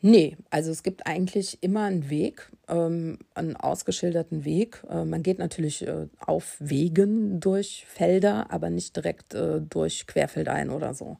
Nee, 0.08 0.38
also 0.52 0.70
es 0.70 0.84
gibt 0.84 1.08
eigentlich 1.08 1.64
immer 1.64 1.86
einen 1.86 2.12
Weg, 2.12 2.52
ähm, 2.68 3.18
einen 3.34 3.56
ausgeschilderten 3.56 4.46
Weg. 4.46 4.84
Äh, 4.88 5.04
man 5.04 5.24
geht 5.24 5.40
natürlich 5.40 5.82
äh, 5.88 6.06
auf 6.20 6.58
Wegen 6.60 7.40
durch 7.40 7.88
Felder, 7.88 8.52
aber 8.52 8.70
nicht 8.70 8.96
direkt 8.96 9.34
äh, 9.34 9.62
durch 9.62 10.06
Querfeldein 10.06 10.70
oder 10.70 10.94
so 10.94 11.18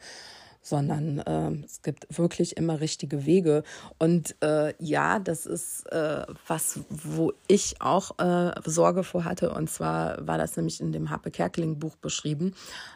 sondern 0.66 1.20
äh, 1.20 1.64
es 1.64 1.84
gibt 1.84 2.08
wirklich 2.18 2.58
immer 2.58 2.80
richtige 2.80 3.28
Wege. 3.28 3.62
Und 4.00 4.36
äh, 4.42 4.74
ja, 4.80 5.20
das 5.20 5.46
ist 5.46 5.86
äh, 5.92 6.26
was, 6.48 6.80
wo 6.90 7.34
ich 7.48 7.76
auch 7.82 8.18
äh, 8.18 8.52
Sorge 8.66 9.04
vor 9.04 9.26
hatte. 9.26 9.52
Und 9.52 9.70
zwar 9.70 10.26
war 10.26 10.40
das 10.40 10.58
nämlich 10.58 10.82
in 10.82 10.92
dem 10.92 11.12
Happe 11.12 11.30
Kerkeling 11.30 11.78
Buch 11.78 11.96
beschrieben, 11.98 12.56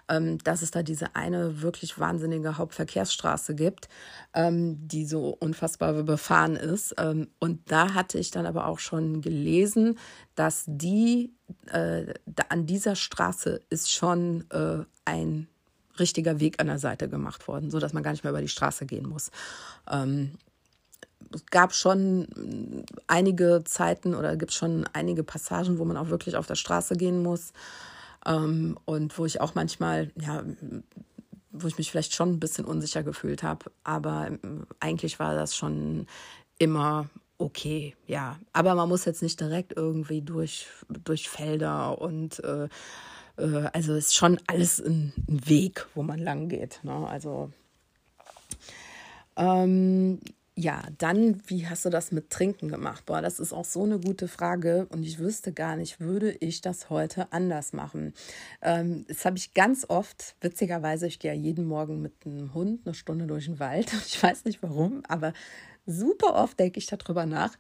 ähm, 0.10 0.40
dass 0.40 0.64
es 0.64 0.72
da 0.72 0.82
diese 0.82 1.16
eine 1.16 1.62
wirklich 1.62 2.00
wahnsinnige 2.00 2.58
Hauptverkehrsstraße 2.58 3.54
gibt, 3.54 3.88
ähm, 4.34 4.88
die 4.88 5.06
so 5.06 5.38
unfassbar 5.40 5.94
befahren 6.02 6.56
ist. 6.56 6.96
Ähm, 6.98 7.28
und 7.38 7.72
da 7.72 7.94
hatte 7.94 8.18
ich 8.18 8.32
dann 8.32 8.48
aber 8.48 8.66
auch 8.66 8.80
schon 8.80 9.22
gelesen, 9.22 10.00
dass 10.34 10.64
die 10.66 11.36
äh, 11.68 12.16
an 12.50 12.66
dieser 12.66 12.96
Straße 12.96 13.62
ist 13.70 13.92
schon 13.92 14.46
äh, 14.50 14.86
ein 15.06 15.48
richtiger 16.00 16.40
Weg 16.40 16.60
an 16.60 16.68
der 16.68 16.80
Seite 16.80 17.10
gemacht 17.10 17.48
worden, 17.48 17.72
sodass 17.72 17.94
man 17.94 18.04
gar 18.04 18.12
nicht 18.12 18.24
mehr 18.24 18.32
über 18.32 18.42
die 18.42 18.48
Straße 18.48 18.86
gehen 18.86 19.08
muss. 19.08 19.32
Ähm, 19.90 20.32
es 21.34 21.46
gab 21.48 21.74
schon 21.74 22.28
einige 23.08 23.64
Zeiten 23.66 24.16
oder 24.16 24.36
gibt 24.36 24.54
schon 24.54 24.86
einige 24.94 25.24
Passagen, 25.24 25.78
wo 25.78 25.86
man 25.86 25.98
auch 25.98 26.10
wirklich 26.10 26.36
auf 26.36 26.48
der 26.48 26.56
Straße 26.56 26.96
gehen 26.96 27.22
muss. 27.22 27.54
Ähm, 28.26 28.78
und 28.86 29.18
wo 29.18 29.26
ich 29.26 29.40
auch 29.42 29.56
manchmal, 29.56 30.12
ja, 30.20 30.44
wo 31.52 31.68
ich 31.68 31.78
mich 31.78 31.92
vielleicht 31.92 32.16
schon 32.16 32.34
ein 32.34 32.40
bisschen 32.40 32.66
unsicher 32.66 33.04
gefühlt 33.04 33.44
habe. 33.44 33.72
Aber 33.84 34.30
eigentlich 34.80 35.20
war 35.20 35.36
das 35.36 35.56
schon 35.56 36.08
immer 36.58 37.10
okay, 37.38 37.96
ja. 38.06 38.38
Aber 38.54 38.76
man 38.76 38.90
muss 38.90 39.06
jetzt 39.06 39.24
nicht 39.24 39.40
direkt 39.40 39.76
irgendwie 39.76 40.22
durch, 40.22 40.68
durch 40.90 41.30
Felder 41.30 42.00
und 42.00 42.44
äh, 42.44 42.68
äh, 43.40 43.70
also 43.74 43.96
ist 43.96 44.16
schon 44.16 44.40
alles 44.48 44.80
ein, 44.80 45.14
ein, 45.28 45.48
Weg, 45.48 45.88
wo 45.96 46.04
man 46.04 46.20
lang 46.20 46.50
geht. 46.50 46.80
Ne? 46.84 47.08
Also 47.08 47.52
ähm, 49.38 50.20
ja, 50.56 50.84
dann, 50.98 51.42
wie 51.48 51.68
hast 51.68 51.86
du 51.86 51.90
das 51.90 52.12
mit 52.12 52.30
Trinken 52.30 52.68
gemacht? 52.68 53.06
Boah, 53.06 53.22
das 53.22 53.40
ist 53.40 53.54
auch 53.54 53.64
so 53.64 53.84
eine 53.84 53.98
gute 53.98 54.28
Frage 54.28 54.88
und 54.90 55.04
ich 55.04 55.18
wüsste 55.18 55.54
gar 55.54 55.78
nicht, 55.78 56.02
würde 56.02 56.32
ich 56.32 56.60
das 56.60 56.90
heute 56.90 57.32
anders 57.32 57.72
machen? 57.72 58.14
Ähm, 58.62 59.06
das 59.08 59.24
habe 59.24 59.38
ich 59.38 59.54
ganz 59.54 59.86
oft, 59.88 60.36
witzigerweise, 60.42 61.08
ich 61.08 61.20
gehe 61.20 61.34
ja 61.34 61.40
jeden 61.40 61.66
Morgen 61.66 62.02
mit 62.02 62.12
einem 62.26 62.54
Hund 62.54 62.82
eine 62.84 62.94
Stunde 62.94 63.26
durch 63.26 63.46
den 63.46 63.60
Wald. 63.60 63.94
Ich 64.06 64.22
weiß 64.22 64.44
nicht 64.44 64.62
warum, 64.62 65.02
aber 65.08 65.32
super 65.86 66.36
oft 66.36 66.60
denke 66.60 66.80
ich 66.80 66.88
darüber 66.88 67.26
nach, 67.26 67.58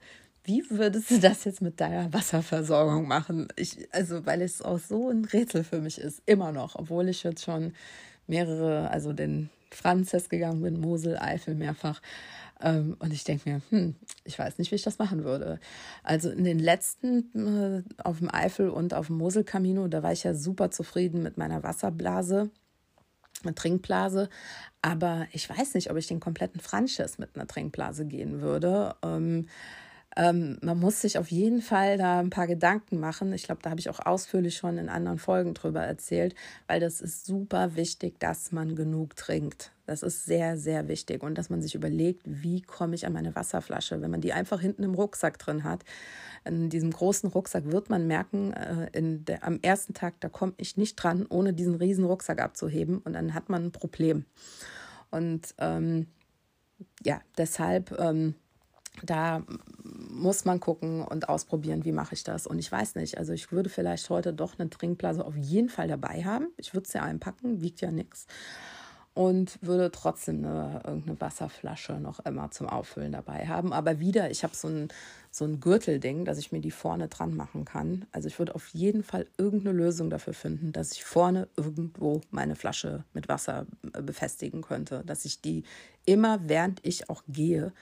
wie 0.50 0.68
würdest 0.72 1.12
du 1.12 1.20
das 1.20 1.44
jetzt 1.44 1.62
mit 1.62 1.80
deiner 1.80 2.12
Wasserversorgung 2.12 3.08
machen? 3.08 3.50
Ich, 3.56 3.88
also, 3.94 4.26
weil 4.26 4.42
es 4.42 4.64
auch 4.64 4.80
so 4.80 5.10
ein 5.10 5.26
Rätsel 5.26 5.64
für 5.64 5.80
mich 5.80 6.00
ist, 6.00 6.24
immer 6.26 6.52
noch, 6.52 6.76
obwohl 6.76 7.08
ich 7.08 7.22
jetzt 7.22 7.44
schon 7.46 7.74
mehrere, 8.26 8.90
also 8.90 9.14
den 9.14 9.52
Franzes 9.70 10.28
gegangen 10.28 10.64
bin, 10.64 10.82
Mosel, 10.82 11.20
Eifel 11.20 11.54
mehrfach. 11.54 12.02
Ähm, 12.62 12.98
und 12.98 13.14
ich 13.14 13.24
denke 13.24 13.48
mir, 13.48 13.62
hm, 13.70 13.96
ich 14.24 14.40
weiß 14.40 14.58
nicht, 14.58 14.72
wie 14.72 14.76
ich 14.76 14.82
das 14.82 14.98
machen 14.98 15.24
würde. 15.24 15.60
Also 16.02 16.32
in 16.32 16.44
den 16.44 16.58
letzten 16.58 17.30
äh, 17.36 17.84
auf 18.04 18.18
dem 18.18 18.34
Eifel 18.34 18.70
und 18.70 18.96
auf 18.96 19.06
dem 19.06 19.18
Mosel-Camino, 19.18 19.88
da 19.88 20.02
war 20.02 20.14
ich 20.14 20.24
ja 20.24 20.34
super 20.34 20.72
zufrieden 20.72 21.22
mit 21.22 21.38
meiner 21.38 21.62
Wasserblase, 21.62 22.50
eine 23.44 23.54
Trinkblase. 23.54 24.30
Aber 24.82 25.28
ich 25.32 25.48
weiß 25.48 25.76
nicht, 25.76 25.92
ob 25.92 25.98
ich 25.98 26.08
den 26.08 26.20
kompletten 26.20 26.60
Franchise 26.60 27.18
mit 27.20 27.36
einer 27.36 27.46
Trinkblase 27.46 28.06
gehen 28.06 28.42
würde. 28.42 28.96
Ähm, 29.04 29.46
ähm, 30.20 30.58
man 30.62 30.78
muss 30.78 31.00
sich 31.00 31.18
auf 31.18 31.32
jeden 31.32 31.62
Fall 31.62 31.98
da 31.98 32.20
ein 32.20 32.30
paar 32.30 32.46
Gedanken 32.46 33.00
machen. 33.00 33.32
Ich 33.32 33.44
glaube, 33.44 33.62
da 33.64 33.70
habe 33.70 33.80
ich 33.80 33.90
auch 33.90 34.06
ausführlich 34.06 34.58
schon 34.58 34.78
in 34.78 34.90
anderen 34.90 35.18
Folgen 35.18 35.54
drüber 35.54 35.82
erzählt, 35.82 36.36
weil 36.68 36.82
das 36.82 37.00
ist 37.00 37.26
super 37.26 37.78
wichtig, 37.78 38.20
dass 38.20 38.52
man 38.52 38.76
genug 38.76 39.16
trinkt. 39.16 39.72
Das 39.86 40.04
ist 40.04 40.26
sehr, 40.26 40.58
sehr 40.58 40.90
wichtig 40.90 41.24
und 41.24 41.38
dass 41.38 41.50
man 41.50 41.62
sich 41.62 41.74
überlegt, 41.74 42.24
wie 42.26 42.62
komme 42.62 42.96
ich 42.96 43.06
an 43.06 43.14
meine 43.14 43.34
Wasserflasche. 43.34 44.02
Wenn 44.02 44.12
man 44.12 44.20
die 44.20 44.34
einfach 44.34 44.60
hinten 44.60 44.84
im 44.84 44.94
Rucksack 44.94 45.40
drin 45.40 45.64
hat, 45.64 45.86
in 46.44 46.70
diesem 46.70 46.92
großen 46.92 47.30
Rucksack 47.30 47.72
wird 47.72 47.90
man 47.90 48.06
merken, 48.06 48.52
äh, 48.52 48.90
der, 48.94 49.46
am 49.46 49.60
ersten 49.62 49.94
Tag, 49.94 50.16
da 50.20 50.28
komme 50.28 50.52
ich 50.58 50.76
nicht 50.76 50.98
dran, 50.98 51.28
ohne 51.30 51.54
diesen 51.54 51.76
riesen 51.76 52.04
Rucksack 52.04 52.42
abzuheben 52.42 52.98
und 52.98 53.14
dann 53.14 53.34
hat 53.34 53.48
man 53.48 53.68
ein 53.68 53.72
Problem. 53.72 54.26
Und 55.12 55.56
ähm, 55.60 56.08
ja, 57.06 57.22
deshalb 57.38 57.98
ähm, 57.98 58.36
da 59.04 59.44
muss 60.10 60.46
man 60.46 60.60
gucken 60.60 61.02
und 61.02 61.30
ausprobieren, 61.30 61.86
wie 61.86 61.92
mache 61.92 62.14
ich 62.14 62.24
das. 62.24 62.48
Und 62.48 62.60
ich 62.60 62.72
weiß 62.72 62.96
nicht, 62.96 63.18
also 63.18 63.34
ich 63.34 63.52
würde 63.52 63.70
vielleicht 63.70 64.10
heute 64.10 64.34
doch 64.34 64.58
eine 64.58 64.70
Trinkblase 64.70 65.24
auf 65.26 65.36
jeden 65.36 65.70
Fall 65.70 65.88
dabei 65.88 66.24
haben. 66.24 66.48
Ich 66.58 66.74
würde 66.74 66.88
es 66.88 66.94
ja 66.94 67.04
einpacken, 67.04 67.62
wiegt 67.62 67.82
ja 67.82 67.92
nichts. 67.92 68.28
Und 69.16 69.58
würde 69.62 69.92
trotzdem 69.92 70.46
eine, 70.46 70.82
irgendeine 70.86 71.20
Wasserflasche 71.20 71.94
noch 71.94 72.20
immer 72.26 72.52
zum 72.52 72.68
Auffüllen 72.70 73.12
dabei 73.12 73.48
haben. 73.48 73.74
Aber 73.74 74.00
wieder, 74.00 74.32
ich 74.32 74.44
habe 74.44 74.56
so 74.56 74.68
ein, 74.68 74.88
so 75.32 75.46
ein 75.46 75.60
Gürtelding, 75.60 76.26
dass 76.26 76.38
ich 76.38 76.52
mir 76.52 76.62
die 76.62 76.72
vorne 76.72 77.08
dran 77.08 77.36
machen 77.36 77.66
kann. 77.66 78.06
Also 78.12 78.28
ich 78.28 78.40
würde 78.40 78.56
auf 78.56 78.68
jeden 78.70 79.04
Fall 79.04 79.26
irgendeine 79.38 79.76
Lösung 79.76 80.10
dafür 80.10 80.34
finden, 80.34 80.72
dass 80.72 80.94
ich 80.94 81.04
vorne 81.04 81.48
irgendwo 81.58 82.22
meine 82.30 82.56
Flasche 82.56 83.04
mit 83.14 83.28
Wasser 83.28 83.66
äh, 83.94 84.02
befestigen 84.02 84.62
könnte. 84.62 85.04
Dass 85.06 85.26
ich 85.26 85.42
die 85.42 85.64
immer, 86.06 86.40
während 86.48 86.86
ich 86.86 87.10
auch 87.10 87.24
gehe, 87.28 87.74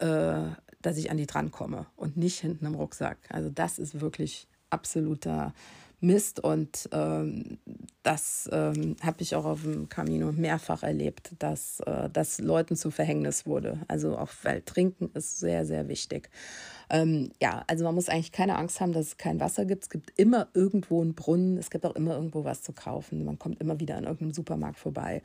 äh, 0.00 0.50
dass 0.82 0.96
ich 0.96 1.10
an 1.10 1.16
die 1.16 1.26
drankomme 1.26 1.86
und 1.96 2.16
nicht 2.16 2.40
hinten 2.40 2.66
im 2.66 2.74
Rucksack. 2.74 3.18
Also 3.28 3.50
das 3.50 3.78
ist 3.78 4.00
wirklich 4.00 4.48
absoluter 4.70 5.52
Mist 6.02 6.40
und 6.40 6.88
ähm, 6.92 7.58
das 8.02 8.48
ähm, 8.52 8.96
habe 9.02 9.20
ich 9.20 9.34
auch 9.36 9.44
auf 9.44 9.62
dem 9.62 9.90
Camino 9.90 10.32
mehrfach 10.32 10.82
erlebt, 10.82 11.34
dass 11.38 11.80
äh, 11.80 12.08
das 12.10 12.40
Leuten 12.40 12.74
zu 12.74 12.90
Verhängnis 12.90 13.44
wurde. 13.44 13.80
Also 13.86 14.16
auch 14.16 14.30
weil 14.42 14.62
Trinken 14.62 15.10
ist 15.12 15.40
sehr, 15.40 15.66
sehr 15.66 15.88
wichtig. 15.88 16.30
Ähm, 16.88 17.30
ja, 17.40 17.64
also 17.66 17.84
man 17.84 17.94
muss 17.94 18.08
eigentlich 18.08 18.32
keine 18.32 18.56
Angst 18.56 18.80
haben, 18.80 18.92
dass 18.92 19.08
es 19.08 19.16
kein 19.18 19.40
Wasser 19.40 19.66
gibt. 19.66 19.82
Es 19.84 19.90
gibt 19.90 20.18
immer 20.18 20.48
irgendwo 20.54 21.02
einen 21.02 21.14
Brunnen, 21.14 21.58
es 21.58 21.68
gibt 21.68 21.84
auch 21.84 21.94
immer 21.94 22.14
irgendwo 22.14 22.44
was 22.44 22.62
zu 22.62 22.72
kaufen. 22.72 23.24
Man 23.24 23.38
kommt 23.38 23.60
immer 23.60 23.78
wieder 23.78 23.96
an 23.96 24.04
irgendeinem 24.04 24.32
Supermarkt 24.32 24.78
vorbei. 24.78 25.22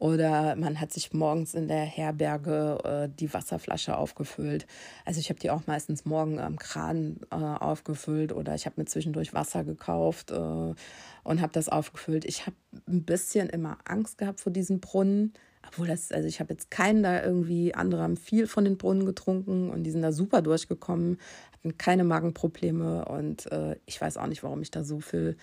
Oder 0.00 0.56
man 0.56 0.80
hat 0.80 0.94
sich 0.94 1.12
morgens 1.12 1.52
in 1.52 1.68
der 1.68 1.84
Herberge 1.84 2.78
äh, 2.84 3.08
die 3.14 3.32
Wasserflasche 3.34 3.98
aufgefüllt. 3.98 4.66
Also 5.04 5.20
ich 5.20 5.28
habe 5.28 5.38
die 5.38 5.50
auch 5.50 5.66
meistens 5.66 6.06
morgen 6.06 6.40
am 6.40 6.58
Kran 6.58 7.20
äh, 7.30 7.34
aufgefüllt 7.36 8.32
oder 8.32 8.54
ich 8.54 8.64
habe 8.64 8.80
mir 8.80 8.86
zwischendurch 8.86 9.34
Wasser 9.34 9.62
gekauft 9.62 10.30
äh, 10.30 10.34
und 10.34 11.42
habe 11.42 11.52
das 11.52 11.68
aufgefüllt. 11.68 12.24
Ich 12.24 12.46
habe 12.46 12.56
ein 12.88 13.04
bisschen 13.04 13.50
immer 13.50 13.76
Angst 13.84 14.16
gehabt 14.16 14.40
vor 14.40 14.50
diesem 14.50 14.80
Brunnen. 14.80 15.34
Obwohl 15.68 15.86
das, 15.86 16.10
also 16.12 16.26
ich 16.26 16.40
habe 16.40 16.54
jetzt 16.54 16.70
keinen 16.70 17.02
da 17.02 17.22
irgendwie, 17.22 17.74
andere 17.74 18.00
haben 18.00 18.16
viel 18.16 18.46
von 18.46 18.64
den 18.64 18.78
Brunnen 18.78 19.04
getrunken 19.04 19.68
und 19.68 19.84
die 19.84 19.90
sind 19.90 20.00
da 20.00 20.12
super 20.12 20.40
durchgekommen, 20.40 21.18
hatten 21.52 21.76
keine 21.76 22.04
Magenprobleme 22.04 23.04
und 23.04 23.52
äh, 23.52 23.76
ich 23.84 24.00
weiß 24.00 24.16
auch 24.16 24.26
nicht, 24.28 24.42
warum 24.42 24.62
ich 24.62 24.70
da 24.70 24.82
so 24.82 25.00
viel 25.00 25.36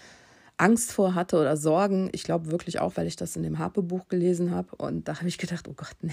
Angst 0.58 0.92
vor 0.92 1.16
hatte 1.16 1.40
oder 1.40 1.56
Sorgen. 1.56 2.10
Ich 2.14 2.24
glaube 2.24 2.52
wirklich 2.52 2.80
auch, 2.80 2.98
weil 2.98 3.08
ich 3.08 3.16
das 3.16 3.36
in 3.36 3.44
dem 3.44 3.60
Harpe-Buch 3.60 4.08
gelesen 4.08 4.52
habe. 4.52 4.76
Und 4.76 5.08
da 5.08 5.18
habe 5.18 5.28
ich 5.28 5.38
gedacht, 5.38 5.68
oh 5.68 5.74
Gott, 5.74 5.96
nee. 6.02 6.12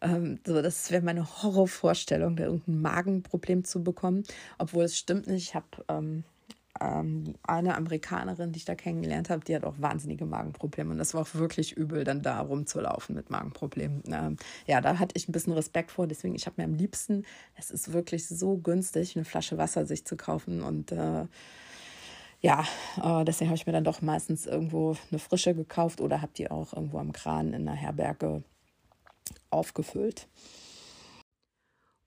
Ähm, 0.00 0.38
so, 0.46 0.60
das 0.60 0.90
wäre 0.90 1.02
meine 1.02 1.26
Horrorvorstellung, 1.42 2.36
da 2.36 2.44
irgendein 2.44 2.80
Magenproblem 2.80 3.64
zu 3.64 3.82
bekommen. 3.82 4.24
Obwohl 4.58 4.84
es 4.84 4.98
stimmt 4.98 5.26
nicht. 5.26 5.48
Ich 5.48 5.54
habe 5.54 5.66
ähm, 5.88 6.24
ähm, 6.80 7.34
eine 7.42 7.76
Amerikanerin, 7.76 8.52
die 8.52 8.58
ich 8.58 8.64
da 8.64 8.74
kennengelernt 8.74 9.30
habe, 9.30 9.44
die 9.44 9.54
hat 9.54 9.64
auch 9.64 9.74
wahnsinnige 9.78 10.24
Magenprobleme 10.24 10.90
und 10.90 10.98
das 10.98 11.14
war 11.14 11.22
auch 11.22 11.34
wirklich 11.34 11.76
übel, 11.76 12.04
dann 12.04 12.22
da 12.22 12.40
rumzulaufen 12.40 13.14
mit 13.14 13.30
Magenproblemen. 13.30 14.02
Ähm, 14.06 14.36
ja, 14.66 14.80
da 14.80 14.98
hatte 14.98 15.14
ich 15.16 15.28
ein 15.28 15.32
bisschen 15.32 15.52
Respekt 15.52 15.90
vor, 15.90 16.06
deswegen 16.06 16.34
ich 16.34 16.46
habe 16.46 16.60
mir 16.60 16.64
am 16.64 16.74
liebsten, 16.74 17.24
es 17.56 17.70
ist 17.70 17.92
wirklich 17.92 18.26
so 18.26 18.56
günstig, 18.56 19.16
eine 19.16 19.24
Flasche 19.24 19.58
Wasser 19.58 19.86
sich 19.86 20.04
zu 20.06 20.16
kaufen 20.16 20.62
und 20.62 20.92
äh, 20.92 21.26
ja, 22.42 22.64
äh, 23.02 23.24
deswegen 23.24 23.50
habe 23.50 23.56
ich 23.56 23.66
mir 23.66 23.72
dann 23.72 23.84
doch 23.84 24.02
meistens 24.02 24.46
irgendwo 24.46 24.96
eine 25.10 25.20
frische 25.20 25.54
gekauft 25.54 26.00
oder 26.00 26.20
habe 26.20 26.32
die 26.36 26.50
auch 26.50 26.72
irgendwo 26.74 26.98
am 26.98 27.12
Kran 27.12 27.54
in 27.54 27.64
der 27.64 27.74
Herberge 27.74 28.42
aufgefüllt. 29.50 30.26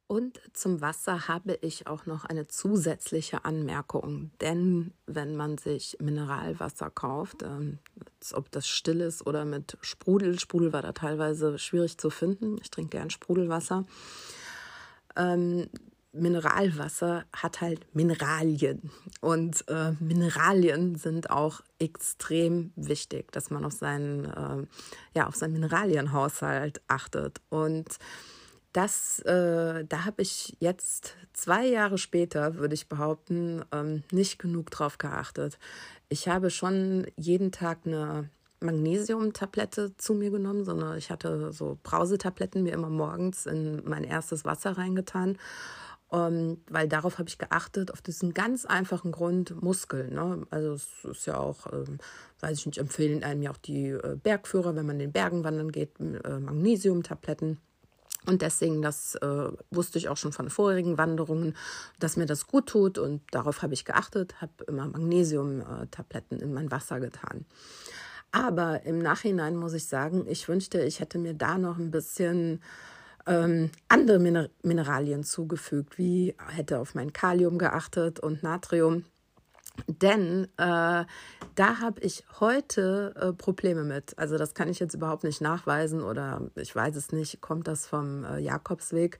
Und 0.07 0.39
zum 0.53 0.81
Wasser 0.81 1.27
habe 1.27 1.57
ich 1.61 1.87
auch 1.87 2.05
noch 2.05 2.25
eine 2.25 2.47
zusätzliche 2.47 3.43
Anmerkung. 3.43 4.29
Denn 4.39 4.93
wenn 5.07 5.35
man 5.35 5.57
sich 5.57 5.97
Mineralwasser 5.99 6.91
kauft, 6.91 7.41
ähm, 7.41 7.79
ob 8.33 8.51
das 8.51 8.67
still 8.67 9.01
ist 9.01 9.25
oder 9.25 9.45
mit 9.45 9.77
Sprudel, 9.81 10.37
Sprudel 10.37 10.73
war 10.73 10.83
da 10.83 10.91
teilweise 10.91 11.57
schwierig 11.57 11.97
zu 11.97 12.11
finden. 12.11 12.57
Ich 12.61 12.69
trinke 12.69 12.97
gern 12.97 13.09
Sprudelwasser. 13.09 13.85
Ähm, 15.15 15.69
Mineralwasser 16.15 17.25
hat 17.33 17.61
halt 17.61 17.85
Mineralien. 17.93 18.91
Und 19.21 19.67
äh, 19.69 19.91
Mineralien 19.99 20.95
sind 20.95 21.29
auch 21.29 21.61
extrem 21.79 22.71
wichtig, 22.75 23.31
dass 23.31 23.49
man 23.49 23.65
auf 23.65 23.73
seinen, 23.73 24.25
äh, 24.25 24.65
ja, 25.13 25.27
auf 25.27 25.35
seinen 25.35 25.53
Mineralienhaushalt 25.53 26.81
achtet. 26.87 27.41
Und 27.49 27.97
das, 28.73 29.19
äh, 29.19 29.85
da 29.85 30.05
habe 30.05 30.21
ich 30.21 30.57
jetzt 30.59 31.15
zwei 31.33 31.65
Jahre 31.65 31.97
später, 31.97 32.55
würde 32.55 32.73
ich 32.73 32.89
behaupten, 32.89 33.63
ähm, 33.71 34.03
nicht 34.11 34.39
genug 34.39 34.71
drauf 34.71 34.97
geachtet. 34.97 35.57
Ich 36.09 36.27
habe 36.27 36.49
schon 36.49 37.07
jeden 37.15 37.51
Tag 37.51 37.79
eine 37.85 38.29
Magnesiumtablette 38.59 39.95
zu 39.97 40.13
mir 40.13 40.31
genommen, 40.31 40.65
sondern 40.65 40.97
ich 40.97 41.09
hatte 41.09 41.53
so 41.53 41.77
Brausetabletten 41.83 42.63
mir 42.63 42.73
immer 42.73 42.89
morgens 42.89 43.45
in 43.45 43.81
mein 43.85 44.03
erstes 44.03 44.45
Wasser 44.45 44.77
reingetan. 44.77 45.37
Ähm, 46.11 46.61
weil 46.69 46.87
darauf 46.87 47.17
habe 47.17 47.29
ich 47.29 47.39
geachtet, 47.39 47.91
auf 47.91 48.01
diesen 48.01 48.33
ganz 48.33 48.65
einfachen 48.65 49.11
Grund 49.11 49.61
Muskeln. 49.61 50.13
Ne? 50.13 50.45
Also 50.51 50.73
es 50.73 50.87
ist 51.03 51.25
ja 51.25 51.37
auch, 51.37 51.71
ähm, 51.73 51.97
weiß 52.41 52.59
ich 52.59 52.65
nicht, 52.67 52.77
empfehlen 52.77 53.23
einem 53.23 53.41
ja 53.41 53.51
auch 53.51 53.57
die 53.57 53.89
äh, 53.89 54.15
Bergführer, 54.21 54.75
wenn 54.75 54.85
man 54.85 54.97
in 54.97 55.07
den 55.07 55.11
Bergen 55.11 55.43
wandern 55.43 55.71
geht, 55.71 55.99
äh, 55.99 56.39
Magnesiumtabletten. 56.39 57.59
Und 58.27 58.41
deswegen, 58.41 58.81
das 58.81 59.15
äh, 59.15 59.49
wusste 59.71 59.97
ich 59.97 60.09
auch 60.09 60.17
schon 60.17 60.31
von 60.31 60.49
vorherigen 60.49 60.97
Wanderungen, 60.97 61.55
dass 61.99 62.17
mir 62.17 62.25
das 62.25 62.47
gut 62.47 62.67
tut. 62.67 62.97
Und 62.97 63.21
darauf 63.31 63.61
habe 63.61 63.73
ich 63.73 63.85
geachtet, 63.85 64.41
habe 64.41 64.63
immer 64.67 64.87
Magnesiumtabletten 64.87 66.39
in 66.39 66.53
mein 66.53 66.71
Wasser 66.71 66.99
getan. 66.99 67.45
Aber 68.31 68.83
im 68.83 68.99
Nachhinein 68.99 69.55
muss 69.55 69.73
ich 69.73 69.87
sagen, 69.87 70.25
ich 70.27 70.47
wünschte, 70.47 70.81
ich 70.81 70.99
hätte 70.99 71.17
mir 71.17 71.33
da 71.33 71.57
noch 71.57 71.77
ein 71.77 71.91
bisschen 71.91 72.61
ähm, 73.27 73.71
andere 73.87 74.19
Miner 74.19 74.49
Mineralien 74.63 75.23
zugefügt, 75.23 75.97
wie 75.97 76.35
hätte 76.49 76.79
auf 76.79 76.95
mein 76.95 77.13
Kalium 77.13 77.57
geachtet 77.57 78.19
und 78.19 78.43
Natrium. 78.43 79.05
Denn 79.87 80.47
äh, 80.57 81.05
da 81.55 81.79
habe 81.79 82.01
ich 82.01 82.25
heute 82.39 83.13
äh, 83.15 83.31
Probleme 83.31 83.83
mit. 83.83 84.17
Also 84.17 84.37
das 84.37 84.53
kann 84.53 84.67
ich 84.67 84.79
jetzt 84.79 84.93
überhaupt 84.93 85.23
nicht 85.23 85.39
nachweisen 85.39 86.01
oder 86.01 86.41
ich 86.55 86.75
weiß 86.75 86.95
es 86.97 87.13
nicht, 87.13 87.39
kommt 87.39 87.67
das 87.67 87.87
vom 87.87 88.25
äh, 88.25 88.39
Jakobsweg. 88.39 89.19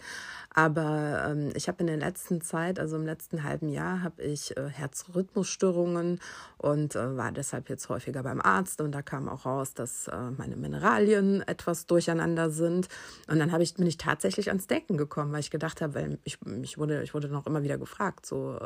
Aber 0.54 1.26
ähm, 1.30 1.52
ich 1.56 1.70
habe 1.70 1.78
in 1.80 1.88
der 1.88 1.98
letzten 1.98 2.42
Zeit, 2.42 2.78
also 2.80 2.98
im 2.98 3.06
letzten 3.06 3.44
halben 3.44 3.70
Jahr, 3.70 4.04
habe 4.04 4.22
ich 4.22 4.56
äh, 4.58 4.68
Herzrhythmusstörungen 4.68 6.20
und 6.58 6.96
äh, 6.96 7.16
war 7.16 7.32
deshalb 7.32 7.70
jetzt 7.70 7.88
häufiger 7.88 8.24
beim 8.24 8.42
Arzt. 8.42 8.82
Und 8.82 8.92
da 8.92 9.02
kam 9.02 9.30
auch 9.30 9.46
raus, 9.46 9.74
dass 9.74 10.08
äh, 10.10 10.32
meine 10.38 10.58
Mineralien 10.58 11.42
etwas 11.42 11.86
durcheinander 11.86 12.50
sind. 12.50 12.90
Und 13.28 13.40
dann 13.40 13.62
ich, 13.62 13.76
bin 13.76 13.88
ich 13.88 13.98
tatsächlich 13.98 14.50
ans 14.50 14.68
Denken 14.68 14.98
gekommen, 14.98 15.32
weil 15.32 15.40
ich 15.40 15.52
gedacht 15.52 15.82
habe, 15.82 15.96
weil 15.96 16.20
ich, 16.26 16.38
ich, 16.62 16.78
wurde, 16.78 17.02
ich 17.04 17.14
wurde 17.14 17.30
noch 17.30 17.48
immer 17.48 17.64
wieder 17.64 17.78
gefragt, 17.78 18.26
so 18.26 18.60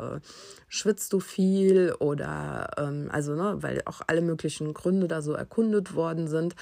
schwitzt 0.68 1.12
du 1.12 1.20
viel? 1.20 1.79
Oder 1.98 2.70
ähm, 2.76 3.08
also, 3.10 3.34
ne, 3.34 3.62
weil 3.62 3.82
auch 3.86 4.00
alle 4.06 4.22
möglichen 4.22 4.72
Gründe 4.74 5.08
da 5.08 5.22
so 5.22 5.32
erkundet 5.32 5.94
worden 5.94 6.28
sind. 6.28 6.54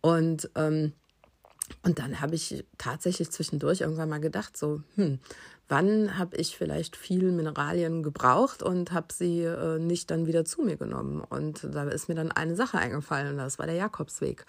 Und, 0.00 0.50
ähm, 0.54 0.92
und 1.82 1.98
dann 1.98 2.20
habe 2.20 2.34
ich 2.34 2.64
tatsächlich 2.78 3.30
zwischendurch 3.30 3.80
irgendwann 3.80 4.08
mal 4.08 4.20
gedacht, 4.20 4.56
so, 4.56 4.82
hm, 4.94 5.18
wann 5.68 6.18
habe 6.18 6.36
ich 6.36 6.56
vielleicht 6.56 6.96
viel 6.96 7.32
Mineralien 7.32 8.02
gebraucht 8.02 8.62
und 8.62 8.92
habe 8.92 9.12
sie 9.12 9.42
äh, 9.42 9.78
nicht 9.78 10.10
dann 10.10 10.26
wieder 10.26 10.44
zu 10.44 10.62
mir 10.62 10.76
genommen. 10.76 11.20
Und 11.20 11.66
da 11.72 11.84
ist 11.84 12.08
mir 12.08 12.14
dann 12.14 12.30
eine 12.30 12.54
Sache 12.54 12.78
eingefallen 12.78 13.32
und 13.32 13.38
das 13.38 13.58
war 13.58 13.66
der 13.66 13.74
Jakobsweg. 13.74 14.44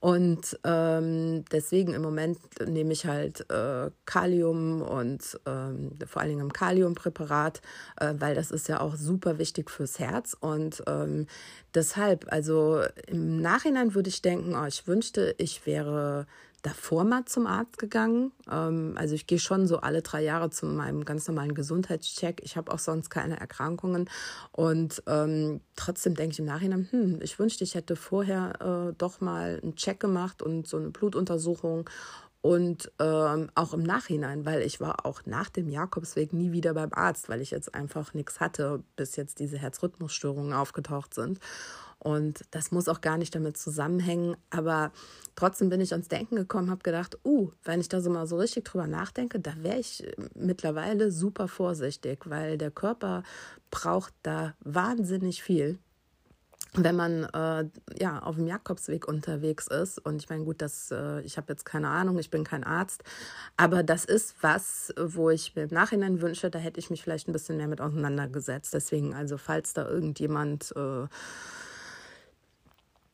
Und 0.00 0.58
ähm, 0.64 1.46
deswegen 1.50 1.94
im 1.94 2.02
Moment 2.02 2.38
nehme 2.66 2.92
ich 2.92 3.06
halt 3.06 3.48
äh, 3.50 3.90
Kalium 4.04 4.82
und 4.82 5.40
ähm, 5.46 5.92
vor 6.06 6.20
allen 6.20 6.36
Dingen 6.36 6.52
Kaliumpräparat, 6.52 7.62
äh, 7.98 8.12
weil 8.18 8.34
das 8.34 8.50
ist 8.50 8.68
ja 8.68 8.80
auch 8.80 8.96
super 8.96 9.38
wichtig 9.38 9.70
fürs 9.70 9.98
Herz. 9.98 10.36
Und 10.38 10.82
ähm, 10.86 11.26
deshalb, 11.74 12.30
also 12.30 12.82
im 13.06 13.40
Nachhinein 13.40 13.94
würde 13.94 14.10
ich 14.10 14.20
denken, 14.20 14.54
oh, 14.54 14.66
ich 14.66 14.86
wünschte, 14.86 15.34
ich 15.38 15.64
wäre 15.64 16.26
davor 16.64 17.04
mal 17.04 17.26
zum 17.26 17.46
Arzt 17.46 17.78
gegangen. 17.78 18.32
Ähm, 18.50 18.94
also 18.96 19.14
ich 19.14 19.26
gehe 19.26 19.38
schon 19.38 19.66
so 19.66 19.78
alle 19.78 20.02
drei 20.02 20.22
Jahre 20.22 20.50
zu 20.50 20.66
meinem 20.66 21.04
ganz 21.04 21.28
normalen 21.28 21.54
Gesundheitscheck. 21.54 22.40
Ich 22.42 22.56
habe 22.56 22.72
auch 22.72 22.78
sonst 22.78 23.10
keine 23.10 23.38
Erkrankungen. 23.38 24.08
Und 24.50 25.02
ähm, 25.06 25.60
trotzdem 25.76 26.14
denke 26.14 26.32
ich 26.32 26.38
im 26.38 26.46
Nachhinein, 26.46 26.88
hm, 26.90 27.20
ich 27.22 27.38
wünschte, 27.38 27.64
ich 27.64 27.74
hätte 27.74 27.96
vorher 27.96 28.88
äh, 28.90 28.94
doch 28.96 29.20
mal 29.20 29.60
einen 29.62 29.76
Check 29.76 30.00
gemacht 30.00 30.42
und 30.42 30.66
so 30.66 30.78
eine 30.78 30.88
Blutuntersuchung. 30.88 31.88
Und 32.40 32.92
ähm, 32.98 33.50
auch 33.54 33.72
im 33.72 33.82
Nachhinein, 33.82 34.44
weil 34.44 34.62
ich 34.62 34.80
war 34.80 35.06
auch 35.06 35.22
nach 35.24 35.48
dem 35.48 35.68
Jakobsweg 35.68 36.32
nie 36.32 36.52
wieder 36.52 36.74
beim 36.74 36.92
Arzt, 36.92 37.28
weil 37.28 37.40
ich 37.40 37.50
jetzt 37.50 37.74
einfach 37.74 38.12
nichts 38.14 38.40
hatte, 38.40 38.82
bis 38.96 39.16
jetzt 39.16 39.38
diese 39.38 39.58
Herzrhythmusstörungen 39.58 40.52
aufgetaucht 40.52 41.14
sind. 41.14 41.40
Und 41.98 42.42
das 42.50 42.70
muss 42.70 42.88
auch 42.88 43.00
gar 43.00 43.18
nicht 43.18 43.34
damit 43.34 43.56
zusammenhängen. 43.56 44.36
Aber 44.50 44.92
trotzdem 45.36 45.68
bin 45.68 45.80
ich 45.80 45.92
ans 45.92 46.08
Denken 46.08 46.36
gekommen, 46.36 46.70
habe 46.70 46.82
gedacht, 46.82 47.18
uh, 47.24 47.50
wenn 47.64 47.80
ich 47.80 47.88
da 47.88 48.00
so 48.00 48.10
mal 48.10 48.26
so 48.26 48.36
richtig 48.36 48.64
drüber 48.64 48.86
nachdenke, 48.86 49.40
da 49.40 49.52
wäre 49.60 49.78
ich 49.78 50.06
mittlerweile 50.34 51.10
super 51.10 51.48
vorsichtig, 51.48 52.20
weil 52.24 52.58
der 52.58 52.70
Körper 52.70 53.22
braucht 53.70 54.14
da 54.22 54.54
wahnsinnig 54.60 55.42
viel 55.42 55.78
wenn 56.76 56.96
man 56.96 57.24
äh, 57.24 57.66
ja 57.98 58.18
auf 58.20 58.36
dem 58.36 58.46
Jakobsweg 58.46 59.06
unterwegs 59.06 59.68
ist 59.68 59.98
und 59.98 60.22
ich 60.22 60.28
meine 60.28 60.44
gut, 60.44 60.60
das 60.60 60.90
äh, 60.90 61.20
ich 61.20 61.36
habe 61.36 61.52
jetzt 61.52 61.64
keine 61.64 61.88
Ahnung, 61.88 62.18
ich 62.18 62.30
bin 62.30 62.44
kein 62.44 62.64
Arzt, 62.64 63.04
aber 63.56 63.82
das 63.82 64.04
ist 64.04 64.36
was, 64.40 64.92
wo 64.98 65.30
ich 65.30 65.54
mir 65.54 65.64
im 65.64 65.70
Nachhinein 65.70 66.20
wünsche, 66.20 66.50
da 66.50 66.58
hätte 66.58 66.80
ich 66.80 66.90
mich 66.90 67.02
vielleicht 67.02 67.28
ein 67.28 67.32
bisschen 67.32 67.56
mehr 67.56 67.68
mit 67.68 67.80
auseinandergesetzt. 67.80 68.74
Deswegen 68.74 69.14
also 69.14 69.38
falls 69.38 69.72
da 69.72 69.88
irgendjemand 69.88 70.72
äh, 70.76 71.06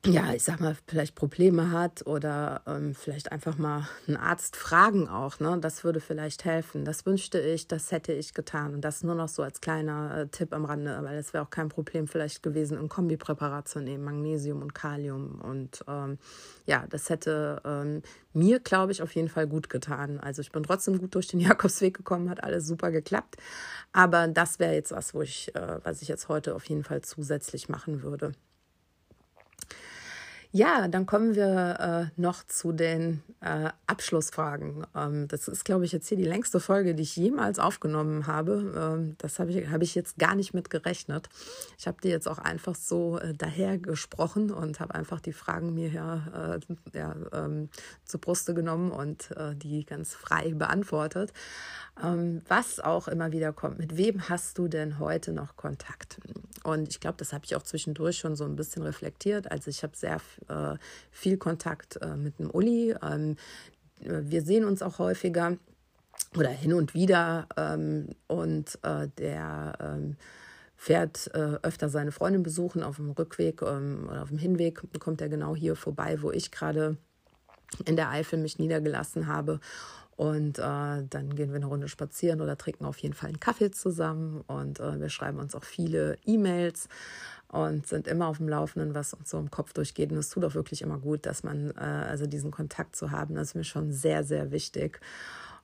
ja, 0.07 0.33
ich 0.33 0.45
sag 0.45 0.61
mal, 0.61 0.75
vielleicht 0.87 1.15
Probleme 1.15 1.73
hat 1.73 2.07
oder 2.07 2.63
ähm, 2.67 2.95
vielleicht 2.95 3.33
einfach 3.33 3.59
mal 3.59 3.87
einen 4.09 4.17
Arzt 4.17 4.57
fragen 4.57 5.09
auch, 5.09 5.41
ne? 5.41 5.59
Das 5.61 5.85
würde 5.85 6.01
vielleicht 6.01 6.47
helfen. 6.47 6.87
Das 6.87 7.05
wünschte 7.05 7.39
ich, 7.39 7.69
das 7.69 7.93
hätte 7.93 8.15
ich 8.15 8.33
getan. 8.33 8.73
Und 8.73 8.81
das 8.81 9.03
nur 9.03 9.15
noch 9.15 9.29
so 9.29 9.43
als 9.43 9.61
kleiner 9.61 10.17
äh, 10.17 10.29
Tipp 10.29 10.55
am 10.55 10.65
Rande, 10.65 10.99
weil 11.03 11.19
es 11.19 11.35
wäre 11.35 11.45
auch 11.45 11.51
kein 11.51 11.69
Problem 11.69 12.09
vielleicht 12.09 12.43
gewesen, 12.43 12.79
ein 12.79 12.89
Kombipräparat 12.89 13.69
zu 13.69 13.81
nehmen, 13.81 14.03
Magnesium 14.03 14.63
und 14.63 14.75
Kalium. 14.75 15.39
Und 15.39 15.85
ähm, 15.87 16.17
ja, 16.65 16.87
das 16.89 17.11
hätte 17.11 17.61
ähm, 17.67 18.01
mir, 18.33 18.59
glaube 18.61 18.93
ich, 18.93 19.03
auf 19.03 19.15
jeden 19.15 19.29
Fall 19.29 19.47
gut 19.47 19.69
getan. 19.69 20.19
Also 20.19 20.41
ich 20.41 20.51
bin 20.51 20.63
trotzdem 20.63 20.99
gut 20.99 21.15
durch 21.15 21.29
den 21.29 21.41
Jakobsweg 21.41 21.95
gekommen, 21.95 22.31
hat 22.31 22.43
alles 22.43 22.67
super 22.67 22.91
geklappt. 22.91 23.37
Aber 23.93 24.29
das 24.29 24.59
wäre 24.61 24.73
jetzt 24.73 24.93
was, 24.93 25.13
wo 25.13 25.21
ich, 25.21 25.55
äh, 25.55 25.79
was 25.85 26.01
ich 26.01 26.09
jetzt 26.09 26.31
heute 26.31 26.55
auf 26.55 26.65
jeden 26.71 26.85
Fall 26.85 27.03
zusätzlich 27.03 27.69
machen 27.69 28.03
würde. 28.03 28.33
Ja, 30.53 30.89
dann 30.89 31.07
kommen 31.07 31.37
wir 31.37 32.11
äh, 32.17 32.21
noch 32.21 32.45
zu 32.45 32.73
den 32.73 33.23
äh, 33.41 33.71
Abschlussfragen. 33.87 34.85
Ähm, 34.97 35.29
das 35.29 35.47
ist, 35.47 35.65
glaube 35.65 35.85
ich, 35.85 35.93
jetzt 35.93 36.09
hier 36.09 36.19
die 36.19 36.25
längste 36.25 36.59
Folge, 36.59 36.97
die 36.97 37.05
ich 37.05 37.15
jemals 37.15 37.61
aufgenommen 37.61 38.27
habe. 38.27 38.75
Ähm, 38.77 39.15
das 39.19 39.39
habe 39.39 39.53
ich, 39.53 39.71
hab 39.71 39.81
ich 39.81 39.95
jetzt 39.95 40.19
gar 40.19 40.35
nicht 40.35 40.53
mit 40.53 40.69
gerechnet. 40.69 41.29
Ich 41.79 41.87
habe 41.87 41.99
die 42.03 42.09
jetzt 42.09 42.27
auch 42.27 42.39
einfach 42.39 42.75
so 42.75 43.19
äh, 43.19 43.33
daher 43.33 43.79
gesprochen 43.79 44.51
und 44.51 44.81
habe 44.81 44.97
einfach 44.97 45.21
die 45.21 45.33
Fragen 45.33 45.73
mir 45.73 45.91
ja, 45.91 46.57
äh, 46.57 46.99
ja 46.99 47.15
ähm, 47.33 47.69
zur 48.05 48.21
Bruste 48.21 48.53
genommen 48.53 48.91
und 48.91 49.31
äh, 49.37 49.55
die 49.55 49.87
ganz 49.87 50.15
frei 50.17 50.53
beantwortet. 50.53 51.33
Ähm, 52.03 52.43
was 52.49 52.81
auch 52.81 53.07
immer 53.07 53.31
wieder 53.31 53.53
kommt, 53.53 53.79
mit 53.79 53.97
wem 53.97 54.29
hast 54.29 54.59
du 54.59 54.67
denn 54.67 54.99
heute 54.99 55.33
noch 55.33 55.57
Kontakt? 55.57 56.19
Und 56.65 56.89
ich 56.89 57.01
glaube, 57.01 57.17
das 57.19 57.33
habe 57.33 57.45
ich 57.45 57.57
auch 57.57 57.63
zwischendurch 57.63 58.19
schon 58.19 58.37
so 58.37 58.45
ein 58.45 58.57
bisschen 58.57 58.83
reflektiert. 58.83 59.51
Also 59.51 59.71
ich 59.71 59.83
habe 59.83 59.97
sehr 59.97 60.21
äh, 60.49 60.77
viel 61.11 61.37
Kontakt 61.37 61.97
äh, 62.03 62.17
mit 62.17 62.39
dem 62.39 62.51
Uli. 62.51 62.95
Ähm, 63.03 63.37
wir 64.01 64.43
sehen 64.43 64.65
uns 64.65 64.83
auch 64.83 64.99
häufiger 64.99 65.59
oder 66.37 66.49
hin 66.49 66.73
und 66.73 66.95
wieder. 66.95 67.47
Ähm, 67.57 68.09
und 68.27 68.79
äh, 68.83 69.09
der 69.19 69.75
ähm, 69.81 70.17
fährt 70.77 71.31
äh, 71.35 71.59
öfter 71.63 71.89
seine 71.89 72.13
Freundin 72.13 72.43
besuchen 72.43 72.83
auf 72.83 72.97
dem 72.97 73.11
Rückweg 73.11 73.63
ähm, 73.63 74.09
oder 74.11 74.23
auf 74.23 74.29
dem 74.29 74.39
Hinweg 74.39 74.83
kommt 74.99 75.21
er 75.21 75.29
genau 75.29 75.55
hier 75.55 75.77
vorbei, 75.77 76.23
wo 76.23 76.31
ich 76.31 76.51
gerade 76.51 76.97
in 77.85 77.97
der 77.97 78.11
Eifel 78.11 78.39
mich 78.39 78.59
niedergelassen 78.59 79.27
habe. 79.27 79.61
Und 80.17 80.59
äh, 80.59 80.63
dann 80.63 81.35
gehen 81.35 81.49
wir 81.49 81.57
eine 81.57 81.67
Runde 81.67 81.89
spazieren 81.89 82.43
oder 82.43 82.59
trinken 82.59 82.85
auf 82.85 82.99
jeden 82.99 83.15
Fall 83.15 83.29
einen 83.29 83.41
Kaffee 83.41 83.71
zusammen. 83.71 84.43
Und 84.47 84.79
äh, 84.79 85.01
wir 85.01 85.09
schreiben 85.09 85.39
uns 85.39 85.55
auch 85.55 85.65
viele 85.65 86.19
E-Mails 86.27 86.89
und 87.53 87.87
sind 87.87 88.07
immer 88.07 88.29
auf 88.29 88.39
dem 88.39 88.49
Laufenden, 88.49 88.95
was 88.95 89.13
uns 89.13 89.31
so 89.31 89.39
im 89.39 89.51
Kopf 89.51 89.73
durchgeht. 89.73 90.13
Und 90.13 90.19
es 90.19 90.31
tut 90.31 90.45
auch 90.45 90.55
wirklich 90.55 90.83
immer 90.83 90.99
gut, 90.99 91.27
dass 91.27 91.43
man, 91.43 91.73
äh, 91.77 91.81
also 91.81 92.27
diesen 92.27 92.51
Kontakt 92.51 92.97
zu 92.97 93.11
haben, 93.11 93.35
das 93.35 93.49
ist 93.49 93.55
mir 93.55 93.65
schon 93.65 93.93
sehr, 93.93 94.25
sehr 94.25 94.51
wichtig. 94.53 95.01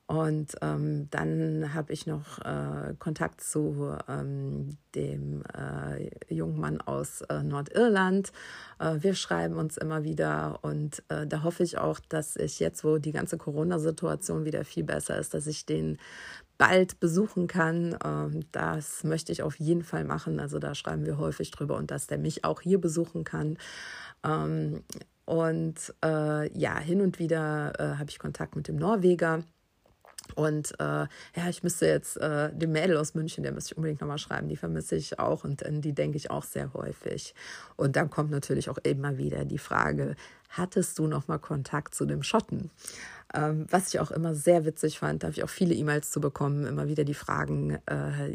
Und 0.09 0.55
ähm, 0.63 1.09
dann 1.11 1.75
habe 1.75 1.93
ich 1.93 2.07
noch 2.07 2.39
äh, 2.39 2.95
Kontakt 2.97 3.41
zu 3.41 3.97
ähm, 4.09 4.77
dem 4.95 5.43
äh, 5.53 6.33
jungen 6.33 6.61
Mann 6.61 6.81
aus 6.81 7.23
äh, 7.23 7.43
Nordirland. 7.43 8.31
Äh, 8.79 8.99
wir 9.01 9.15
schreiben 9.15 9.57
uns 9.57 9.77
immer 9.77 10.05
wieder 10.05 10.61
und 10.63 11.03
äh, 11.09 11.27
da 11.27 11.43
hoffe 11.43 11.65
ich 11.65 11.79
auch, 11.79 11.99
dass 11.99 12.37
ich 12.37 12.61
jetzt, 12.61 12.85
wo 12.85 12.99
die 12.99 13.11
ganze 13.11 13.37
Corona-Situation 13.37 14.45
wieder 14.45 14.65
viel 14.65 14.85
besser 14.85 15.19
ist, 15.19 15.35
dass 15.35 15.49
ich 15.49 15.67
den 15.67 15.99
bald 16.59 17.01
besuchen 17.01 17.47
kann. 17.47 17.97
Ähm, 18.05 18.45
das 18.53 19.05
möchte 19.05 19.33
ich 19.33 19.43
auf 19.43 19.59
jeden 19.59 19.83
Fall 19.83 20.05
machen. 20.05 20.41
Also 20.41 20.59
da 20.59 20.75
schreiben 20.75 21.07
wir 21.07 21.19
häufig 21.19 21.51
drüber 21.51 21.77
und 21.77 21.91
dass 21.91 22.07
der 22.07 22.19
mich 22.19 22.45
auch 22.45 22.61
hier 22.61 22.81
besuchen 22.81 23.25
kann. 23.25 23.59
Ähm, 24.25 24.83
und 25.25 25.95
äh, 26.05 26.57
ja, 26.57 26.79
hin 26.79 27.01
und 27.01 27.19
wieder 27.19 27.73
habe 27.99 28.09
ich 28.11 28.21
Kontakt 28.21 28.55
mit 28.55 28.69
dem 28.69 28.77
Norweger 28.77 29.43
und 30.35 30.73
äh, 30.79 30.83
ja, 30.83 31.49
ich 31.49 31.63
müsste 31.63 31.87
jetzt 31.87 32.17
äh, 32.17 32.53
dem 32.53 32.73
Mädel 32.73 32.97
aus 32.97 33.15
München, 33.15 33.43
der 33.43 33.53
müsste 33.53 33.73
ich 33.73 33.77
unbedingt 33.77 34.01
nochmal 34.01 34.19
schreiben, 34.19 34.49
die 34.49 34.57
vermisse 34.57 34.97
ich 34.97 35.19
auch 35.19 35.45
und 35.45 35.65
an 35.65 35.81
die 35.81 35.93
denke 35.93 36.17
ich 36.17 36.31
auch 36.31 36.45
sehr 36.45 36.73
häufig. 36.75 37.35
Und 37.77 37.97
dann 37.97 38.11
kommt 38.11 38.31
natürlich 38.31 38.69
auch 38.71 38.79
immer 38.79 39.19
wieder 39.19 39.45
die 39.45 39.59
Frage, 39.59 40.17
hattest 40.51 40.99
du 40.99 41.07
nochmal 41.07 41.39
Kontakt 41.39 41.95
zu 41.95 42.07
dem 42.07 42.23
Schotten? 42.23 42.71
Ähm, 43.35 43.67
was 43.71 43.89
ich 43.89 44.01
auch 44.01 44.13
immer 44.13 44.35
sehr 44.35 44.65
witzig 44.65 45.01
fand, 45.01 45.23
da 45.23 45.27
habe 45.27 45.37
ich 45.37 45.43
auch 45.43 45.51
viele 45.51 45.75
E-Mails 45.75 46.11
zu 46.11 46.21
bekommen, 46.21 46.65
immer 46.65 46.87
wieder 46.87 47.05
die 47.05 47.15
Fragen, 47.15 47.79
äh, 47.87 48.33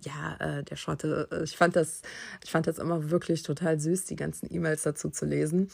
ja, 0.00 0.36
äh, 0.38 0.62
der 0.62 0.76
Schotte, 0.76 1.28
ich 1.42 1.56
fand 1.56 1.74
das, 1.74 2.02
ich 2.44 2.50
fand 2.50 2.66
das 2.66 2.78
immer 2.78 3.10
wirklich 3.10 3.42
total 3.42 3.80
süß, 3.80 4.04
die 4.04 4.16
ganzen 4.16 4.52
E-Mails 4.52 4.82
dazu 4.82 5.10
zu 5.10 5.26
lesen. 5.26 5.70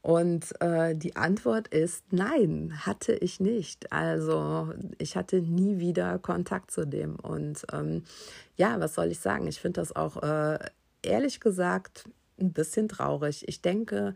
Und 0.00 0.60
äh, 0.60 0.94
die 0.94 1.16
Antwort 1.16 1.68
ist 1.68 2.04
nein, 2.12 2.72
hatte 2.86 3.14
ich 3.14 3.40
nicht. 3.40 3.92
Also 3.92 4.72
ich 4.98 5.16
hatte 5.16 5.40
nie 5.40 5.80
wieder 5.80 6.18
Kontakt 6.18 6.70
zu 6.70 6.86
dem. 6.86 7.16
Und 7.16 7.66
ähm, 7.72 8.04
ja, 8.56 8.78
was 8.80 8.94
soll 8.94 9.06
ich 9.06 9.18
sagen? 9.18 9.46
Ich 9.48 9.60
finde 9.60 9.80
das 9.80 9.94
auch 9.94 10.22
äh, 10.22 10.58
ehrlich 11.02 11.40
gesagt 11.40 12.08
ein 12.40 12.52
bisschen 12.52 12.88
traurig. 12.88 13.46
Ich 13.48 13.60
denke 13.60 14.14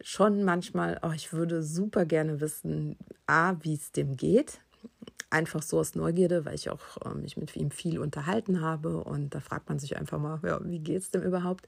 schon 0.00 0.44
manchmal, 0.44 1.00
oh, 1.02 1.12
ich 1.14 1.32
würde 1.32 1.62
super 1.62 2.04
gerne 2.04 2.40
wissen, 2.40 2.96
a, 3.26 3.56
wie 3.62 3.74
es 3.74 3.92
dem 3.92 4.16
geht. 4.16 4.60
Einfach 5.30 5.62
so 5.62 5.80
aus 5.80 5.94
Neugierde, 5.94 6.44
weil 6.44 6.54
ich 6.54 6.70
auch 6.70 6.80
äh, 7.04 7.14
mich 7.14 7.36
mit 7.36 7.54
ihm 7.56 7.70
viel 7.70 7.98
unterhalten 7.98 8.60
habe 8.60 9.02
und 9.02 9.34
da 9.34 9.40
fragt 9.40 9.68
man 9.68 9.78
sich 9.78 9.96
einfach 9.96 10.18
mal, 10.18 10.40
ja, 10.44 10.60
wie 10.64 10.78
geht 10.78 11.02
es 11.02 11.10
dem 11.10 11.22
überhaupt? 11.22 11.66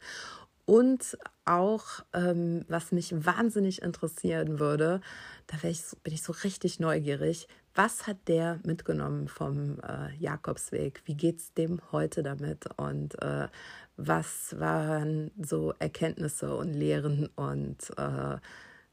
Und 0.70 1.18
auch, 1.46 2.04
ähm, 2.12 2.64
was 2.68 2.92
mich 2.92 3.12
wahnsinnig 3.26 3.82
interessieren 3.82 4.60
würde, 4.60 5.00
da 5.48 5.56
ich, 5.68 5.82
bin 6.04 6.14
ich 6.14 6.22
so 6.22 6.32
richtig 6.32 6.78
neugierig, 6.78 7.48
was 7.74 8.06
hat 8.06 8.28
der 8.28 8.60
mitgenommen 8.62 9.26
vom 9.26 9.80
äh, 9.80 10.14
Jakobsweg? 10.20 11.02
Wie 11.06 11.16
geht 11.16 11.38
es 11.38 11.52
dem 11.54 11.80
heute 11.90 12.22
damit? 12.22 12.68
Und 12.76 13.20
äh, 13.20 13.48
was 13.96 14.60
waren 14.60 15.32
so 15.42 15.74
Erkenntnisse 15.80 16.54
und 16.54 16.72
Lehren 16.72 17.28
und 17.34 17.90
äh, 17.96 18.36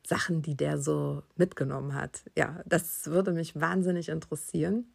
Sachen, 0.04 0.42
die 0.42 0.56
der 0.56 0.80
so 0.80 1.22
mitgenommen 1.36 1.94
hat? 1.94 2.24
Ja, 2.36 2.60
das 2.66 3.06
würde 3.06 3.34
mich 3.34 3.62
wahnsinnig 3.62 4.10
interessieren, 4.10 4.92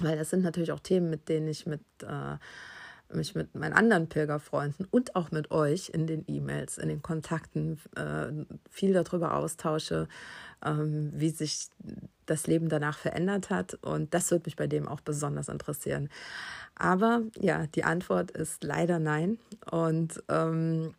weil 0.00 0.18
das 0.18 0.28
sind 0.28 0.42
natürlich 0.42 0.72
auch 0.72 0.80
Themen, 0.80 1.08
mit 1.08 1.30
denen 1.30 1.48
ich 1.48 1.64
mit 1.64 1.80
äh, 2.02 2.36
mich 3.12 3.34
mit 3.34 3.54
meinen 3.54 3.72
anderen 3.72 4.08
Pilgerfreunden 4.08 4.86
und 4.90 5.14
auch 5.16 5.30
mit 5.30 5.50
euch 5.50 5.90
in 5.90 6.06
den 6.06 6.24
E-Mails, 6.26 6.78
in 6.78 6.88
den 6.88 7.02
Kontakten 7.02 7.80
äh, 7.96 8.32
viel 8.70 8.92
darüber 8.92 9.34
austausche, 9.34 10.08
ähm, 10.64 11.12
wie 11.14 11.30
sich 11.30 11.68
das 12.26 12.46
Leben 12.46 12.68
danach 12.68 12.98
verändert 12.98 13.50
hat. 13.50 13.74
Und 13.82 14.14
das 14.14 14.30
würde 14.30 14.44
mich 14.46 14.56
bei 14.56 14.66
dem 14.66 14.88
auch 14.88 15.00
besonders 15.00 15.48
interessieren. 15.48 16.08
Aber 16.74 17.22
ja, 17.38 17.66
die 17.66 17.84
Antwort 17.84 18.30
ist 18.30 18.64
leider 18.64 18.98
nein. 18.98 19.38
Und 19.70 20.22
ähm, 20.28 20.94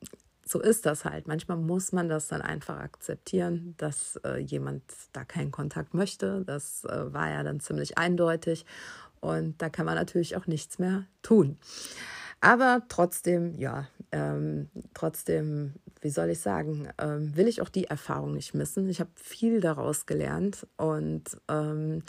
so 0.46 0.62
ist 0.62 0.86
das 0.86 1.06
halt. 1.06 1.28
Manchmal 1.28 1.58
muss 1.58 1.92
man 1.92 2.08
das 2.08 2.28
dann 2.28 2.42
einfach 2.42 2.78
akzeptieren, 2.78 3.74
dass 3.78 4.20
äh, 4.24 4.38
jemand 4.38 4.84
da 5.12 5.26
keinen 5.26 5.52
Kontakt 5.52 5.94
möchte. 5.94 6.44
Das 6.46 6.86
äh, 6.86 7.14
war 7.14 7.30
ja 7.30 7.44
dann 7.44 7.60
ziemlich 7.60 7.98
eindeutig. 7.98 8.66
Und 9.26 9.62
da 9.62 9.70
kann 9.70 9.86
man 9.86 9.96
natürlich 9.96 10.36
auch 10.36 10.48
nichts 10.48 10.80
mehr 10.80 11.06
tun. 11.22 11.58
Aber 12.42 12.84
trotzdem, 12.90 13.56
ja, 13.56 13.88
ähm, 14.12 14.70
trotzdem, 14.94 15.74
wie 16.02 16.10
soll 16.10 16.30
ich 16.30 16.40
sagen, 16.40 16.90
ähm, 17.00 17.36
will 17.36 17.48
ich 17.48 17.62
auch 17.62 17.70
die 17.70 17.86
Erfahrung 17.86 18.34
nicht 18.34 18.54
missen. 18.54 18.88
Ich 18.90 19.00
habe 19.00 19.10
viel 19.16 19.62
daraus 19.62 20.06
gelernt 20.06 20.68
und 20.78 21.24
ähm, 21.50 22.04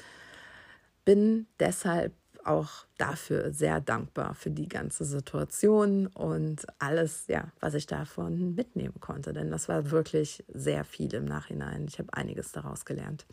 bin 1.04 1.46
deshalb 1.58 2.12
auch 2.44 2.86
dafür 2.98 3.52
sehr 3.52 3.80
dankbar 3.80 4.34
für 4.34 4.50
die 4.50 4.68
ganze 4.68 5.04
Situation 5.04 6.06
und 6.06 6.64
alles, 6.78 7.26
ja, 7.28 7.50
was 7.60 7.74
ich 7.74 7.86
davon 7.86 8.54
mitnehmen 8.54 9.00
konnte. 9.00 9.32
Denn 9.32 9.50
das 9.50 9.68
war 9.68 9.90
wirklich 9.90 10.44
sehr 10.52 10.84
viel 10.84 11.12
im 11.14 11.24
Nachhinein. 11.24 11.86
Ich 11.88 11.98
habe 11.98 12.12
einiges 12.12 12.52
daraus 12.52 12.84
gelernt. 12.84 13.26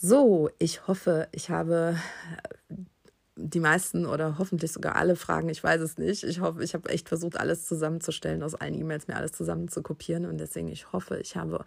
So, 0.00 0.48
ich 0.60 0.86
hoffe, 0.86 1.26
ich 1.32 1.50
habe 1.50 1.96
äh, 2.68 2.74
die 3.34 3.58
meisten 3.58 4.06
oder 4.06 4.38
hoffentlich 4.38 4.70
sogar 4.72 4.94
alle 4.94 5.16
Fragen, 5.16 5.48
ich 5.48 5.62
weiß 5.64 5.80
es 5.80 5.98
nicht. 5.98 6.22
Ich 6.22 6.38
hoffe, 6.40 6.62
ich 6.62 6.74
habe 6.74 6.88
echt 6.88 7.08
versucht, 7.08 7.36
alles 7.36 7.66
zusammenzustellen, 7.66 8.44
aus 8.44 8.54
allen 8.54 8.74
E-Mails 8.74 9.08
mir 9.08 9.16
alles 9.16 9.32
zusammen 9.32 9.66
zu 9.66 9.82
kopieren. 9.82 10.24
Und 10.26 10.38
deswegen, 10.38 10.68
ich 10.68 10.92
hoffe, 10.92 11.18
ich 11.18 11.36
habe 11.36 11.64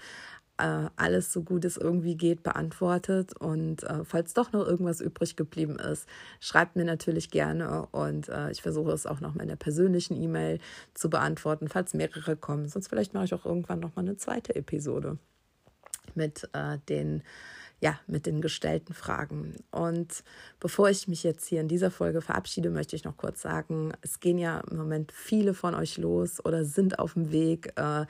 äh, 0.58 0.88
alles 0.96 1.34
so 1.34 1.44
gut 1.44 1.66
es 1.66 1.76
irgendwie 1.76 2.16
geht 2.16 2.42
beantwortet. 2.42 3.36
Und 3.38 3.84
äh, 3.84 4.06
falls 4.06 4.34
doch 4.34 4.54
noch 4.54 4.66
irgendwas 4.66 5.02
übrig 5.02 5.36
geblieben 5.36 5.78
ist, 5.78 6.08
schreibt 6.40 6.78
mir 6.78 6.86
natürlich 6.86 7.32
gerne. 7.32 7.86
Und 7.92 8.30
äh, 8.30 8.50
ich 8.52 8.62
versuche 8.62 8.94
es 8.94 9.06
auch 9.06 9.20
noch 9.20 9.36
mal 9.36 9.44
in 9.44 9.50
der 9.50 9.58
persönlichen 9.58 10.16
E-Mail 10.16 10.60
zu 10.94 11.10
beantworten, 11.10 11.68
falls 11.68 11.94
mehrere 11.94 12.38
kommen. 12.38 12.70
Sonst 12.70 12.88
vielleicht 12.88 13.14
mache 13.14 13.26
ich 13.26 13.34
auch 13.34 13.46
irgendwann 13.46 13.82
noch 13.82 13.98
mal 13.98 14.04
eine 14.04 14.16
zweite 14.16 14.56
Episode 14.56 15.18
mit 16.16 16.50
äh, 16.54 16.78
den 16.88 17.24
ja, 17.82 18.00
mit 18.08 18.28
den 18.28 18.42
gestellten 18.42 18.94
Fragen. 18.94 19.56
Und 19.72 20.24
bevor 20.60 20.90
ich 20.90 21.08
mich 21.08 21.24
jetzt 21.24 21.48
hier 21.48 21.60
in 21.62 21.68
dieser 21.68 21.90
Folge 21.90 22.22
verabschiede, 22.22 22.70
möchte 22.70 22.96
ich 22.96 23.04
noch 23.04 23.18
kurz 23.18 23.42
sagen, 23.42 23.92
es 24.02 24.20
gehen 24.20 24.38
ja 24.38 24.62
im 24.70 24.78
Moment 24.78 25.12
viele 25.12 25.56
von 25.56 25.74
euch 25.74 25.98
los 25.98 26.46
oder 26.46 26.64
sind 26.64 27.00
auf 27.00 27.14
dem 27.14 27.32
Weg. 27.32 27.74
Äh, 27.76 28.06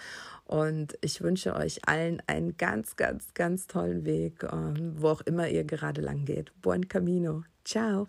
und 0.45 0.97
ich 0.99 1.21
wünsche 1.21 1.55
euch 1.55 1.87
allen 1.87 2.21
einen 2.27 2.57
ganz, 2.57 2.97
ganz, 2.97 3.33
ganz 3.33 3.67
tollen 3.67 4.05
Weg, 4.05 4.43
ähm, 4.43 4.95
wo 4.97 5.07
auch 5.07 5.21
immer 5.21 5.47
ihr 5.47 5.63
gerade 5.63 6.01
lang 6.01 6.25
geht. 6.25 6.51
Buen 6.61 6.89
Camino. 6.89 7.43
Ciao. 7.63 8.07